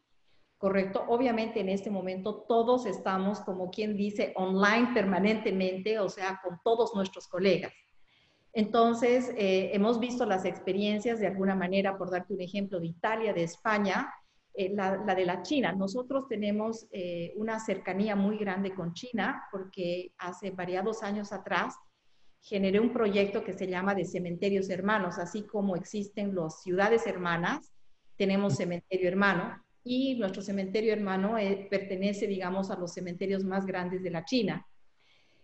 ¿correcto? 0.58 1.02
Obviamente 1.08 1.60
en 1.60 1.70
este 1.70 1.90
momento 1.90 2.44
todos 2.46 2.84
estamos, 2.84 3.40
como 3.40 3.70
quien 3.70 3.96
dice, 3.96 4.34
online 4.36 4.90
permanentemente, 4.92 5.98
o 5.98 6.10
sea, 6.10 6.38
con 6.44 6.60
todos 6.62 6.94
nuestros 6.94 7.28
colegas. 7.28 7.72
Entonces, 8.52 9.32
eh, 9.38 9.70
hemos 9.72 9.98
visto 10.00 10.26
las 10.26 10.44
experiencias 10.44 11.18
de 11.18 11.28
alguna 11.28 11.54
manera, 11.54 11.96
por 11.96 12.10
darte 12.10 12.34
un 12.34 12.42
ejemplo, 12.42 12.78
de 12.78 12.88
Italia, 12.88 13.32
de 13.32 13.44
España, 13.44 14.12
eh, 14.54 14.70
la, 14.74 14.98
de 14.98 15.24
la 15.24 15.42
China. 15.42 15.72
Nosotros 15.72 16.28
tenemos 16.28 16.86
eh, 16.92 17.32
una 17.36 17.58
cercanía 17.58 18.14
muy 18.16 18.36
grande 18.36 18.74
con 18.74 18.92
China 18.92 19.44
porque 19.50 20.12
hace 20.18 20.50
variados 20.50 21.02
años 21.02 21.32
atrás 21.32 21.74
generé 22.42 22.78
un 22.78 22.92
proyecto 22.92 23.44
que 23.44 23.54
se 23.54 23.66
llama 23.66 23.94
de 23.94 24.04
cementerios 24.04 24.68
hermanos, 24.68 25.18
así 25.18 25.42
como 25.46 25.74
existen 25.74 26.34
las 26.34 26.60
ciudades 26.62 27.06
hermanas, 27.06 27.72
tenemos 28.16 28.56
cementerio 28.56 29.08
hermano 29.08 29.64
y 29.84 30.16
nuestro 30.16 30.42
cementerio 30.42 30.92
hermano 30.92 31.38
eh, 31.38 31.66
pertenece, 31.70 32.26
digamos, 32.26 32.70
a 32.70 32.78
los 32.78 32.92
cementerios 32.92 33.44
más 33.44 33.64
grandes 33.64 34.02
de 34.02 34.10
la 34.10 34.26
China. 34.26 34.66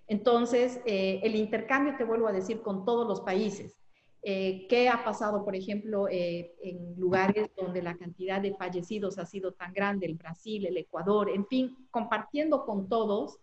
Entonces, 0.07 0.81
el 0.87 1.35
intercambio, 1.35 1.95
te 1.99 2.05
vuelvo 2.05 2.29
a 2.29 2.33
decir, 2.33 2.63
con 2.63 2.87
todos 2.87 3.07
los 3.07 3.21
países. 3.21 3.79
Eh, 4.23 4.67
¿Qué 4.69 4.89
ha 4.89 5.05
pasado, 5.05 5.45
por 5.45 5.55
ejemplo, 5.55 6.09
eh, 6.09 6.55
en 6.63 6.99
lugares 6.99 7.51
donde 7.57 7.83
la 7.83 7.97
cantidad 7.97 8.41
de 8.41 8.55
fallecidos 8.55 9.19
ha 9.19 9.27
sido 9.27 9.53
tan 9.53 9.73
grande, 9.73 10.07
el 10.07 10.15
Brasil, 10.15 10.67
el 10.67 10.77
Ecuador, 10.77 11.31
en 11.31 11.47
fin, 11.47 11.77
compartiendo 11.91 12.65
con 12.67 12.89
todos 12.89 13.39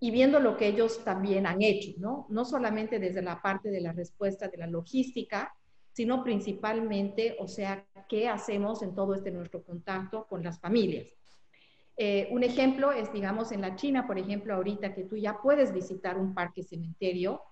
y 0.00 0.10
viendo 0.10 0.40
lo 0.40 0.56
que 0.56 0.68
ellos 0.68 1.04
también 1.04 1.46
han 1.46 1.60
hecho, 1.60 1.90
¿no? 1.98 2.26
No 2.30 2.44
solamente 2.44 2.98
desde 2.98 3.20
la 3.20 3.42
parte 3.42 3.70
de 3.70 3.80
la 3.80 3.92
respuesta 3.92 4.48
de 4.48 4.56
la 4.56 4.66
logística, 4.66 5.54
sino 5.92 6.22
principalmente, 6.22 7.36
o 7.40 7.48
sea, 7.48 7.84
qué 8.08 8.28
hacemos 8.28 8.82
en 8.82 8.94
todo 8.94 9.14
este 9.14 9.30
nuestro 9.32 9.62
contacto 9.64 10.26
con 10.28 10.42
las 10.44 10.60
familias. 10.60 11.16
Eh, 11.96 12.28
un 12.30 12.44
ejemplo 12.44 12.92
es, 12.92 13.12
digamos, 13.12 13.50
en 13.50 13.60
la 13.60 13.74
China, 13.74 14.06
por 14.06 14.16
ejemplo, 14.18 14.54
ahorita 14.54 14.94
que 14.94 15.02
tú 15.02 15.16
ya 15.16 15.42
puedes 15.42 15.74
visitar 15.74 16.16
un 16.16 16.32
parque 16.32 16.62
cementerio, 16.62 17.42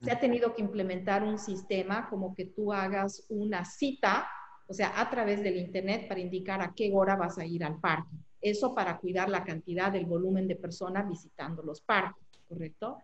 se 0.00 0.10
ha 0.10 0.20
tenido 0.20 0.54
que 0.54 0.62
implementar 0.62 1.22
un 1.22 1.38
sistema 1.38 2.08
como 2.08 2.34
que 2.34 2.46
tú 2.46 2.72
hagas 2.72 3.24
una 3.28 3.64
cita, 3.64 4.28
o 4.66 4.74
sea, 4.74 5.00
a 5.00 5.10
través 5.10 5.42
del 5.42 5.56
Internet 5.56 6.08
para 6.08 6.20
indicar 6.20 6.60
a 6.60 6.72
qué 6.74 6.90
hora 6.92 7.16
vas 7.16 7.38
a 7.38 7.46
ir 7.46 7.64
al 7.64 7.80
parque. 7.80 8.16
Eso 8.40 8.74
para 8.74 8.98
cuidar 8.98 9.28
la 9.28 9.44
cantidad 9.44 9.90
del 9.90 10.06
volumen 10.06 10.46
de 10.46 10.56
personas 10.56 11.08
visitando 11.08 11.62
los 11.62 11.80
parques, 11.80 12.24
¿correcto? 12.48 12.98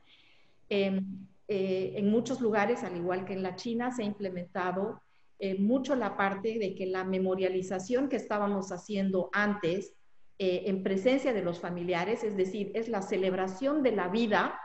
Em, 0.68 1.26
eh, 1.48 1.94
en 1.96 2.10
muchos 2.10 2.40
lugares, 2.40 2.84
al 2.84 2.96
igual 2.96 3.24
que 3.24 3.32
en 3.32 3.42
la 3.42 3.56
China, 3.56 3.90
se 3.90 4.02
ha 4.02 4.06
implementado 4.06 5.00
eh, 5.38 5.58
mucho 5.58 5.96
la 5.96 6.16
parte 6.16 6.58
de 6.58 6.74
que 6.74 6.86
la 6.86 7.04
memorialización 7.04 8.08
que 8.08 8.16
estábamos 8.16 8.70
haciendo 8.72 9.30
antes 9.32 9.94
eh, 10.38 10.64
en 10.66 10.82
presencia 10.82 11.32
de 11.32 11.42
los 11.42 11.60
familiares, 11.60 12.24
es 12.24 12.36
decir, 12.36 12.70
es 12.74 12.88
la 12.88 13.02
celebración 13.02 13.82
de 13.82 13.92
la 13.92 14.08
vida 14.08 14.58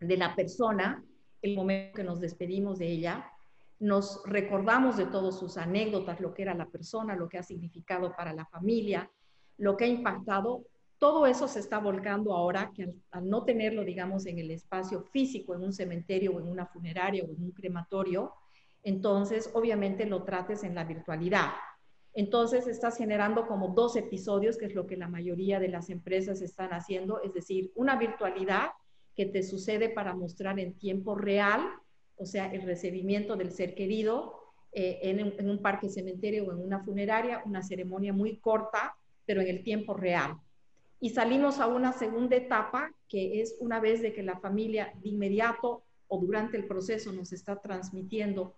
de 0.00 0.16
la 0.16 0.34
persona 0.34 1.04
el 1.42 1.56
momento 1.56 1.96
que 1.96 2.04
nos 2.04 2.20
despedimos 2.20 2.78
de 2.78 2.86
ella, 2.86 3.30
nos 3.80 4.22
recordamos 4.24 4.96
de 4.96 5.06
todas 5.06 5.36
sus 5.36 5.56
anécdotas, 5.56 6.20
lo 6.20 6.32
que 6.32 6.42
era 6.42 6.54
la 6.54 6.66
persona, 6.66 7.16
lo 7.16 7.28
que 7.28 7.38
ha 7.38 7.42
significado 7.42 8.14
para 8.14 8.32
la 8.32 8.46
familia, 8.46 9.10
lo 9.58 9.76
que 9.76 9.84
ha 9.84 9.88
impactado. 9.88 10.62
Todo 10.98 11.26
eso 11.26 11.48
se 11.48 11.58
está 11.58 11.78
volcando 11.78 12.32
ahora 12.32 12.70
que 12.72 12.94
al, 13.10 13.28
no 13.28 13.44
tenerlo, 13.44 13.82
digamos, 13.82 14.24
en 14.26 14.38
el 14.38 14.52
espacio 14.52 15.02
físico, 15.02 15.54
en 15.54 15.64
un 15.64 15.72
cementerio 15.72 16.32
o 16.32 16.40
en 16.40 16.46
una 16.46 16.66
funeraria 16.66 17.24
o 17.24 17.26
en 17.26 17.42
un 17.42 17.50
crematorio, 17.50 18.32
entonces 18.84 19.50
obviamente 19.52 20.06
lo 20.06 20.22
trates 20.22 20.62
en 20.62 20.76
la 20.76 20.84
virtualidad. 20.84 21.50
Entonces 22.14 22.68
estás 22.68 22.96
generando 22.96 23.48
como 23.48 23.68
dos 23.68 23.96
episodios, 23.96 24.58
que 24.58 24.66
es 24.66 24.74
lo 24.74 24.86
que 24.86 24.96
la 24.96 25.08
mayoría 25.08 25.58
de 25.58 25.68
las 25.68 25.90
empresas 25.90 26.40
están 26.40 26.70
haciendo, 26.70 27.20
es 27.22 27.32
decir, 27.32 27.72
una 27.74 27.96
virtualidad 27.96 28.70
que 29.16 29.26
te 29.26 29.42
sucede 29.42 29.88
para 29.88 30.14
mostrar 30.14 30.58
en 30.58 30.74
tiempo 30.78 31.14
real, 31.14 31.62
o 32.16 32.26
sea, 32.26 32.52
el 32.52 32.62
recibimiento 32.62 33.36
del 33.36 33.52
ser 33.52 33.74
querido 33.74 34.42
eh, 34.72 35.00
en, 35.02 35.50
un 35.50 35.60
parque 35.60 35.90
cementerio 35.90 36.46
o 36.46 36.52
en 36.52 36.58
una 36.58 36.82
funeraria, 36.82 37.42
una 37.44 37.62
ceremonia 37.62 38.12
muy 38.12 38.38
corta, 38.38 38.96
pero 39.26 39.40
en 39.40 39.48
el 39.48 39.62
tiempo 39.62 39.92
real. 39.94 40.38
Y 40.98 41.10
salimos 41.10 41.58
a 41.58 41.66
una 41.66 41.92
segunda 41.92 42.36
etapa, 42.36 42.90
que 43.08 43.40
es 43.40 43.56
una 43.60 43.80
vez 43.80 44.00
de 44.00 44.12
que 44.12 44.22
la 44.22 44.38
familia 44.38 44.94
de 45.02 45.10
inmediato 45.10 45.82
o 46.08 46.18
durante 46.18 46.56
el 46.56 46.66
proceso 46.66 47.12
nos 47.12 47.32
está 47.32 47.60
transmitiendo 47.60 48.54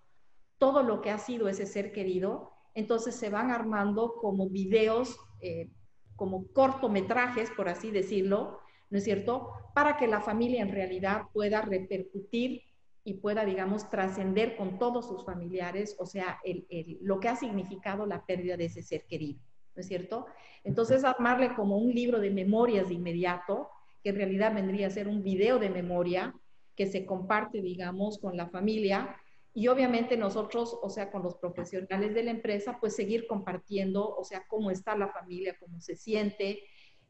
todo 0.59 0.82
lo 0.82 1.00
que 1.00 1.11
ha 1.11 1.18
sido 1.18 1.48
ese 1.48 1.66
ser 1.66 1.90
querido, 1.92 2.52
entonces 2.74 3.14
se 3.14 3.30
van 3.30 3.50
armando 3.50 4.14
como 4.20 4.48
videos, 4.48 5.16
eh, 5.40 5.70
como 6.16 6.46
cortometrajes, 6.52 7.50
por 7.50 7.68
así 7.68 7.90
decirlo, 7.90 8.61
¿no 8.95 8.99
es 8.99 9.05
cierto? 9.05 9.51
Para 9.74 9.97
que 9.97 10.07
la 10.07 10.20
familia 10.20 10.62
en 10.62 10.70
realidad 10.70 11.22
pueda 11.32 11.62
repercutir 11.62 12.62
y 13.03 13.14
pueda, 13.14 13.45
digamos, 13.45 13.90
trascender 13.90 14.57
con 14.57 14.78
todos 14.78 15.09
sus 15.09 15.24
familiares, 15.24 15.97
o 15.99 16.07
sea, 16.07 16.38
lo 17.01 17.18
que 17.18 17.26
ha 17.26 17.34
significado 17.34 18.07
la 18.07 18.24
pérdida 18.24 18.57
de 18.57 18.66
ese 18.66 18.82
ser 18.82 19.05
querido, 19.07 19.40
¿no 19.74 19.80
es 19.80 19.88
cierto? 19.88 20.26
Entonces, 20.62 21.03
armarle 21.03 21.57
como 21.57 21.76
un 21.76 21.92
libro 21.92 22.20
de 22.20 22.30
memorias 22.30 22.86
de 22.86 22.95
inmediato, 22.95 23.68
que 24.05 24.11
en 24.11 24.14
realidad 24.14 24.55
vendría 24.55 24.86
a 24.86 24.90
ser 24.90 25.09
un 25.09 25.24
video 25.24 25.59
de 25.59 25.70
memoria 25.70 26.32
que 26.76 26.86
se 26.86 27.05
comparte, 27.05 27.62
digamos, 27.62 28.20
con 28.20 28.36
la 28.36 28.47
familia 28.47 29.16
y 29.53 29.66
obviamente 29.66 30.16
nosotros, 30.16 30.78
o 30.80 30.88
sea, 30.88 31.11
con 31.11 31.24
los 31.24 31.34
profesionales 31.34 32.14
de 32.14 32.22
la 32.22 32.30
empresa, 32.30 32.78
pues 32.78 32.95
seguir 32.95 33.26
compartiendo, 33.26 34.09
o 34.09 34.22
sea, 34.22 34.45
cómo 34.47 34.70
está 34.70 34.97
la 34.97 35.09
familia, 35.09 35.57
cómo 35.59 35.80
se 35.80 35.97
siente, 35.97 36.62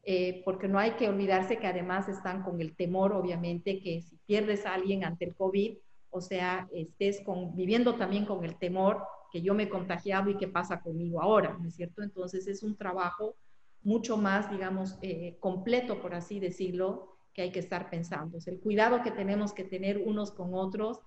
eh, 0.07 0.43
porque 0.45 0.67
no 0.67 0.77
hay 0.77 0.91
que 0.91 1.09
olvidarse 1.09 1.57
que 1.57 1.65
además 1.65 2.07
están 2.07 2.43
con 2.43 2.61
el 2.61 2.75
temor, 2.75 3.11
obviamente, 3.11 3.79
que 3.79 4.01
si 4.01 4.17
pierdes 4.27 4.67
a 4.67 4.75
alguien 4.75 5.03
ante 5.03 5.25
el 5.25 5.35
COVID, 5.35 5.77
o 6.11 6.21
sea, 6.21 6.69
estés 6.71 7.23
viviendo 7.55 7.95
también 7.95 8.25
con 8.25 8.45
el 8.45 8.55
temor 8.55 9.03
que 9.31 9.41
yo 9.41 9.55
me 9.55 9.63
he 9.63 9.69
contagiado 9.69 10.29
y 10.29 10.37
qué 10.37 10.47
pasa 10.47 10.79
conmigo 10.79 11.21
ahora, 11.21 11.57
¿no 11.59 11.67
es 11.67 11.75
cierto? 11.75 12.03
Entonces 12.03 12.47
es 12.47 12.61
un 12.61 12.77
trabajo 12.77 13.35
mucho 13.81 14.15
más, 14.15 14.49
digamos, 14.49 14.97
eh, 15.01 15.37
completo, 15.39 15.99
por 15.99 16.13
así 16.13 16.39
decirlo, 16.39 17.17
que 17.33 17.41
hay 17.41 17.51
que 17.51 17.59
estar 17.59 17.89
pensando. 17.89 18.37
el 18.45 18.59
cuidado 18.59 19.01
que 19.01 19.11
tenemos 19.11 19.53
que 19.53 19.63
tener 19.63 19.97
unos 19.97 20.31
con 20.31 20.53
otros, 20.53 21.01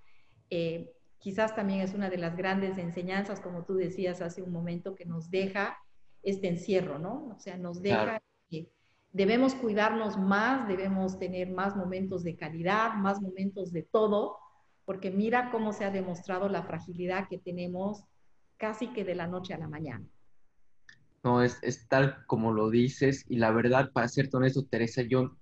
eh, 0.50 0.90
quizás 1.18 1.54
también 1.54 1.80
es 1.80 1.94
una 1.94 2.10
de 2.10 2.18
las 2.18 2.36
grandes 2.36 2.78
enseñanzas, 2.78 3.40
como 3.40 3.64
tú 3.64 3.76
decías 3.76 4.20
hace 4.20 4.42
un 4.42 4.52
momento, 4.52 4.94
que 4.94 5.04
nos 5.04 5.30
deja 5.30 5.78
este 6.22 6.48
encierro, 6.48 6.98
¿no? 6.98 7.28
O 7.34 7.38
sea, 7.38 7.56
nos 7.56 7.80
deja 7.80 8.18
que 8.18 8.27
debemos 9.12 9.54
cuidarnos 9.54 10.16
más, 10.16 10.68
debemos 10.68 11.18
tener 11.18 11.50
más 11.50 11.76
momentos 11.76 12.22
de 12.22 12.36
calidad, 12.36 12.94
más 12.94 13.20
momentos 13.20 13.72
de 13.72 13.82
todo, 13.82 14.38
porque 14.84 15.10
mira 15.10 15.50
cómo 15.50 15.72
se 15.72 15.84
ha 15.84 15.90
demostrado 15.90 16.48
la 16.48 16.62
fragilidad 16.62 17.28
que 17.28 17.38
tenemos 17.38 18.04
casi 18.56 18.88
que 18.88 19.04
de 19.04 19.14
la 19.14 19.26
noche 19.26 19.54
a 19.54 19.58
la 19.58 19.68
mañana. 19.68 20.06
No, 21.22 21.42
es, 21.42 21.60
tal 21.88 22.24
como 22.26 22.52
lo 22.52 22.70
dices 22.70 23.24
y 23.28 23.36
la 23.36 23.50
verdad, 23.50 23.90
para 23.92 24.08
serte 24.08 24.36
honesto, 24.36 24.66
Teresa, 24.66 25.02
yo 25.02 25.36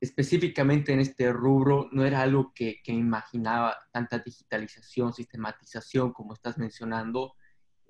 específicamente 0.00 0.92
en 0.92 1.00
este 1.00 1.32
rubro 1.32 1.88
no 1.92 2.04
era 2.04 2.22
algo 2.22 2.52
que, 2.54 2.80
que 2.82 2.92
imaginaba 2.92 3.76
tanta 3.92 4.18
digitalización, 4.18 5.12
sistematización, 5.12 6.12
como 6.12 6.34
estás 6.34 6.58
mencionando, 6.58 7.34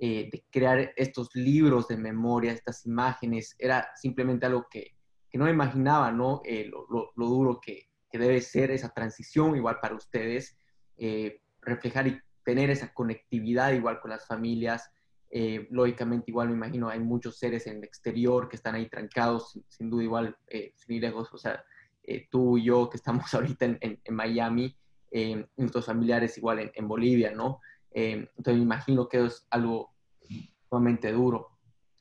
eh, 0.01 0.29
de 0.31 0.45
crear 0.49 0.93
estos 0.95 1.35
libros 1.35 1.89
de 1.89 1.97
memoria, 1.97 2.53
estas 2.53 2.87
imágenes, 2.87 3.57
era 3.59 3.91
simplemente 3.97 4.47
algo 4.47 4.69
que, 4.71 4.95
que 5.29 5.39
no 5.39 5.51
imaginaba, 5.51 6.13
¿no? 6.13 6.41
Eh, 6.45 6.71
lo, 6.71 7.11
lo, 7.17 7.27
duro 7.27 7.61
que, 7.61 7.89
que, 8.09 8.17
debe 8.17 8.41
ser 8.41 8.71
esa 8.71 8.91
transición, 8.91 9.57
igual 9.57 9.81
para 9.83 9.97
ustedes, 9.97 10.57
eh, 10.99 11.41
reflejar 11.63 12.07
y 12.07 12.21
tener 12.45 12.71
esa 12.71 12.95
conectividad 12.95 13.73
igual 13.73 13.99
con 14.01 14.13
las 14.13 14.25
familias. 14.25 14.89
Lógicamente, 15.71 16.31
igual 16.31 16.51
me 16.51 16.55
imagino, 16.55 16.89
hay 16.89 17.01
muchos 17.01 17.37
seres 17.37 17.67
en 17.67 17.79
el 17.79 17.85
exterior 17.85 18.49
que 18.49 18.55
están 18.55 18.77
ahí 18.77 18.89
trancados, 18.89 19.59
sin, 19.67 19.91
duda 19.91 20.05
igual, 20.05 20.37
sin 20.77 21.01
lejos, 21.01 21.29
o 21.35 21.39
sea, 21.39 21.63
tú 22.31 22.57
y 22.57 22.67
yo 22.67 22.89
que 22.89 22.99
estamos 22.99 23.25
ahorita 23.35 23.65
en, 23.65 23.79
en, 23.81 24.15
Miami, 24.15 24.77
nuestros 25.57 25.87
familiares 25.87 26.39
igual 26.39 26.71
en, 26.73 26.87
Bolivia, 26.89 27.33
¿no? 27.33 27.61
Entonces 28.07 28.57
me 28.57 28.63
imagino 28.63 29.09
que 29.09 29.25
es 29.25 29.47
algo 29.51 29.95
sumamente 30.69 31.13
duro. 31.13 31.59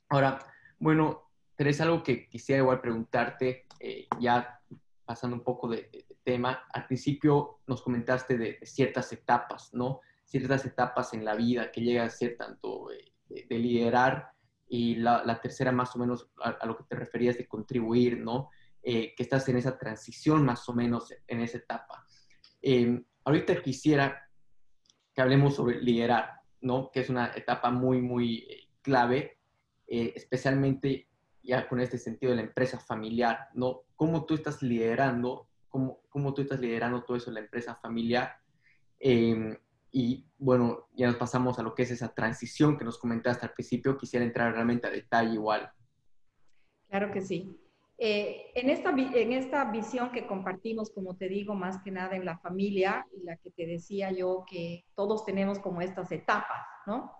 Ahora, 0.09 0.39
bueno, 0.79 1.31
Teresa, 1.55 1.83
algo 1.83 2.03
que 2.03 2.27
quisiera 2.27 2.61
igual 2.61 2.81
preguntarte, 2.81 3.65
ya 4.19 4.61
pasando 5.05 5.37
un 5.37 5.43
poco 5.43 5.69
de, 5.69 6.05
tema, 6.27 6.65
al 6.73 6.85
principio 6.85 7.61
nos 7.67 7.81
comentaste 7.81 8.37
de, 8.37 8.59
ciertas 8.63 9.13
etapas, 9.13 9.73
¿no? 9.73 10.01
Ciertas 10.25 10.65
etapas 10.65 11.13
en 11.13 11.23
la 11.23 11.35
vida 11.35 11.71
que 11.71 11.79
llega 11.79 12.03
a 12.03 12.09
ser 12.09 12.35
tanto 12.35 12.91
eh, 12.91 13.45
de, 13.49 13.57
liderar 13.57 14.31
y 14.67 14.95
la, 14.95 15.39
tercera 15.41 15.71
más 15.71 15.95
o 15.95 15.99
menos 15.99 16.29
a, 16.43 16.65
lo 16.65 16.75
que 16.75 16.83
te 16.83 16.97
referías 16.97 17.37
de 17.37 17.47
contribuir, 17.47 18.17
¿no? 18.17 18.49
Eh, 18.83 19.13
que 19.15 19.23
estás 19.23 19.47
en 19.47 19.55
esa 19.55 19.77
transición 19.77 20.43
más 20.43 20.67
o 20.67 20.73
menos 20.73 21.13
en 21.25 21.39
esa 21.39 21.59
etapa. 21.59 22.05
Em, 22.61 23.05
ahorita 23.23 23.61
quisiera 23.61 24.26
que 25.17 25.21
hablemos 25.23 25.55
sobre 25.55 25.81
liderar, 25.81 26.41
¿no? 26.61 26.91
Que 26.91 26.99
es 26.99 27.09
una 27.09 27.33
etapa 27.35 27.71
muy, 27.71 27.99
muy 27.99 28.45
eh, 28.49 28.69
clave, 28.83 29.39
especialmente 29.89 31.07
ya 31.41 31.67
con 31.67 31.79
este 31.79 31.97
sentido 31.97 32.31
de 32.31 32.35
la 32.35 32.43
empresa 32.43 32.77
familiar, 32.77 33.47
¿no? 33.55 33.85
¿Cómo 33.95 34.25
tú 34.25 34.35
estás 34.35 34.61
liderando 34.61 35.47
cómo, 35.69 36.01
cómo 36.09 36.33
tú 36.33 36.41
estás 36.41 36.59
liderando 36.59 37.03
todo 37.03 37.17
eso 37.17 37.29
en 37.29 37.35
la 37.35 37.39
empresa 37.41 37.75
familiar. 37.75 38.39
Em, 38.99 39.55
y 39.91 40.25
bueno, 40.37 40.87
ya 40.93 41.07
nos 41.07 41.15
pasamos 41.15 41.59
a 41.59 41.63
lo 41.63 41.73
que 41.73 41.83
es 41.83 41.91
esa 41.91 42.13
transición 42.13 42.77
que 42.77 42.85
nos 42.85 42.97
comentaste 42.97 43.45
al 43.45 43.53
principio. 43.53 43.97
Quisiera 43.97 44.25
entrar 44.25 44.53
realmente 44.53 44.87
a 44.87 44.91
detalle 44.91 45.33
igual. 45.33 45.71
Claro 46.89 47.11
que 47.11 47.21
sí. 47.21 47.59
Eh, 47.99 48.51
en, 48.53 48.69
esta, 48.69 48.91
en 48.91 49.33
esta 49.33 49.65
visión 49.71 50.11
que 50.11 50.27
compartimos, 50.27 50.91
como 50.91 51.15
te 51.15 51.27
digo, 51.27 51.55
más 51.55 51.81
que 51.81 51.89
nada 51.89 52.15
en 52.15 52.25
la 52.25 52.37
familia, 52.37 53.07
y 53.15 53.23
la 53.23 53.37
que 53.37 53.49
te 53.49 53.65
decía 53.65 54.11
yo 54.11 54.45
que 54.49 54.85
todos 54.95 55.25
tenemos 55.25 55.57
como 55.59 55.81
estas 55.81 56.11
etapas, 56.11 56.61
¿no? 56.85 57.11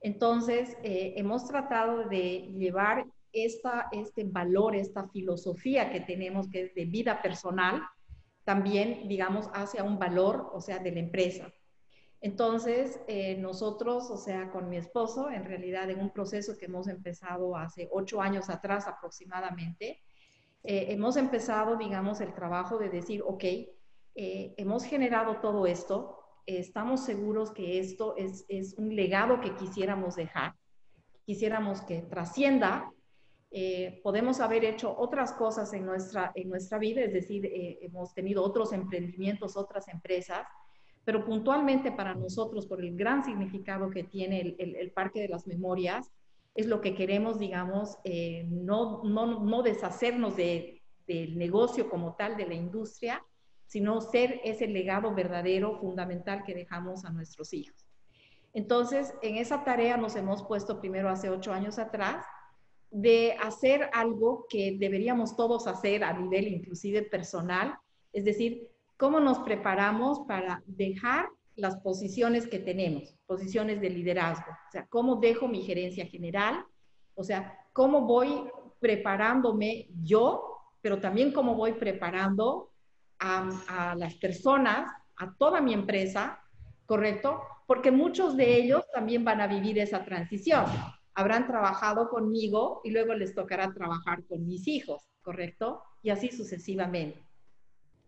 Entonces, 0.00 0.76
eh, 0.82 1.14
hemos 1.16 1.46
tratado 1.48 2.08
de 2.08 2.52
llevar 2.56 3.04
esta, 3.32 3.88
este 3.92 4.24
valor, 4.24 4.76
esta 4.76 5.08
filosofía 5.08 5.90
que 5.90 6.00
tenemos, 6.00 6.48
que 6.48 6.62
es 6.62 6.74
de 6.74 6.84
vida 6.84 7.20
personal, 7.22 7.82
también, 8.44 9.08
digamos, 9.08 9.48
hacia 9.54 9.84
un 9.84 9.98
valor, 9.98 10.50
o 10.52 10.60
sea, 10.60 10.78
de 10.78 10.92
la 10.92 11.00
empresa. 11.00 11.52
Entonces, 12.20 13.00
eh, 13.08 13.36
nosotros, 13.38 14.08
o 14.10 14.16
sea, 14.16 14.50
con 14.50 14.68
mi 14.68 14.76
esposo, 14.76 15.30
en 15.30 15.44
realidad 15.44 15.90
en 15.90 16.00
un 16.00 16.10
proceso 16.10 16.56
que 16.56 16.66
hemos 16.66 16.86
empezado 16.86 17.56
hace 17.56 17.88
ocho 17.90 18.20
años 18.20 18.48
atrás 18.48 18.86
aproximadamente, 18.86 20.00
eh, 20.64 20.86
hemos 20.90 21.16
empezado, 21.16 21.76
digamos, 21.76 22.20
el 22.20 22.34
trabajo 22.34 22.78
de 22.78 22.88
decir, 22.88 23.22
ok, 23.26 23.44
eh, 23.44 24.54
hemos 24.56 24.84
generado 24.84 25.40
todo 25.40 25.66
esto, 25.66 26.18
estamos 26.46 27.04
seguros 27.04 27.52
que 27.52 27.78
esto 27.78 28.14
es, 28.16 28.74
un 28.76 28.94
legado 28.94 29.40
que 29.40 29.54
quisiéramos 29.54 30.16
dejar, 30.16 30.54
quisiéramos 31.24 31.80
que 31.82 32.02
trascienda 32.02 32.92
eh, 33.54 34.00
podemos 34.02 34.40
haber 34.40 34.64
hecho 34.64 34.96
otras 34.96 35.34
cosas 35.34 35.74
en 35.74 35.84
nuestra, 35.84 36.32
en 36.34 36.48
nuestra 36.48 36.78
vida, 36.78 37.02
es 37.02 37.12
decir, 37.12 37.44
eh, 37.44 37.78
hemos 37.82 38.14
tenido 38.14 38.42
otros 38.42 38.72
emprendimientos, 38.72 39.58
otras 39.58 39.88
empresas, 39.88 40.46
pero 41.04 41.22
puntualmente 41.22 41.92
para 41.92 42.14
nosotros, 42.14 42.66
por 42.66 42.80
el 42.80 42.96
gran 42.96 43.22
significado 43.22 43.90
que 43.90 44.04
tiene 44.04 44.56
el, 44.58 44.90
Parque 44.92 45.20
de 45.20 45.28
las 45.28 45.46
Memorias, 45.46 46.10
es 46.54 46.66
lo 46.66 46.80
que 46.80 46.94
queremos, 46.94 47.38
digamos, 47.38 47.98
eh, 48.04 48.44
no, 48.48 49.02
no, 49.04 49.40
no, 49.40 49.62
deshacernos 49.62 50.36
de, 50.36 50.82
del 51.06 51.38
negocio 51.38 51.88
como 51.88 52.14
tal, 52.14 52.36
de 52.36 52.46
la 52.46 52.54
industria, 52.54 53.24
sino 53.66 54.00
ser 54.00 54.40
ese 54.44 54.66
legado 54.66 55.14
verdadero, 55.14 55.78
fundamental 55.80 56.44
que 56.44 56.54
dejamos 56.54 57.04
a 57.04 57.10
nuestros 57.10 57.52
hijos. 57.54 57.86
Entonces, 58.52 59.14
en 59.22 59.36
esa 59.36 59.64
tarea 59.64 59.96
nos 59.96 60.14
hemos 60.14 60.42
puesto 60.42 60.78
primero 60.78 61.08
hace 61.08 61.30
ocho 61.30 61.52
años 61.52 61.78
atrás, 61.78 62.24
de 62.90 63.34
hacer 63.42 63.88
algo 63.94 64.44
que 64.50 64.76
deberíamos 64.78 65.34
todos 65.34 65.66
hacer 65.66 66.04
a 66.04 66.12
nivel 66.12 66.48
inclusive 66.48 67.02
personal, 67.02 67.74
es 68.12 68.26
decir, 68.26 68.68
cómo 68.98 69.18
nos 69.18 69.38
preparamos 69.38 70.20
para 70.28 70.62
dejar 70.66 71.30
las 71.56 71.76
posiciones 71.80 72.46
que 72.46 72.58
tenemos, 72.58 73.14
posiciones 73.26 73.80
de 73.80 73.90
liderazgo, 73.90 74.50
o 74.50 74.70
sea, 74.70 74.86
cómo 74.86 75.16
dejo 75.16 75.48
mi 75.48 75.62
gerencia 75.62 76.06
general, 76.06 76.64
o 77.14 77.24
sea, 77.24 77.58
cómo 77.72 78.02
voy 78.02 78.44
preparándome 78.80 79.88
yo, 80.02 80.58
pero 80.80 80.98
también 80.98 81.32
cómo 81.32 81.54
voy 81.54 81.74
preparando 81.74 82.70
a, 83.18 83.94
las 83.96 84.14
personas, 84.14 84.90
a 85.16 85.34
toda 85.36 85.60
mi 85.60 85.72
empresa, 85.72 86.40
¿correcto? 86.86 87.40
Porque 87.66 87.92
muchos 87.92 88.36
de 88.36 88.56
ellos 88.56 88.84
también 88.92 89.24
van 89.24 89.40
a 89.40 89.46
vivir 89.46 89.78
esa 89.78 90.04
transición 90.04 90.64
habrán 91.14 91.46
trabajado 91.46 92.08
conmigo 92.08 92.80
y 92.84 92.90
luego 92.90 93.14
les 93.14 93.34
tocará 93.34 93.72
trabajar 93.72 94.24
con 94.26 94.46
mis 94.46 94.66
hijos, 94.66 95.02
¿correcto? 95.22 95.82
Y 96.02 96.10
así 96.10 96.30
sucesivamente. 96.30 97.22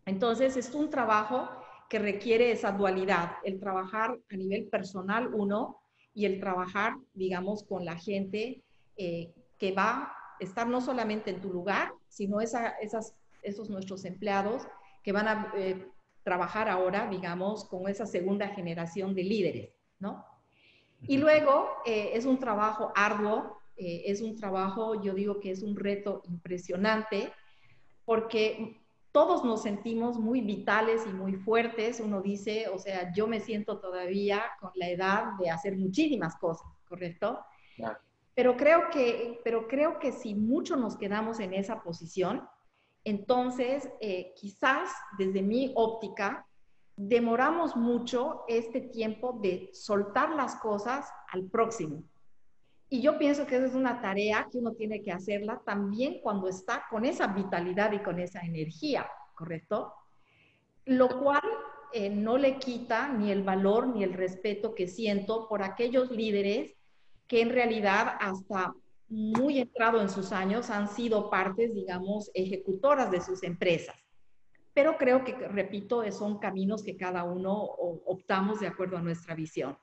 Entonces, 0.07 0.57
es 0.57 0.75
un 0.75 0.91
trabajo 0.91 1.49
que 1.95 2.01
requiere 2.01 2.51
esa 2.51 2.73
dualidad, 2.73 3.37
el 3.45 3.61
trabajar 3.61 4.19
a 4.29 4.37
nivel 4.37 4.67
personal 4.67 5.33
uno 5.33 5.81
y 6.13 6.25
el 6.25 6.41
trabajar, 6.41 6.97
digamos, 7.13 7.63
con 7.63 7.85
la 7.85 7.95
gente 7.97 8.65
eh, 8.97 9.33
que 9.61 9.71
va 9.71 10.13
estar 10.41 10.67
no 10.67 10.81
solamente 10.81 11.31
en 11.31 11.41
tu 11.41 11.53
lugar, 11.53 11.93
sino 12.09 12.41
esa, 12.41 12.71
esas, 12.81 13.15
esos 13.43 13.71
nuestros 13.71 14.05
empleados 14.07 14.67
que 15.05 15.13
van 15.13 15.29
a 15.29 15.53
eh, 15.57 15.87
trabajar 16.25 16.69
ahora, 16.69 17.09
digamos, 17.09 17.65
con 17.65 17.89
esa 17.89 18.07
segunda 18.07 18.49
generación 18.49 19.15
de 19.15 19.23
líderes, 19.23 19.71
¿no? 20.01 20.27
Y 21.03 21.19
luego 21.19 21.69
eh, 21.87 22.11
es 22.15 22.27
un 22.27 22.41
trabajo 22.41 22.93
arduo, 22.97 23.61
eh, 23.77 24.03
es 24.07 24.21
un 24.21 24.35
trabajo, 24.35 25.01
yo 25.01 25.15
digo 25.15 25.39
que 25.39 25.53
es 25.53 25.63
un 25.63 25.77
reto 25.77 26.23
impresionante, 26.25 27.33
porque 28.05 28.81
todos 29.15 29.45
nos 29.45 29.63
sentimos 29.63 30.19
muy 30.19 30.41
vitales 30.41 31.07
y 31.07 31.13
muy 31.13 31.37
fuertes. 31.37 32.01
Uno 32.01 32.21
dice, 32.21 32.67
o 32.69 32.81
sea, 32.81 33.13
yo 33.13 33.29
me 33.29 33.39
siento 33.39 33.79
todavía 33.79 34.43
con 34.61 34.73
la 34.75 34.89
edad 34.89 35.35
de 35.39 35.51
hacer 35.51 35.77
muchísimas 35.77 36.35
cosas, 36.35 36.67
¿correcto? 36.89 37.39
Pero, 38.35 38.57
creo 38.57 38.91
que, 38.91 39.41
pero 39.45 39.69
creo 39.69 40.01
que 40.01 40.11
si 40.11 40.35
mucho 40.35 40.75
nos 40.75 40.97
quedamos 40.97 41.39
en 41.39 41.55
esa 41.55 41.81
posición, 41.85 42.49
entonces 43.05 43.89
eh, 44.01 44.33
quizás 44.35 44.91
desde 45.17 45.43
mi 45.43 45.73
óptica 45.77 46.45
demoramos 46.97 47.77
mucho 47.77 48.43
este 48.49 48.81
tiempo 48.81 49.39
de 49.41 49.71
soltar 49.73 50.31
las 50.31 50.57
cosas 50.57 51.09
al 51.29 51.45
próximo. 51.45 52.03
Y 52.95 53.01
yo 53.01 53.19
pienso 53.19 53.45
que 53.45 53.57
esa 53.57 53.67
es 53.67 53.75
una 53.75 54.01
tarea 54.01 54.47
que 54.53 54.59
uno 54.59 54.71
tiene 54.75 55.03
que 55.03 55.11
hacerla 55.11 55.61
también 55.67 56.21
cuando 56.23 56.47
está 56.47 56.85
con 56.89 57.05
esa 57.05 57.27
vitalidad 57.27 57.91
y 57.91 57.99
con 57.99 58.21
esa 58.21 58.43
energía, 58.43 59.11
¿correcto? 59.35 59.93
Lo 60.85 61.09
cual 61.09 61.43
eh, 61.93 62.09
no 62.09 62.39
le 62.39 62.61
quita 62.61 63.09
ni 63.09 63.33
el 63.33 63.43
valor 63.43 63.89
ni 63.89 64.05
el 64.05 64.13
respeto 64.13 64.77
que 64.77 64.87
siento 64.87 65.49
por 65.49 65.65
aquellos 65.65 66.13
líderes 66.13 66.77
que 67.27 67.41
en 67.41 67.51
realidad 67.51 68.15
hasta 68.21 68.73
muy 69.09 69.59
entrado 69.59 70.01
en 70.01 70.09
sus 70.09 70.31
años 70.31 70.71
han 70.71 70.87
sido 70.87 71.31
partes, 71.31 71.75
digamos, 71.75 72.31
ejecutoras 72.33 73.11
de 73.11 73.21
sus 73.21 73.43
empresas 73.43 73.97
pero 74.73 74.99
creo 74.99 75.23
que, 75.23 75.35
repito, 75.35 76.03
son 76.11 76.39
caminos 76.39 76.83
que 76.83 76.97
cada 76.97 77.23
uno 77.23 77.55
optamos 77.55 78.59
de 78.59 78.67
acuerdo 78.67 78.97
a 78.97 79.03
nuestra 79.03 79.37
visión. 79.37 79.79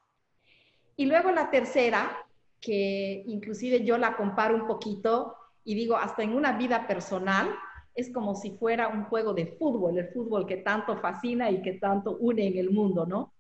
Y 0.97 1.05
luego 1.05 1.31
la 1.31 1.49
tercera, 1.49 2.25
que 2.61 3.23
inclusive 3.25 3.83
yo 3.83 3.97
la 3.97 4.15
comparo 4.15 4.55
un 4.55 4.67
poquito 4.67 5.35
y 5.63 5.75
digo, 5.75 5.97
hasta 5.97 6.23
en 6.23 6.33
una 6.33 6.57
vida 6.57 6.87
personal, 6.87 7.49
es 7.93 8.11
como 8.13 8.35
si 8.35 8.51
fuera 8.51 8.87
un 8.87 9.03
juego 9.05 9.33
de 9.33 9.47
fútbol, 9.47 9.97
el 9.97 10.07
fútbol 10.09 10.45
que 10.45 10.57
tanto 10.57 10.97
fascina 10.97 11.51
y 11.51 11.61
que 11.61 11.73
tanto 11.73 12.17
une 12.17 12.47
en 12.47 12.57
el 12.57 12.71
mundo, 12.71 13.05
¿no? 13.05 13.33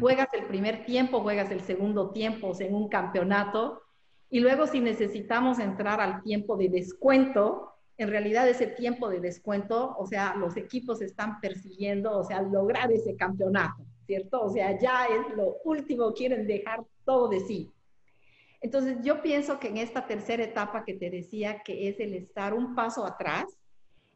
Juegas 0.00 0.28
el 0.32 0.46
primer 0.46 0.84
tiempo, 0.84 1.20
juegas 1.20 1.50
el 1.50 1.60
segundo 1.60 2.10
tiempo, 2.10 2.48
o 2.48 2.54
sea, 2.54 2.66
en 2.66 2.74
un 2.74 2.88
campeonato, 2.88 3.80
y 4.28 4.40
luego 4.40 4.66
si 4.66 4.80
necesitamos 4.80 5.58
entrar 5.58 6.00
al 6.00 6.22
tiempo 6.22 6.56
de 6.56 6.68
descuento, 6.68 7.72
en 7.96 8.08
realidad 8.08 8.48
ese 8.48 8.66
tiempo 8.66 9.08
de 9.08 9.20
descuento, 9.20 9.94
o 9.98 10.06
sea, 10.06 10.34
los 10.36 10.56
equipos 10.56 11.00
están 11.00 11.40
persiguiendo, 11.40 12.16
o 12.16 12.24
sea, 12.24 12.42
lograr 12.42 12.92
ese 12.92 13.16
campeonato, 13.16 13.84
¿cierto? 14.06 14.42
O 14.42 14.50
sea, 14.50 14.78
ya 14.78 15.06
es 15.06 15.36
lo 15.36 15.56
último, 15.64 16.12
quieren 16.12 16.46
dejar 16.46 16.82
todo 17.04 17.28
de 17.28 17.40
sí. 17.40 17.70
Entonces, 18.60 18.98
yo 19.02 19.22
pienso 19.22 19.60
que 19.60 19.68
en 19.68 19.76
esta 19.76 20.06
tercera 20.06 20.42
etapa 20.42 20.84
que 20.84 20.94
te 20.94 21.10
decía, 21.10 21.62
que 21.64 21.88
es 21.88 22.00
el 22.00 22.14
estar 22.14 22.54
un 22.54 22.74
paso 22.74 23.06
atrás, 23.06 23.46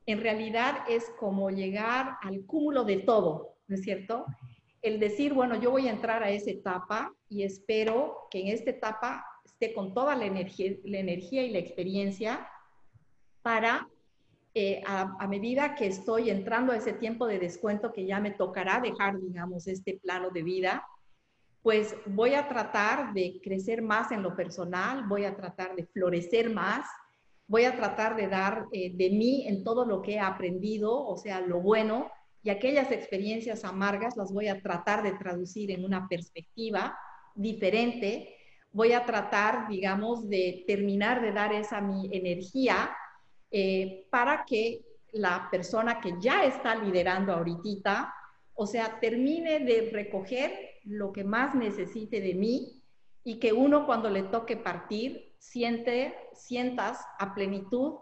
en 0.06 0.20
realidad 0.20 0.78
es 0.88 1.10
como 1.18 1.50
llegar 1.50 2.16
al 2.22 2.44
cúmulo 2.44 2.84
de 2.84 2.98
todo, 2.98 3.54
¿no 3.68 3.76
es 3.76 3.82
cierto? 3.82 4.26
El 4.80 4.98
decir, 4.98 5.32
bueno, 5.32 5.60
yo 5.60 5.70
voy 5.70 5.86
a 5.86 5.92
entrar 5.92 6.24
a 6.24 6.30
esa 6.30 6.50
etapa 6.50 7.14
y 7.28 7.44
espero 7.44 8.26
que 8.30 8.40
en 8.40 8.48
esta 8.48 8.70
etapa 8.70 9.24
esté 9.44 9.72
con 9.72 9.94
toda 9.94 10.16
la 10.16 10.24
energía, 10.24 10.72
la 10.84 10.98
energía 10.98 11.44
y 11.44 11.50
la 11.50 11.60
experiencia 11.60 12.48
para, 13.42 13.88
eh, 14.54 14.82
a, 14.86 15.26
medida 15.28 15.76
que 15.76 15.86
estoy 15.86 16.30
entrando 16.30 16.72
a 16.72 16.76
ese 16.76 16.92
tiempo 16.92 17.26
de 17.26 17.38
descuento 17.38 17.92
que 17.92 18.04
ya 18.04 18.18
me 18.18 18.32
tocará 18.32 18.80
dejar, 18.80 19.20
digamos, 19.20 19.68
este 19.68 20.00
plano 20.02 20.30
de 20.30 20.42
vida, 20.42 20.84
pues 21.62 21.94
voy 22.06 22.34
a 22.34 22.48
tratar 22.48 23.12
de 23.14 23.40
crecer 23.42 23.82
más 23.82 24.10
en 24.10 24.22
lo 24.22 24.34
personal, 24.34 25.06
voy 25.06 25.24
a 25.24 25.36
tratar 25.36 25.76
de 25.76 25.86
florecer 25.86 26.50
más, 26.50 26.84
voy 27.46 27.64
a 27.64 27.76
tratar 27.76 28.16
de 28.16 28.26
dar 28.26 28.66
eh, 28.72 28.90
de 28.94 29.10
mí 29.10 29.46
en 29.46 29.62
todo 29.62 29.84
lo 29.84 30.02
que 30.02 30.14
he 30.14 30.20
aprendido, 30.20 30.92
o 30.92 31.16
sea, 31.16 31.40
lo 31.40 31.60
bueno, 31.60 32.10
y 32.42 32.50
aquellas 32.50 32.90
experiencias 32.90 33.64
amargas 33.64 34.16
las 34.16 34.32
voy 34.32 34.48
a 34.48 34.60
tratar 34.60 35.04
de 35.04 35.12
traducir 35.12 35.70
en 35.70 35.84
una 35.84 36.08
perspectiva 36.08 36.98
diferente. 37.36 38.36
Voy 38.72 38.92
a 38.92 39.04
tratar, 39.04 39.68
digamos, 39.68 40.28
de 40.28 40.64
terminar 40.66 41.22
de 41.22 41.30
dar 41.30 41.52
esa 41.52 41.80
mi 41.80 42.08
energía 42.12 42.90
eh, 43.50 44.06
para 44.10 44.44
que 44.44 44.80
la 45.12 45.48
persona 45.50 46.00
que 46.00 46.14
ya 46.20 46.44
está 46.44 46.74
liderando 46.74 47.32
ahorita, 47.32 48.12
o 48.54 48.66
sea, 48.66 48.98
termine 48.98 49.60
de 49.60 49.90
recoger 49.92 50.71
lo 50.84 51.12
que 51.12 51.24
más 51.24 51.54
necesite 51.54 52.20
de 52.20 52.34
mí 52.34 52.82
y 53.24 53.38
que 53.38 53.52
uno 53.52 53.86
cuando 53.86 54.10
le 54.10 54.24
toque 54.24 54.56
partir 54.56 55.34
siente, 55.38 56.14
sientas 56.34 57.04
a 57.18 57.34
plenitud 57.34 57.98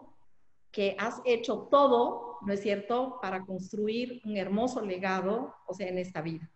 que 0.71 0.95
has 0.99 1.21
hecho 1.25 1.67
todo, 1.69 2.37
¿no 2.41 2.53
es 2.53 2.61
cierto?, 2.61 3.19
para 3.21 3.45
construir 3.45 4.21
un 4.25 4.37
hermoso 4.37 4.85
legado, 4.85 5.53
o 5.67 5.73
sea, 5.73 5.87
en 5.87 5.97
esta 5.97 6.21
vida. 6.21 6.49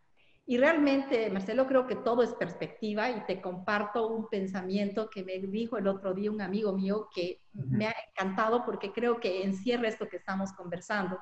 Y 0.47 0.57
realmente, 0.57 1.29
Marcelo, 1.31 1.65
creo 1.65 1.87
que 1.87 1.95
todo 1.95 2.21
es 2.21 2.33
perspectiva 2.33 3.09
y 3.09 3.25
te 3.25 3.41
comparto 3.41 4.07
un 4.07 4.29
pensamiento 4.29 5.09
que 5.09 5.23
me 5.23 5.39
dijo 5.39 5.77
el 5.77 5.87
otro 5.87 6.13
día 6.13 6.31
un 6.31 6.41
amigo 6.41 6.71
mío 6.71 7.09
que 7.13 7.41
me 7.53 7.87
ha 7.87 7.95
encantado 8.09 8.63
porque 8.63 8.91
creo 8.91 9.19
que 9.19 9.43
encierra 9.43 9.87
esto 9.87 10.07
que 10.07 10.17
estamos 10.17 10.53
conversando. 10.53 11.17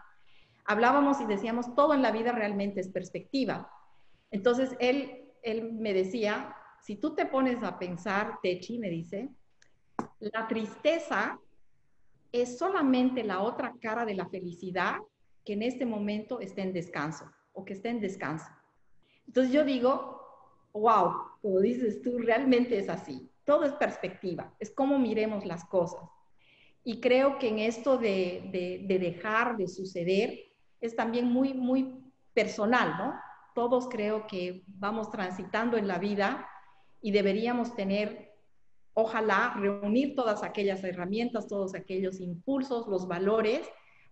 Hablábamos 0.66 1.22
y 1.22 1.26
decíamos, 1.26 1.74
todo 1.74 1.93
en 1.93 2.01
la 2.01 2.12
vida 2.12 2.34
realmente 2.34 2.82
es 2.82 2.89
perspectiva. 2.89 3.72
Entonces, 4.34 4.75
él, 4.79 5.29
él 5.43 5.73
me 5.73 5.93
decía, 5.93 6.55
si 6.81 6.95
tú 6.95 7.13
te 7.13 7.27
pones 7.27 7.61
a 7.61 7.77
pensar, 7.77 8.39
Techi 8.41 8.79
me 8.79 8.89
dice, 8.89 9.29
la 10.19 10.47
tristeza 10.47 11.39
es 12.31 12.57
solamente 12.57 13.23
la 13.23 13.41
otra 13.41 13.75
cara 13.79 14.05
de 14.05 14.15
la 14.15 14.27
felicidad 14.27 14.95
que 15.45 15.53
en 15.53 15.61
este 15.61 15.86
momento 15.86 16.39
está 16.39 16.63
en 16.63 16.73
descanso 16.73 17.29
o 17.53 17.63
que 17.63 17.73
está 17.73 17.89
en 17.89 18.01
descanso. 18.01 18.47
Entonces 19.27 19.53
yo 19.53 19.63
digo, 19.63 20.19
wow, 20.73 21.13
como 21.39 21.59
dices 21.59 22.01
tú, 22.01 22.17
realmente 22.17 22.79
es 22.79 22.89
así. 22.89 23.29
Todo 23.45 23.65
es 23.65 23.73
perspectiva, 23.73 24.51
es 24.59 24.71
cómo 24.71 24.97
miremos 24.97 25.45
las 25.45 25.63
cosas. 25.65 26.09
Y 26.84 26.99
creo 26.99 27.38
que 27.38 27.49
en 27.49 27.59
esto 27.59 27.99
de, 27.99 28.81
dejar 28.88 29.57
de 29.57 29.67
suceder 29.67 30.39
es 30.81 30.95
también 30.95 31.27
muy, 31.27 31.53
muy 31.53 31.93
personal, 32.34 32.97
¿no? 32.97 33.13
Todos 33.54 33.88
creo 33.89 34.28
que 34.28 34.64
vamos 34.68 35.10
transitando 35.12 35.78
en 35.78 35.88
la 35.88 35.99
vida 35.99 36.47
y 37.01 37.12
deberíamos 37.12 37.76
tener, 37.76 38.32
ojalá, 38.93 39.56
reunir 39.58 40.16
todas 40.16 40.43
aquellas 40.43 40.84
herramientas, 40.84 41.47
todos 41.47 41.76
aquellos 41.76 42.20
impulsos, 42.20 42.88
los 42.88 43.08
valores 43.08 43.68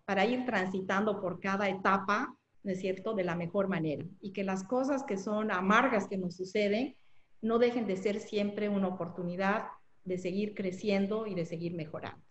para 0.06 0.26
ir 0.26 0.46
transitando 0.46 1.22
por 1.22 1.40
cada 1.40 1.70
etapa 1.70 2.36
¿no 2.64 2.72
es 2.72 2.80
cierto?, 2.80 3.14
de 3.14 3.24
la 3.24 3.36
mejor 3.36 3.68
manera. 3.68 4.06
Y 4.20 4.34
que 4.34 4.44
las 4.44 4.64
cosas 4.64 5.04
que 5.04 5.18
son 5.18 5.52
amargas 5.52 6.08
que 6.08 6.18
nos 6.18 6.36
suceden 6.36 6.96
no 7.42 7.58
dejen 7.58 7.88
de 7.88 7.98
ser 7.98 8.20
siempre 8.20 8.70
una 8.70 8.88
oportunidad 8.88 9.66
de 10.04 10.18
seguir 10.18 10.54
creciendo 10.54 11.26
y 11.26 11.34
de 11.34 11.46
seguir 11.46 11.74
mejorando. 11.74 12.24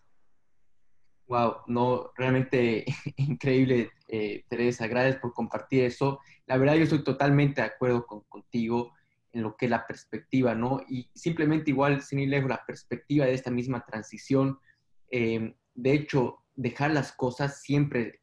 Wow, 1.30 1.58
no, 1.68 2.10
realmente 2.16 2.84
increíble, 3.16 3.92
eh, 4.08 4.44
Teresa, 4.48 4.88
gracias 4.88 5.20
por 5.20 5.32
compartir 5.32 5.84
eso. 5.84 6.18
La 6.46 6.56
verdad, 6.56 6.74
yo 6.74 6.82
estoy 6.82 7.04
totalmente 7.04 7.60
de 7.60 7.68
acuerdo 7.68 8.04
con, 8.04 8.22
contigo 8.22 8.92
en 9.30 9.44
lo 9.44 9.56
que 9.56 9.66
es 9.66 9.70
la 9.70 9.86
perspectiva, 9.86 10.56
¿no? 10.56 10.80
Y 10.88 11.08
simplemente 11.14 11.70
igual, 11.70 12.02
sin 12.02 12.18
ir 12.18 12.30
lejos, 12.30 12.50
la 12.50 12.66
perspectiva 12.66 13.26
de 13.26 13.34
esta 13.34 13.52
misma 13.52 13.86
transición, 13.86 14.58
eh, 15.12 15.54
de 15.72 15.92
hecho, 15.92 16.40
dejar 16.56 16.90
las 16.90 17.12
cosas 17.12 17.62
siempre 17.62 18.22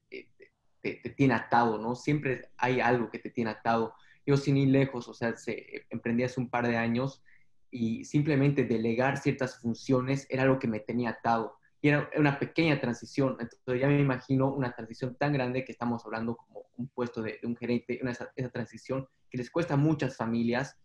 te, 0.82 0.96
tiene 1.16 1.36
atado, 1.36 1.78
¿no? 1.78 1.96
Siempre 1.96 2.50
hay 2.58 2.82
algo 2.82 3.10
que 3.10 3.20
te 3.20 3.30
tiene 3.30 3.52
atado. 3.52 3.94
Yo 4.26 4.36
sin 4.36 4.58
ir 4.58 4.68
lejos, 4.68 5.08
o 5.08 5.14
sea, 5.14 5.34
se, 5.38 5.86
emprendí 5.90 6.24
hace 6.24 6.42
un 6.42 6.50
par 6.50 6.68
de 6.68 6.76
años 6.76 7.24
y 7.72 8.04
simplemente 8.04 8.66
delegar 8.66 9.16
ciertas 9.16 9.62
funciones 9.62 10.28
era 10.30 10.44
algo 10.44 10.60
que 10.60 10.68
me 10.68 10.82
tenía 10.82 11.12
atado. 11.12 11.58
Y 11.82 11.90
era 11.90 12.10
una 12.16 12.40
pequeña 12.40 12.80
transición. 12.80 13.38
Entonces 13.40 13.82
ya 13.82 13.88
me 13.88 14.00
imagino 14.00 14.54
una 14.54 14.74
transición 14.74 15.16
tan 15.16 15.34
grande 15.34 15.64
que 15.64 15.72
estamos 15.72 16.06
hablando 16.06 16.36
como 16.36 16.66
un 16.76 16.90
puesto 16.90 17.22
de, 17.22 17.40
un 17.44 17.56
gerente, 17.56 18.00
una, 18.02 18.12
esa 18.12 18.50
transición 18.52 19.08
que 19.30 19.38
les 19.38 19.52
cuesta 19.52 19.76
a 19.76 19.78
muchas 19.78 20.16
familias 20.18 20.78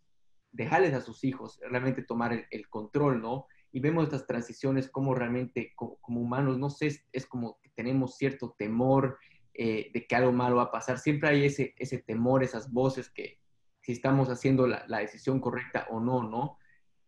dejarles 0.51 0.93
a 0.93 1.01
sus 1.01 1.25
hijos 1.25 1.59
realmente 1.63 2.03
tomar 2.03 2.47
el, 2.51 2.69
control, 2.69 3.23
¿no? 3.23 3.47
Y 3.73 3.81
vemos 3.81 4.05
estas 4.05 4.27
transiciones 4.27 4.91
como 4.91 5.15
realmente 5.15 5.73
como, 5.75 5.99
humanos, 6.03 6.59
no 6.59 6.69
sé, 6.69 6.89
es, 6.89 7.07
es, 7.11 7.27
como 7.27 7.59
que 7.63 7.71
tenemos 7.71 8.17
cierto 8.17 8.55
temor, 8.59 9.19
eh, 9.55 9.91
de 9.93 10.07
que 10.07 10.15
algo 10.15 10.33
malo 10.33 10.57
va 10.57 10.65
a 10.65 10.71
pasar. 10.71 10.99
Siempre 10.99 11.29
hay 11.29 11.45
ese, 11.45 11.75
ese 11.79 11.99
temor, 11.99 12.43
esas 12.43 12.73
voces 12.73 13.11
que 13.11 13.39
si 13.83 13.93
estamos 13.93 14.29
haciendo 14.31 14.67
la, 14.67 14.99
decisión 14.99 15.41
correcta 15.41 15.87
o 15.91 16.01
no, 16.01 16.23
¿no? 16.23 16.59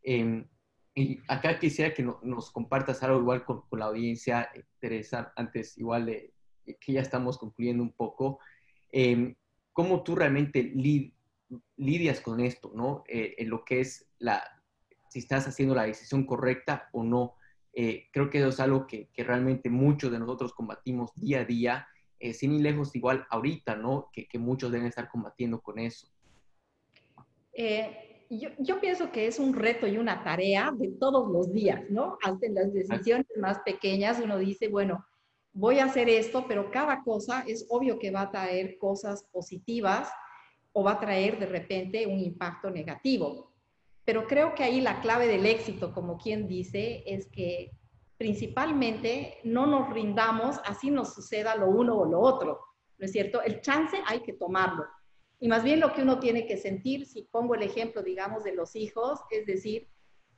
Em, 0.02 0.46
Y 0.94 1.20
acá 1.26 1.58
quisiera 1.58 1.92
que 1.92 2.02
nos 2.02 2.50
compartas 2.50 3.02
algo 3.02 3.18
igual 3.18 3.44
con, 3.44 3.64
la 3.72 3.86
audiencia, 3.86 4.48
eh, 4.54 4.64
Teresa, 4.78 5.32
antes 5.36 5.76
igual 5.76 6.06
de 6.06 6.32
que 6.80 6.92
ya 6.92 7.00
estamos 7.00 7.36
concluyendo 7.36 7.82
un 7.82 7.92
poco. 7.92 8.38
Em, 8.92 9.34
¿Cómo 9.72 10.02
tú 10.04 10.14
realmente 10.14 10.72
lidias 11.76 12.20
con 12.20 12.40
esto, 12.40 12.70
¿no? 12.74 13.02
Eh, 13.08 13.34
en 13.38 13.50
lo 13.50 13.64
que 13.64 13.80
es 13.80 14.08
la, 14.18 14.42
si 15.08 15.18
estás 15.18 15.48
haciendo 15.48 15.74
la 15.74 15.82
decisión 15.82 16.24
correcta 16.24 16.88
o 16.92 17.02
no. 17.02 17.34
Eh, 17.72 18.08
creo 18.12 18.30
que 18.30 18.38
eso 18.38 18.48
es 18.48 18.60
algo 18.60 18.86
que, 18.86 19.08
que, 19.12 19.24
realmente 19.24 19.68
muchos 19.68 20.12
de 20.12 20.20
nosotros 20.20 20.54
combatimos 20.54 21.10
día 21.16 21.40
a 21.40 21.44
día, 21.44 21.88
sin 22.32 22.52
ir 22.54 22.62
lejos 22.62 22.94
igual 22.96 23.26
ahorita, 23.28 23.76
¿no? 23.76 24.08
Que, 24.12 24.26
que 24.26 24.38
muchos 24.38 24.70
deben 24.70 24.86
estar 24.86 25.10
combatiendo 25.10 25.60
con 25.60 25.78
eso. 25.78 26.08
Eh, 27.54 28.13
yo, 28.58 28.80
pienso 28.80 29.10
que 29.10 29.26
es 29.26 29.38
un 29.38 29.54
reto 29.54 29.86
y 29.86 29.98
una 29.98 30.22
tarea 30.22 30.72
de 30.74 30.88
todos 30.88 31.30
los 31.30 31.52
días, 31.52 31.82
¿no? 31.90 32.18
Hasta 32.22 32.46
en 32.46 32.54
las 32.54 32.72
decisiones 32.72 33.26
más 33.38 33.58
pequeñas 33.60 34.20
uno 34.22 34.38
dice, 34.38 34.68
bueno, 34.68 35.04
voy 35.52 35.78
a 35.78 35.84
hacer 35.84 36.08
esto, 36.08 36.46
pero 36.48 36.70
cada 36.70 37.02
cosa 37.02 37.44
es 37.46 37.66
obvio 37.68 37.98
que 37.98 38.10
va 38.10 38.22
a 38.22 38.30
traer 38.30 38.78
cosas 38.78 39.24
positivas 39.32 40.10
o 40.72 40.82
va 40.82 40.92
a 40.92 41.00
traer 41.00 41.38
de 41.38 41.46
repente 41.46 42.06
un 42.06 42.20
impacto 42.20 42.70
negativo. 42.70 43.52
Pero 44.04 44.26
creo 44.26 44.54
que 44.54 44.64
ahí 44.64 44.80
la 44.80 45.00
clave 45.00 45.26
del 45.26 45.46
éxito, 45.46 45.92
como 45.92 46.18
quien 46.18 46.46
dice, 46.46 47.02
es 47.06 47.26
que 47.26 47.70
principalmente 48.16 49.38
no 49.44 49.66
nos 49.66 49.92
rindamos 49.92 50.60
así 50.64 50.90
nos 50.90 51.14
suceda 51.14 51.56
lo 51.56 51.68
uno 51.68 51.96
o 51.96 52.04
lo 52.04 52.20
otro, 52.20 52.60
¿no 52.98 53.06
es 53.06 53.12
cierto? 53.12 53.42
El 53.42 53.60
chance 53.60 53.96
hay 54.06 54.20
que 54.20 54.34
tomarlo. 54.34 54.84
Y 55.44 55.48
más 55.48 55.62
bien 55.62 55.78
lo 55.78 55.92
que 55.92 56.00
uno 56.00 56.20
tiene 56.20 56.46
que 56.46 56.56
sentir, 56.56 57.04
si 57.04 57.24
pongo 57.30 57.54
el 57.54 57.62
ejemplo, 57.62 58.02
digamos, 58.02 58.44
de 58.44 58.54
los 58.54 58.74
hijos, 58.74 59.20
es 59.30 59.44
decir, 59.44 59.90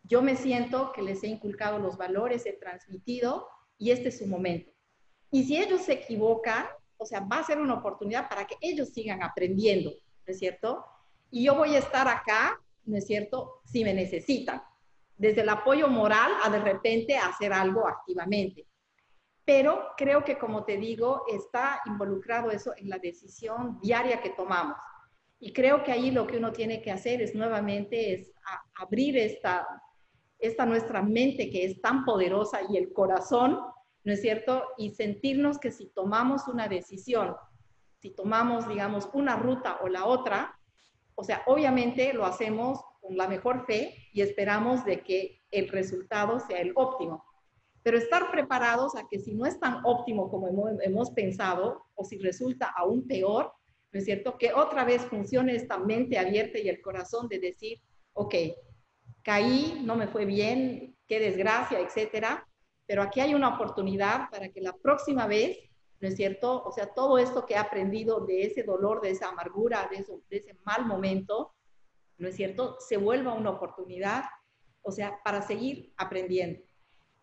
yo 0.02 0.20
me 0.20 0.34
siento 0.34 0.90
que 0.90 1.00
les 1.00 1.22
he 1.22 1.28
inculcado 1.28 1.78
los 1.78 1.96
valores, 1.96 2.44
he 2.44 2.54
transmitido 2.54 3.46
y 3.78 3.92
este 3.92 4.08
es 4.08 4.18
su 4.18 4.26
momento. 4.26 4.72
Y 5.30 5.44
si 5.44 5.58
ellos 5.58 5.82
se 5.82 5.92
equivocan, 5.92 6.66
o 6.96 7.06
sea, 7.06 7.20
va 7.20 7.38
a 7.38 7.44
ser 7.44 7.60
una 7.60 7.74
oportunidad 7.74 8.28
para 8.28 8.48
que 8.48 8.56
ellos 8.60 8.88
sigan 8.88 9.22
aprendiendo, 9.22 9.90
¿no 9.90 10.32
es 10.32 10.40
cierto? 10.40 10.84
Y 11.30 11.44
yo 11.44 11.54
voy 11.54 11.76
a 11.76 11.78
estar 11.78 12.08
acá, 12.08 12.60
¿no 12.84 12.96
es 12.96 13.06
cierto?, 13.06 13.60
si 13.64 13.84
me 13.84 13.94
necesitan, 13.94 14.60
desde 15.16 15.42
el 15.42 15.48
apoyo 15.50 15.86
moral 15.86 16.32
a 16.42 16.50
de 16.50 16.58
repente 16.58 17.16
hacer 17.16 17.52
algo 17.52 17.86
activamente. 17.86 18.66
Pero 19.44 19.90
creo 19.96 20.24
que, 20.24 20.36
como 20.36 20.64
te 20.64 20.76
digo, 20.78 21.22
está 21.28 21.80
involucrado 21.86 22.50
eso 22.50 22.72
en 22.76 22.88
la 22.88 22.98
decisión 22.98 23.78
diaria 23.80 24.20
que 24.20 24.30
tomamos. 24.30 24.76
Y 25.38 25.52
creo 25.52 25.82
que 25.82 25.92
ahí 25.92 26.10
lo 26.10 26.26
que 26.26 26.38
uno 26.38 26.52
tiene 26.52 26.80
que 26.82 26.90
hacer 26.90 27.20
es 27.20 27.34
nuevamente 27.34 28.14
es 28.14 28.32
abrir 28.78 29.16
esta, 29.18 29.66
esta 30.38 30.64
nuestra 30.64 31.02
mente 31.02 31.50
que 31.50 31.64
es 31.64 31.80
tan 31.80 32.04
poderosa 32.04 32.60
y 32.68 32.76
el 32.76 32.92
corazón, 32.92 33.60
¿no 34.04 34.12
es 34.12 34.22
cierto? 34.22 34.64
Y 34.78 34.90
sentirnos 34.90 35.58
que 35.58 35.70
si 35.70 35.88
tomamos 35.88 36.48
una 36.48 36.68
decisión, 36.68 37.34
si 38.00 38.10
tomamos, 38.10 38.68
digamos, 38.68 39.08
una 39.12 39.36
ruta 39.36 39.78
o 39.82 39.88
la 39.88 40.06
otra, 40.06 40.58
o 41.14 41.24
sea, 41.24 41.42
obviamente 41.46 42.12
lo 42.12 42.24
hacemos 42.24 42.80
con 43.00 43.16
la 43.16 43.28
mejor 43.28 43.66
fe 43.66 43.94
y 44.12 44.22
esperamos 44.22 44.84
de 44.84 45.02
que 45.02 45.42
el 45.50 45.68
resultado 45.68 46.40
sea 46.40 46.60
el 46.60 46.72
óptimo 46.74 47.24
pero 47.86 47.98
estar 47.98 48.32
preparados 48.32 48.96
a 48.96 49.06
que 49.08 49.20
si 49.20 49.32
no 49.32 49.46
es 49.46 49.60
tan 49.60 49.76
óptimo 49.84 50.28
como 50.28 50.48
hemos, 50.82 51.10
pensado 51.12 51.86
o 51.94 52.04
si 52.04 52.18
resulta 52.18 52.74
aún 52.76 53.06
peor, 53.06 53.52
¿no 53.92 53.98
es 53.98 54.04
cierto? 54.04 54.36
Que 54.38 54.52
otra 54.52 54.84
vez 54.84 55.02
funcione 55.02 55.54
esta 55.54 55.78
mente 55.78 56.18
abierta 56.18 56.58
y 56.58 56.68
el 56.68 56.80
corazón 56.80 57.28
de 57.28 57.38
decir, 57.38 57.80
ok, 58.12 58.34
caí, 59.22 59.82
no 59.84 59.96
me 59.96 60.08
fue 60.08 60.24
bien, 60.24 60.96
qué 61.06 61.20
desgracia, 61.20 61.80
etcétera, 61.80 62.46
pero 62.86 63.02
aquí 63.02 63.20
hay 63.20 63.34
una 63.34 63.54
oportunidad 63.54 64.30
para 64.30 64.48
que 64.48 64.60
la 64.60 64.72
próxima 64.72 65.26
vez, 65.26 65.58
¿no 66.00 66.08
es 66.08 66.16
cierto? 66.16 66.62
O 66.64 66.72
sea, 66.72 66.92
todo 66.92 67.18
esto 67.18 67.46
que 67.46 67.54
he 67.54 67.58
aprendido 67.58 68.20
de 68.20 68.44
ese 68.44 68.62
dolor, 68.62 69.00
de 69.00 69.10
esa 69.10 69.28
amargura, 69.28 69.88
de, 69.90 70.04
de 70.28 70.36
ese 70.36 70.54
mal 70.64 70.86
momento, 70.86 71.54
¿no 72.18 72.28
es 72.28 72.36
cierto? 72.36 72.76
Se 72.80 72.96
vuelva 72.96 73.34
una 73.34 73.50
oportunidad, 73.50 74.24
o 74.82 74.92
sea, 74.92 75.18
para 75.24 75.42
seguir 75.42 75.92
aprendiendo 75.96 76.66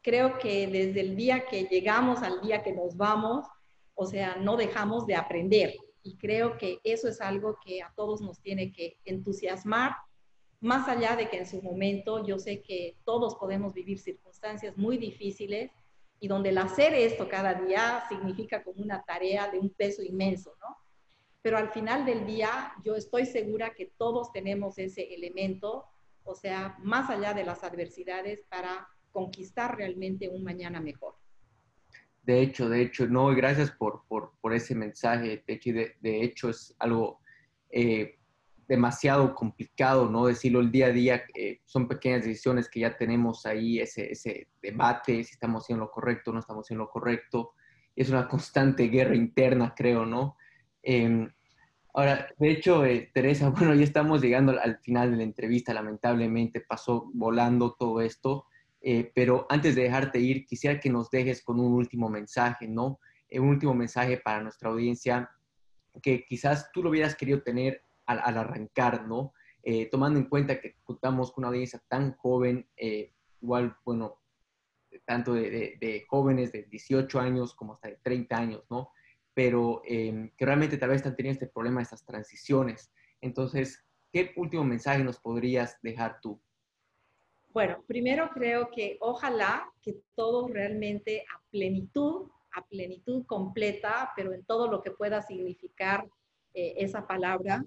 creo 0.04 0.38
que 0.38 0.68
desde 0.68 1.00
el 1.00 1.16
día 1.16 1.46
que 1.48 1.64
llegamos 1.64 2.22
al 2.22 2.42
día 2.42 2.62
que 2.62 2.74
nos 2.74 2.96
vamos, 2.96 3.48
o 3.96 4.06
sea, 4.06 4.36
no 4.36 4.58
dejamos 4.58 5.08
de 5.08 5.16
aprender. 5.16 5.74
Y 6.04 6.18
creo 6.18 6.58
que 6.58 6.80
eso 6.84 7.08
es 7.08 7.22
algo 7.22 7.58
que 7.64 7.82
a 7.82 7.92
todos 7.96 8.22
nos 8.22 8.40
tiene 8.42 8.72
que 8.72 9.00
entusiasmar, 9.06 9.96
más 10.60 10.88
allá 10.88 11.16
de 11.16 11.30
que 11.30 11.40
en 11.40 11.46
su 11.46 11.62
momento 11.62 12.26
yo 12.26 12.40
sé 12.40 12.62
que 12.62 12.96
todos 13.04 13.36
podemos 13.36 13.74
vivir 13.74 14.00
circunstancias 14.00 14.78
muy 14.78 14.98
difíciles 14.98 15.72
y 16.22 16.30
donde 16.30 16.50
el 16.50 16.58
hacer 16.58 16.94
esto 16.94 17.28
cada 17.28 17.54
día 17.54 18.06
significa 18.08 18.64
como 18.64 18.82
una 18.82 19.04
tarea 19.04 19.50
de 19.50 19.60
un 19.60 19.70
peso 19.72 20.02
inmenso, 20.02 20.56
¿no? 20.62 20.78
Pero 21.42 21.58
al 21.58 21.70
final 21.72 22.06
del 22.06 22.26
día 22.26 22.74
yo 22.86 22.96
estoy 22.96 23.26
segura 23.26 23.74
que 23.74 23.92
todos 23.98 24.32
tenemos 24.32 24.78
ese 24.78 25.14
elemento, 25.14 25.84
o 26.24 26.34
sea, 26.34 26.78
más 26.80 27.10
allá 27.10 27.34
de 27.34 27.44
las 27.44 27.66
adversidades 27.66 28.46
para 28.48 28.88
conquistar 29.12 29.76
realmente 29.76 30.30
un 30.30 30.44
mañana 30.44 30.80
mejor. 30.80 31.16
De 32.24 32.42
hecho, 32.42 32.70
de 32.70 32.82
hecho, 32.82 33.06
no, 33.08 33.28
gracias 33.36 33.72
por, 33.72 34.04
por, 34.08 34.54
ese 34.54 34.76
mensaje. 34.76 35.44
De, 35.46 35.96
de, 36.00 36.24
hecho, 36.24 36.50
es 36.50 36.74
algo 36.80 37.20
eh, 37.70 38.18
demasiado 38.68 39.36
complicado, 39.36 40.10
¿no? 40.10 40.28
Decirlo 40.28 40.62
el 40.62 40.72
día 40.72 40.88
a 40.88 40.92
día, 40.92 41.24
eh, 41.36 41.60
son 41.66 41.88
pequeñas 41.88 42.24
decisiones 42.24 42.70
que 42.70 42.80
ya 42.80 42.96
tenemos 42.98 43.46
ahí, 43.46 43.80
ese, 43.80 44.12
ese 44.12 44.48
debate, 44.62 45.24
si 45.24 45.34
estamos 45.34 45.64
haciendo 45.64 45.86
lo 45.86 45.92
correcto 45.92 46.32
o 46.32 46.34
no 46.34 46.40
estamos 46.40 46.66
haciendo 46.66 46.86
lo 46.86 46.90
correcto. 46.90 47.52
Es 47.96 48.10
una 48.10 48.28
constante 48.28 48.88
guerra 48.88 49.16
interna, 49.16 49.74
creo, 49.76 50.06
¿no? 50.06 50.38
Em, 50.82 51.30
ahora, 51.94 52.28
de 52.38 52.52
hecho, 52.52 52.86
eh, 52.86 53.12
Teresa, 53.14 53.50
bueno, 53.58 53.74
ya 53.76 53.84
estamos 53.84 54.22
llegando 54.22 54.58
al 54.60 54.80
final 54.80 55.12
de 55.12 55.18
la 55.18 55.24
entrevista, 55.24 55.74
lamentablemente 55.74 56.62
pasó 56.62 57.12
volando 57.14 57.76
todo 57.78 58.02
esto. 58.02 58.46
Eh, 58.86 59.14
pero 59.16 59.46
antes 59.50 59.76
de 59.76 59.84
dejarte 59.84 60.20
ir, 60.20 60.46
quisiera 60.46 60.78
que 60.78 60.90
nos 60.90 61.10
dejes 61.10 61.42
con 61.42 61.58
un 61.58 61.72
último 61.72 62.10
mensaje, 62.10 62.68
¿no? 62.68 63.00
Eh, 63.30 63.40
un 63.40 63.48
último 63.48 63.74
mensaje 63.74 64.18
para 64.18 64.44
nuestra 64.44 64.70
audiencia 64.70 65.32
que 66.02 66.26
quizás 66.26 66.70
tú 66.74 66.84
lo 66.84 66.90
hubieras 66.90 67.16
querido 67.16 67.42
tener 67.42 67.82
al, 68.06 68.20
arrancar, 68.38 69.08
¿no? 69.08 69.34
Eh, 69.64 69.90
tomando 69.90 70.20
en 70.20 70.26
cuenta 70.26 70.60
que 70.60 70.76
contamos 70.84 71.32
con 71.32 71.44
una 71.44 71.50
audiencia 71.50 71.82
tan 71.88 72.18
joven, 72.18 72.68
igual, 73.40 73.78
bueno, 73.86 74.20
tanto 75.06 75.34
de, 75.34 76.06
jóvenes 76.10 76.52
de 76.52 76.64
18 76.64 77.20
años 77.22 77.56
como 77.56 77.76
hasta 77.76 77.88
de 77.88 78.00
30 78.04 78.38
años, 78.38 78.64
¿no? 78.70 78.90
Pero 79.34 79.82
que 79.86 80.46
realmente 80.46 80.78
tal 80.78 80.90
vez 80.90 80.98
están 80.98 81.16
teniendo 81.16 81.40
este 81.40 81.54
problema, 81.54 81.82
estas 81.82 82.04
transiciones. 82.04 82.92
Entonces, 83.22 83.86
¿qué 84.12 84.34
último 84.36 84.66
mensaje 84.66 85.04
nos 85.04 85.20
podrías 85.20 85.78
dejar 85.82 86.20
tú? 86.20 86.42
Bueno, 87.54 87.84
primero 87.86 88.32
creo 88.34 88.72
que 88.72 88.98
ojalá 89.00 89.72
que 89.84 89.96
todos 90.16 90.50
realmente 90.50 91.24
a 91.32 91.40
plenitud, 91.52 92.32
a 92.52 92.66
plenitud 92.66 93.26
completa, 93.28 94.12
pero 94.16 94.34
en 94.34 94.44
todo 94.44 94.68
lo 94.68 94.82
que 94.82 94.90
pueda 94.90 95.22
significar 95.22 96.10
eh, 96.56 96.74
esa 96.78 97.06
palabra, 97.06 97.64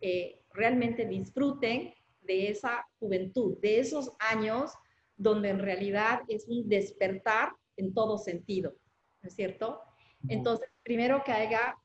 eh, 0.00 0.40
realmente 0.54 1.04
disfruten 1.04 1.92
de 2.22 2.48
esa 2.48 2.86
juventud, 2.98 3.58
de 3.60 3.78
esos 3.78 4.10
años 4.18 4.72
donde 5.18 5.50
en 5.50 5.58
realidad 5.58 6.20
es 6.28 6.48
un 6.48 6.66
despertar 6.66 7.52
en 7.76 7.92
todo 7.92 8.16
sentido, 8.16 8.74
¿no 9.20 9.28
es 9.28 9.34
cierto? 9.34 9.82
Entonces, 10.28 10.70
primero 10.82 11.22
que 11.22 11.32
haya 11.32 11.76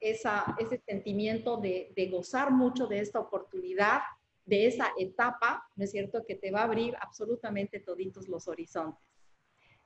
esa, 0.00 0.56
ese 0.58 0.78
sentimiento 0.86 1.58
de, 1.58 1.92
de 1.94 2.08
gozar 2.08 2.50
mucho 2.50 2.86
de 2.86 3.00
esta 3.00 3.20
oportunidad, 3.20 4.00
de 4.44 4.66
esa 4.66 4.92
etapa, 4.98 5.66
¿no 5.76 5.84
es 5.84 5.90
cierto?, 5.90 6.24
que 6.26 6.34
te 6.34 6.50
va 6.50 6.60
a 6.60 6.64
abrir 6.64 6.94
absolutamente 7.00 7.80
toditos 7.80 8.28
los 8.28 8.48
horizontes. 8.48 9.02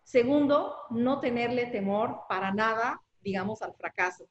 Segundo, 0.03 0.75
no 0.91 1.21
tenerle 1.21 1.67
temor 1.67 2.21
para 2.29 2.53
nada, 2.53 3.03
digamos, 3.21 3.63
al 3.63 3.75
fracaso. 3.75 4.29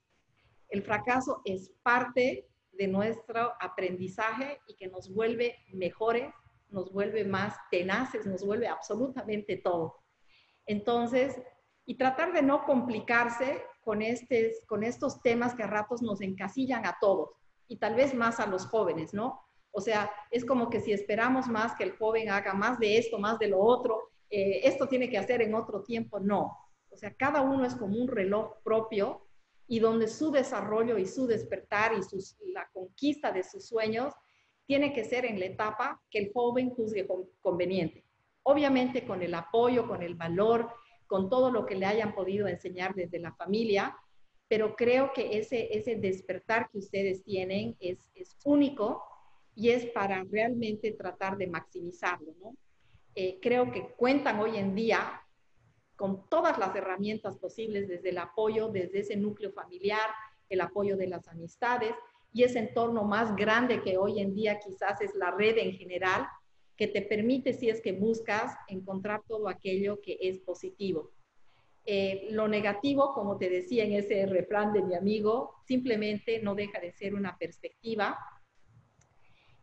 El 0.69 0.83
fracaso 0.83 1.41
es 1.45 1.71
parte 1.83 2.47
de 2.71 2.87
nuestro 2.87 3.53
aprendizaje 3.59 4.59
y 4.67 4.75
que 4.75 4.87
nos 4.87 5.13
vuelve 5.13 5.55
mejores, 5.73 6.33
nos 6.69 6.91
vuelve 6.91 7.23
más 7.23 7.55
tenaces, 7.71 8.25
nos 8.25 8.45
vuelve 8.45 8.67
absolutamente 8.67 9.57
todo. 9.57 10.03
Entonces, 10.65 11.39
y 11.85 11.95
tratar 11.95 12.33
de 12.33 12.41
no 12.41 12.65
complicarse 12.65 13.63
con, 13.81 13.99
con 14.67 14.83
estos 14.83 15.21
temas 15.21 15.55
que 15.55 15.63
a 15.63 15.67
ratos 15.67 16.01
nos 16.01 16.21
encasillan 16.21 16.85
a 16.85 16.97
todos 16.99 17.29
y 17.67 17.77
tal 17.77 17.95
vez 17.95 18.13
más 18.13 18.39
a 18.39 18.47
los 18.47 18.65
jóvenes, 18.65 19.13
¿no? 19.13 19.46
O 19.77 19.79
sea, 19.79 20.09
es 20.31 20.43
como 20.43 20.71
que 20.71 20.81
si 20.81 20.91
esperamos 20.91 21.45
más 21.47 21.75
que 21.75 21.83
el 21.83 21.91
joven 21.91 22.31
haga 22.31 22.55
más 22.55 22.79
de 22.79 22.97
esto, 22.97 23.19
más 23.19 23.37
de 23.37 23.49
lo 23.49 23.59
otro, 23.59 24.09
eh, 24.27 24.61
esto 24.63 24.87
tiene 24.87 25.07
que 25.07 25.19
hacer 25.19 25.39
en 25.43 25.53
otro 25.53 25.83
tiempo, 25.83 26.19
no. 26.19 26.57
O 26.89 26.97
sea, 26.97 27.13
cada 27.13 27.41
uno 27.41 27.63
es 27.63 27.75
como 27.75 27.95
un 27.95 28.07
reloj 28.07 28.53
propio 28.63 29.27
y 29.67 29.77
donde 29.77 30.07
su 30.07 30.31
desarrollo 30.31 30.97
y 30.97 31.05
su 31.05 31.27
despertar 31.27 31.91
y 31.93 32.51
la 32.53 32.67
conquista 32.73 33.31
de 33.31 33.43
sus 33.43 33.67
sueños 33.67 34.15
tiene 34.65 34.93
que 34.93 35.03
ser 35.03 35.25
en 35.25 35.39
la 35.39 35.45
etapa 35.45 36.01
que 36.09 36.17
el 36.17 36.31
joven 36.33 36.71
juzgue 36.71 37.07
conveniente. 37.39 38.03
obviamente 38.41 39.05
con 39.05 39.21
el 39.21 39.35
apoyo, 39.35 39.87
con 39.87 40.01
el 40.01 40.15
valor, 40.15 40.71
con 41.05 41.29
todo 41.29 41.51
lo 41.51 41.67
que 41.67 41.75
le 41.75 41.85
hayan 41.85 42.15
podido 42.15 42.47
enseñar 42.47 42.95
desde 42.95 43.19
la 43.19 43.35
familia, 43.35 43.95
pero 44.47 44.75
creo 44.75 45.13
que 45.13 45.37
ese, 45.37 45.77
ese 45.77 45.97
despertar 45.97 46.67
que 46.71 46.79
ustedes 46.79 47.23
tienen 47.23 47.77
es, 47.79 48.09
es 48.15 48.37
único 48.43 49.03
y 49.57 49.71
es 49.71 49.87
para 49.87 50.23
realmente 50.23 50.91
tratar 50.91 51.35
de 51.35 51.47
maximizarlo, 51.47 52.31
¿no? 52.39 52.55
Eh, 53.15 53.39
creo 53.41 53.71
que 53.71 53.87
cuentan 53.97 54.39
hoy 54.39 54.55
en 54.55 54.75
día 54.75 55.23
con 55.95 56.29
todas 56.29 56.59
las 56.59 56.75
herramientas 56.75 57.39
posibles, 57.39 57.87
desde 57.87 58.09
el 58.09 58.19
apoyo, 58.19 58.69
desde 58.69 58.99
ese 58.99 59.15
núcleo 59.15 59.51
familiar, 59.51 60.07
el 60.47 60.61
apoyo 60.61 60.95
de 60.95 61.07
las 61.07 61.27
amistades 61.27 61.95
y 62.31 62.43
ese 62.43 62.59
entorno 62.59 63.03
más 63.03 63.35
grande 63.35 63.81
que 63.81 63.97
hoy 63.97 64.19
en 64.19 64.35
día 64.35 64.59
quizás 64.59 65.01
es 65.01 65.15
la 65.15 65.31
red 65.31 65.57
en 65.57 65.73
general, 65.73 66.27
que 66.75 66.87
te 66.87 67.01
permite, 67.01 67.53
si 67.53 67.67
es 67.67 67.81
que 67.81 67.93
buscas, 67.93 68.55
encontrar 68.67 69.23
todo 69.27 69.49
aquello 69.49 69.99
que 70.01 70.19
es 70.21 70.37
positivo. 70.37 71.11
Eh, 71.83 72.27
lo 72.29 72.47
negativo, 72.47 73.11
como 73.15 73.39
te 73.39 73.49
decía 73.49 73.85
en 73.85 73.93
ese 73.93 74.27
refrán 74.27 74.71
de 74.71 74.83
mi 74.83 74.93
amigo, 74.93 75.55
simplemente 75.65 76.39
no 76.43 76.53
deja 76.53 76.79
de 76.79 76.91
ser 76.91 77.15
una 77.15 77.35
perspectiva. 77.39 78.19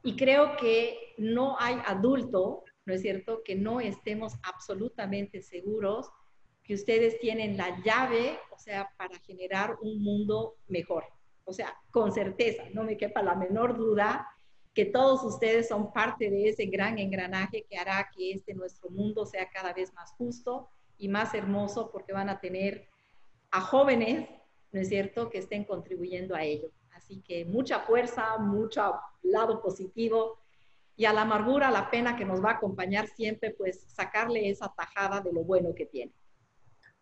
Y 0.05 0.17
creo 0.17 0.57
que 0.57 1.15
no 1.19 1.57
hay 1.59 1.77
adulto, 1.87 2.63
¿no 2.85 2.95
es 2.95 3.01
cierto?, 3.01 3.43
que 3.43 3.57
no 3.57 3.81
estemos 3.81 4.35
absolutamente 4.43 5.43
seguros 5.43 6.11
que 6.63 6.75
ustedes 6.75 7.19
tienen 7.19 7.57
la 7.57 7.83
llave, 7.83 8.39
o 8.55 8.59
sea, 8.59 8.91
para 8.97 9.19
generar 9.21 9.77
un 9.81 10.03
mundo 10.03 10.57
mejor. 10.69 11.05
O 11.45 11.53
sea, 11.53 11.75
con 11.91 12.13
certeza, 12.13 12.65
no 12.73 12.85
me 12.85 12.97
quepa 12.97 13.23
la 13.23 13.35
menor 13.35 13.77
duda 13.77 14.29
que 14.75 14.85
todos 14.85 15.23
ustedes 15.25 15.69
son 15.69 15.93
parte 15.93 16.31
de 16.31 16.49
ese 16.49 16.67
gran 16.67 16.99
engranaje 16.99 17.65
que 17.69 17.77
hará 17.77 18.11
que 18.15 18.33
este 18.33 18.55
nuestro 18.55 18.91
mundo 18.91 19.25
sea 19.25 19.49
cada 19.51 19.73
vez 19.73 19.93
más 19.95 20.13
justo, 20.13 20.69
y 20.99 21.09
más 21.09 21.35
hermoso 21.35 21.91
porque 21.91 22.13
van 22.13 22.29
a 22.29 22.41
tener 22.41 22.89
a 23.51 23.61
jóvenes, 23.61 24.29
¿no 24.73 24.81
es 24.81 24.89
cierto?, 24.89 25.31
que 25.31 25.39
estén 25.39 25.65
contribuyendo 25.65 26.35
a 26.35 26.45
ello. 26.45 26.71
Así 27.05 27.21
que 27.21 27.45
mucha 27.45 27.81
fuerza, 27.81 28.39
mucho 28.39 28.95
lado 29.23 29.61
positivo 29.61 30.39
y 30.97 31.05
a 31.05 31.13
la 31.13 31.23
amargura, 31.23 31.69
a 31.69 31.71
la 31.71 31.91
pena 31.91 32.17
que 32.17 32.25
nos 32.25 32.43
va 32.43 32.53
a 32.53 32.55
acompañar 32.55 33.09
siempre, 33.09 33.51
pues 33.51 33.85
sacarle 33.89 34.49
esa 34.49 34.73
tajada 34.75 35.21
de 35.21 35.31
lo 35.31 35.45
bueno 35.45 35.75
que 35.75 35.85
tiene. 35.85 36.13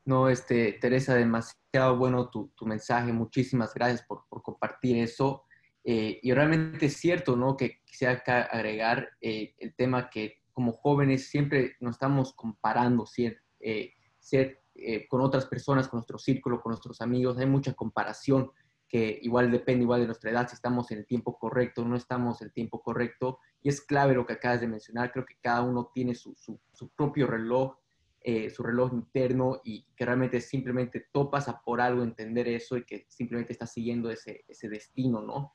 No, 0.05 0.29
este, 0.29 0.73
Teresa, 0.81 1.15
demasiado 1.15 1.97
bueno 1.97 2.29
tu, 2.31 2.49
tu 2.57 2.67
mensaje. 2.67 3.13
Muchísimas 3.13 3.73
gracias 3.75 4.03
por, 4.03 4.25
por 4.29 4.43
compartir 4.43 4.97
eso. 4.97 5.45
Eh, 5.85 6.19
y 6.21 6.33
realmente 6.33 6.87
es 6.87 6.97
cierto, 6.97 7.37
¿no? 7.37 7.57
Que 7.57 7.81
quisiera 7.85 8.21
agregar 8.51 9.09
eh, 9.21 9.55
el 9.59 9.73
tema 9.77 10.11
que 10.11 10.43
como 10.53 10.73
jóvenes 10.73 11.29
siempre 11.29 11.77
nos 11.79 11.95
estamos 11.95 12.33
comparando, 12.35 13.07
siempre, 13.07 13.41
eh, 13.61 13.93
ser 14.19 14.63
eh, 14.75 15.07
con 15.07 15.21
otras 15.21 15.47
personas, 15.47 15.87
con 15.87 15.99
nuestro 15.99 16.19
círculo, 16.19 16.61
con 16.61 16.71
nuestros 16.71 17.01
amigos. 17.01 17.39
Hay 17.39 17.47
mucha 17.47 17.73
comparación 17.75 18.51
que 18.93 19.21
igual 19.23 19.51
depende 19.51 19.85
igual 19.85 20.03
de 20.03 20.07
nuestra 20.07 20.31
edad, 20.31 20.47
si 20.47 20.55
estamos 20.55 20.91
en 20.91 20.99
el 20.99 21.07
tiempo 21.07 21.39
correcto, 21.39 21.83
no 21.83 21.97
estamos 21.97 22.43
en 22.43 22.49
el 22.49 22.53
tiempo 22.53 22.83
correcto. 22.83 23.39
Y 23.63 23.71
es 23.71 23.81
clave 23.81 24.13
lo 24.13 24.27
que 24.27 24.35
acabas 24.35 24.61
de 24.61 24.69
mencionar. 24.69 25.11
Creo 25.11 25.25
que 25.25 25.39
cada 25.41 25.63
uno 25.63 25.91
tiene 25.95 26.15
su, 26.15 26.37
su, 26.37 26.91
propio 26.91 27.27
reloj, 27.27 27.79
eh, 28.21 28.51
su 28.51 28.63
reloj 28.63 28.93
interno 28.93 29.63
y 29.65 29.87
que 29.97 30.05
realmente 30.05 30.43
simplemente 30.43 31.07
topas 31.11 31.49
a 31.49 31.63
por 31.63 31.81
algo 31.81 32.03
entender 32.03 32.47
eso 32.49 32.77
y 32.77 32.85
que 32.85 33.07
simplemente 33.09 33.55
estás 33.55 33.73
siguiendo 33.73 34.11
ese, 34.11 34.45
ese 34.47 34.69
destino, 34.69 35.23
¿no? 35.23 35.55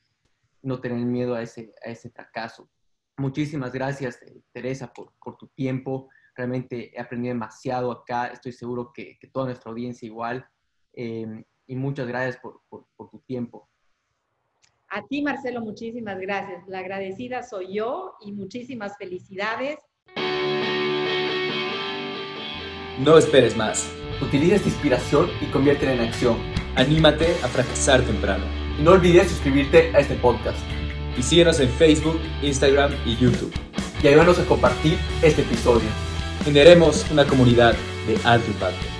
No 0.64 0.82
tener 0.82 0.98
miedo 1.06 1.36
a 1.36 1.44
ese, 1.44 1.76
a 1.86 1.92
ese 1.92 2.10
fracaso. 2.10 2.72
Muchísimas 3.18 3.72
gracias, 3.72 4.20
Teresa, 4.52 4.92
por, 4.92 5.14
por 5.24 5.38
tu 5.38 5.48
tiempo. 5.50 6.10
Realmente 6.36 6.92
he 6.98 7.00
aprendido 7.00 7.36
demasiado 7.36 7.92
acá, 7.92 8.28
estoy 8.30 8.52
seguro 8.52 8.92
que, 8.92 9.20
toda 9.32 9.46
nuestra 9.46 9.70
audiencia 9.70 10.08
igual. 10.08 10.50
Em, 10.94 11.44
y 11.68 11.76
muchas 11.76 12.08
gracias 12.08 12.38
por, 12.38 12.62
tu 12.98 13.20
tiempo. 13.26 13.70
A 14.90 15.06
ti, 15.06 15.22
Marcelo, 15.22 15.62
muchísimas 15.62 16.20
gracias. 16.20 16.68
La 16.68 16.80
agradecida 16.80 17.44
soy 17.44 17.76
yo 17.76 18.16
y 18.22 18.32
muchísimas 18.32 18.98
felicidades. 18.98 19.78
No 23.04 23.18
esperes 23.18 23.56
más. 23.56 23.92
Utiliza 24.22 24.56
esta 24.56 24.70
inspiración 24.70 25.30
y 25.42 25.52
conviértela 25.52 25.94
en 25.94 26.00
acción. 26.02 26.38
Anímate 26.76 27.34
a 27.44 27.48
fracasar 27.48 28.02
temprano. 28.02 28.46
Y 28.80 28.84
no 28.84 28.92
olvides 28.92 29.30
suscribirte 29.30 29.96
a 29.96 30.00
este 30.00 30.16
podcast. 30.16 30.60
Y 31.18 31.22
síguenos 31.22 31.60
en 31.60 31.70
Facebook, 31.70 32.20
Instagram 32.42 32.92
y 33.06 33.18
YouTube. 33.18 33.54
Y 34.02 34.08
ayúdanos 34.08 34.40
a 34.40 34.46
compartir 34.46 34.98
este 35.22 35.42
episodio 35.42 35.90
generemos 36.48 37.06
una 37.12 37.26
comunidad 37.26 37.76
de 38.08 38.18
alto 38.24 38.50
impacto. 38.50 38.97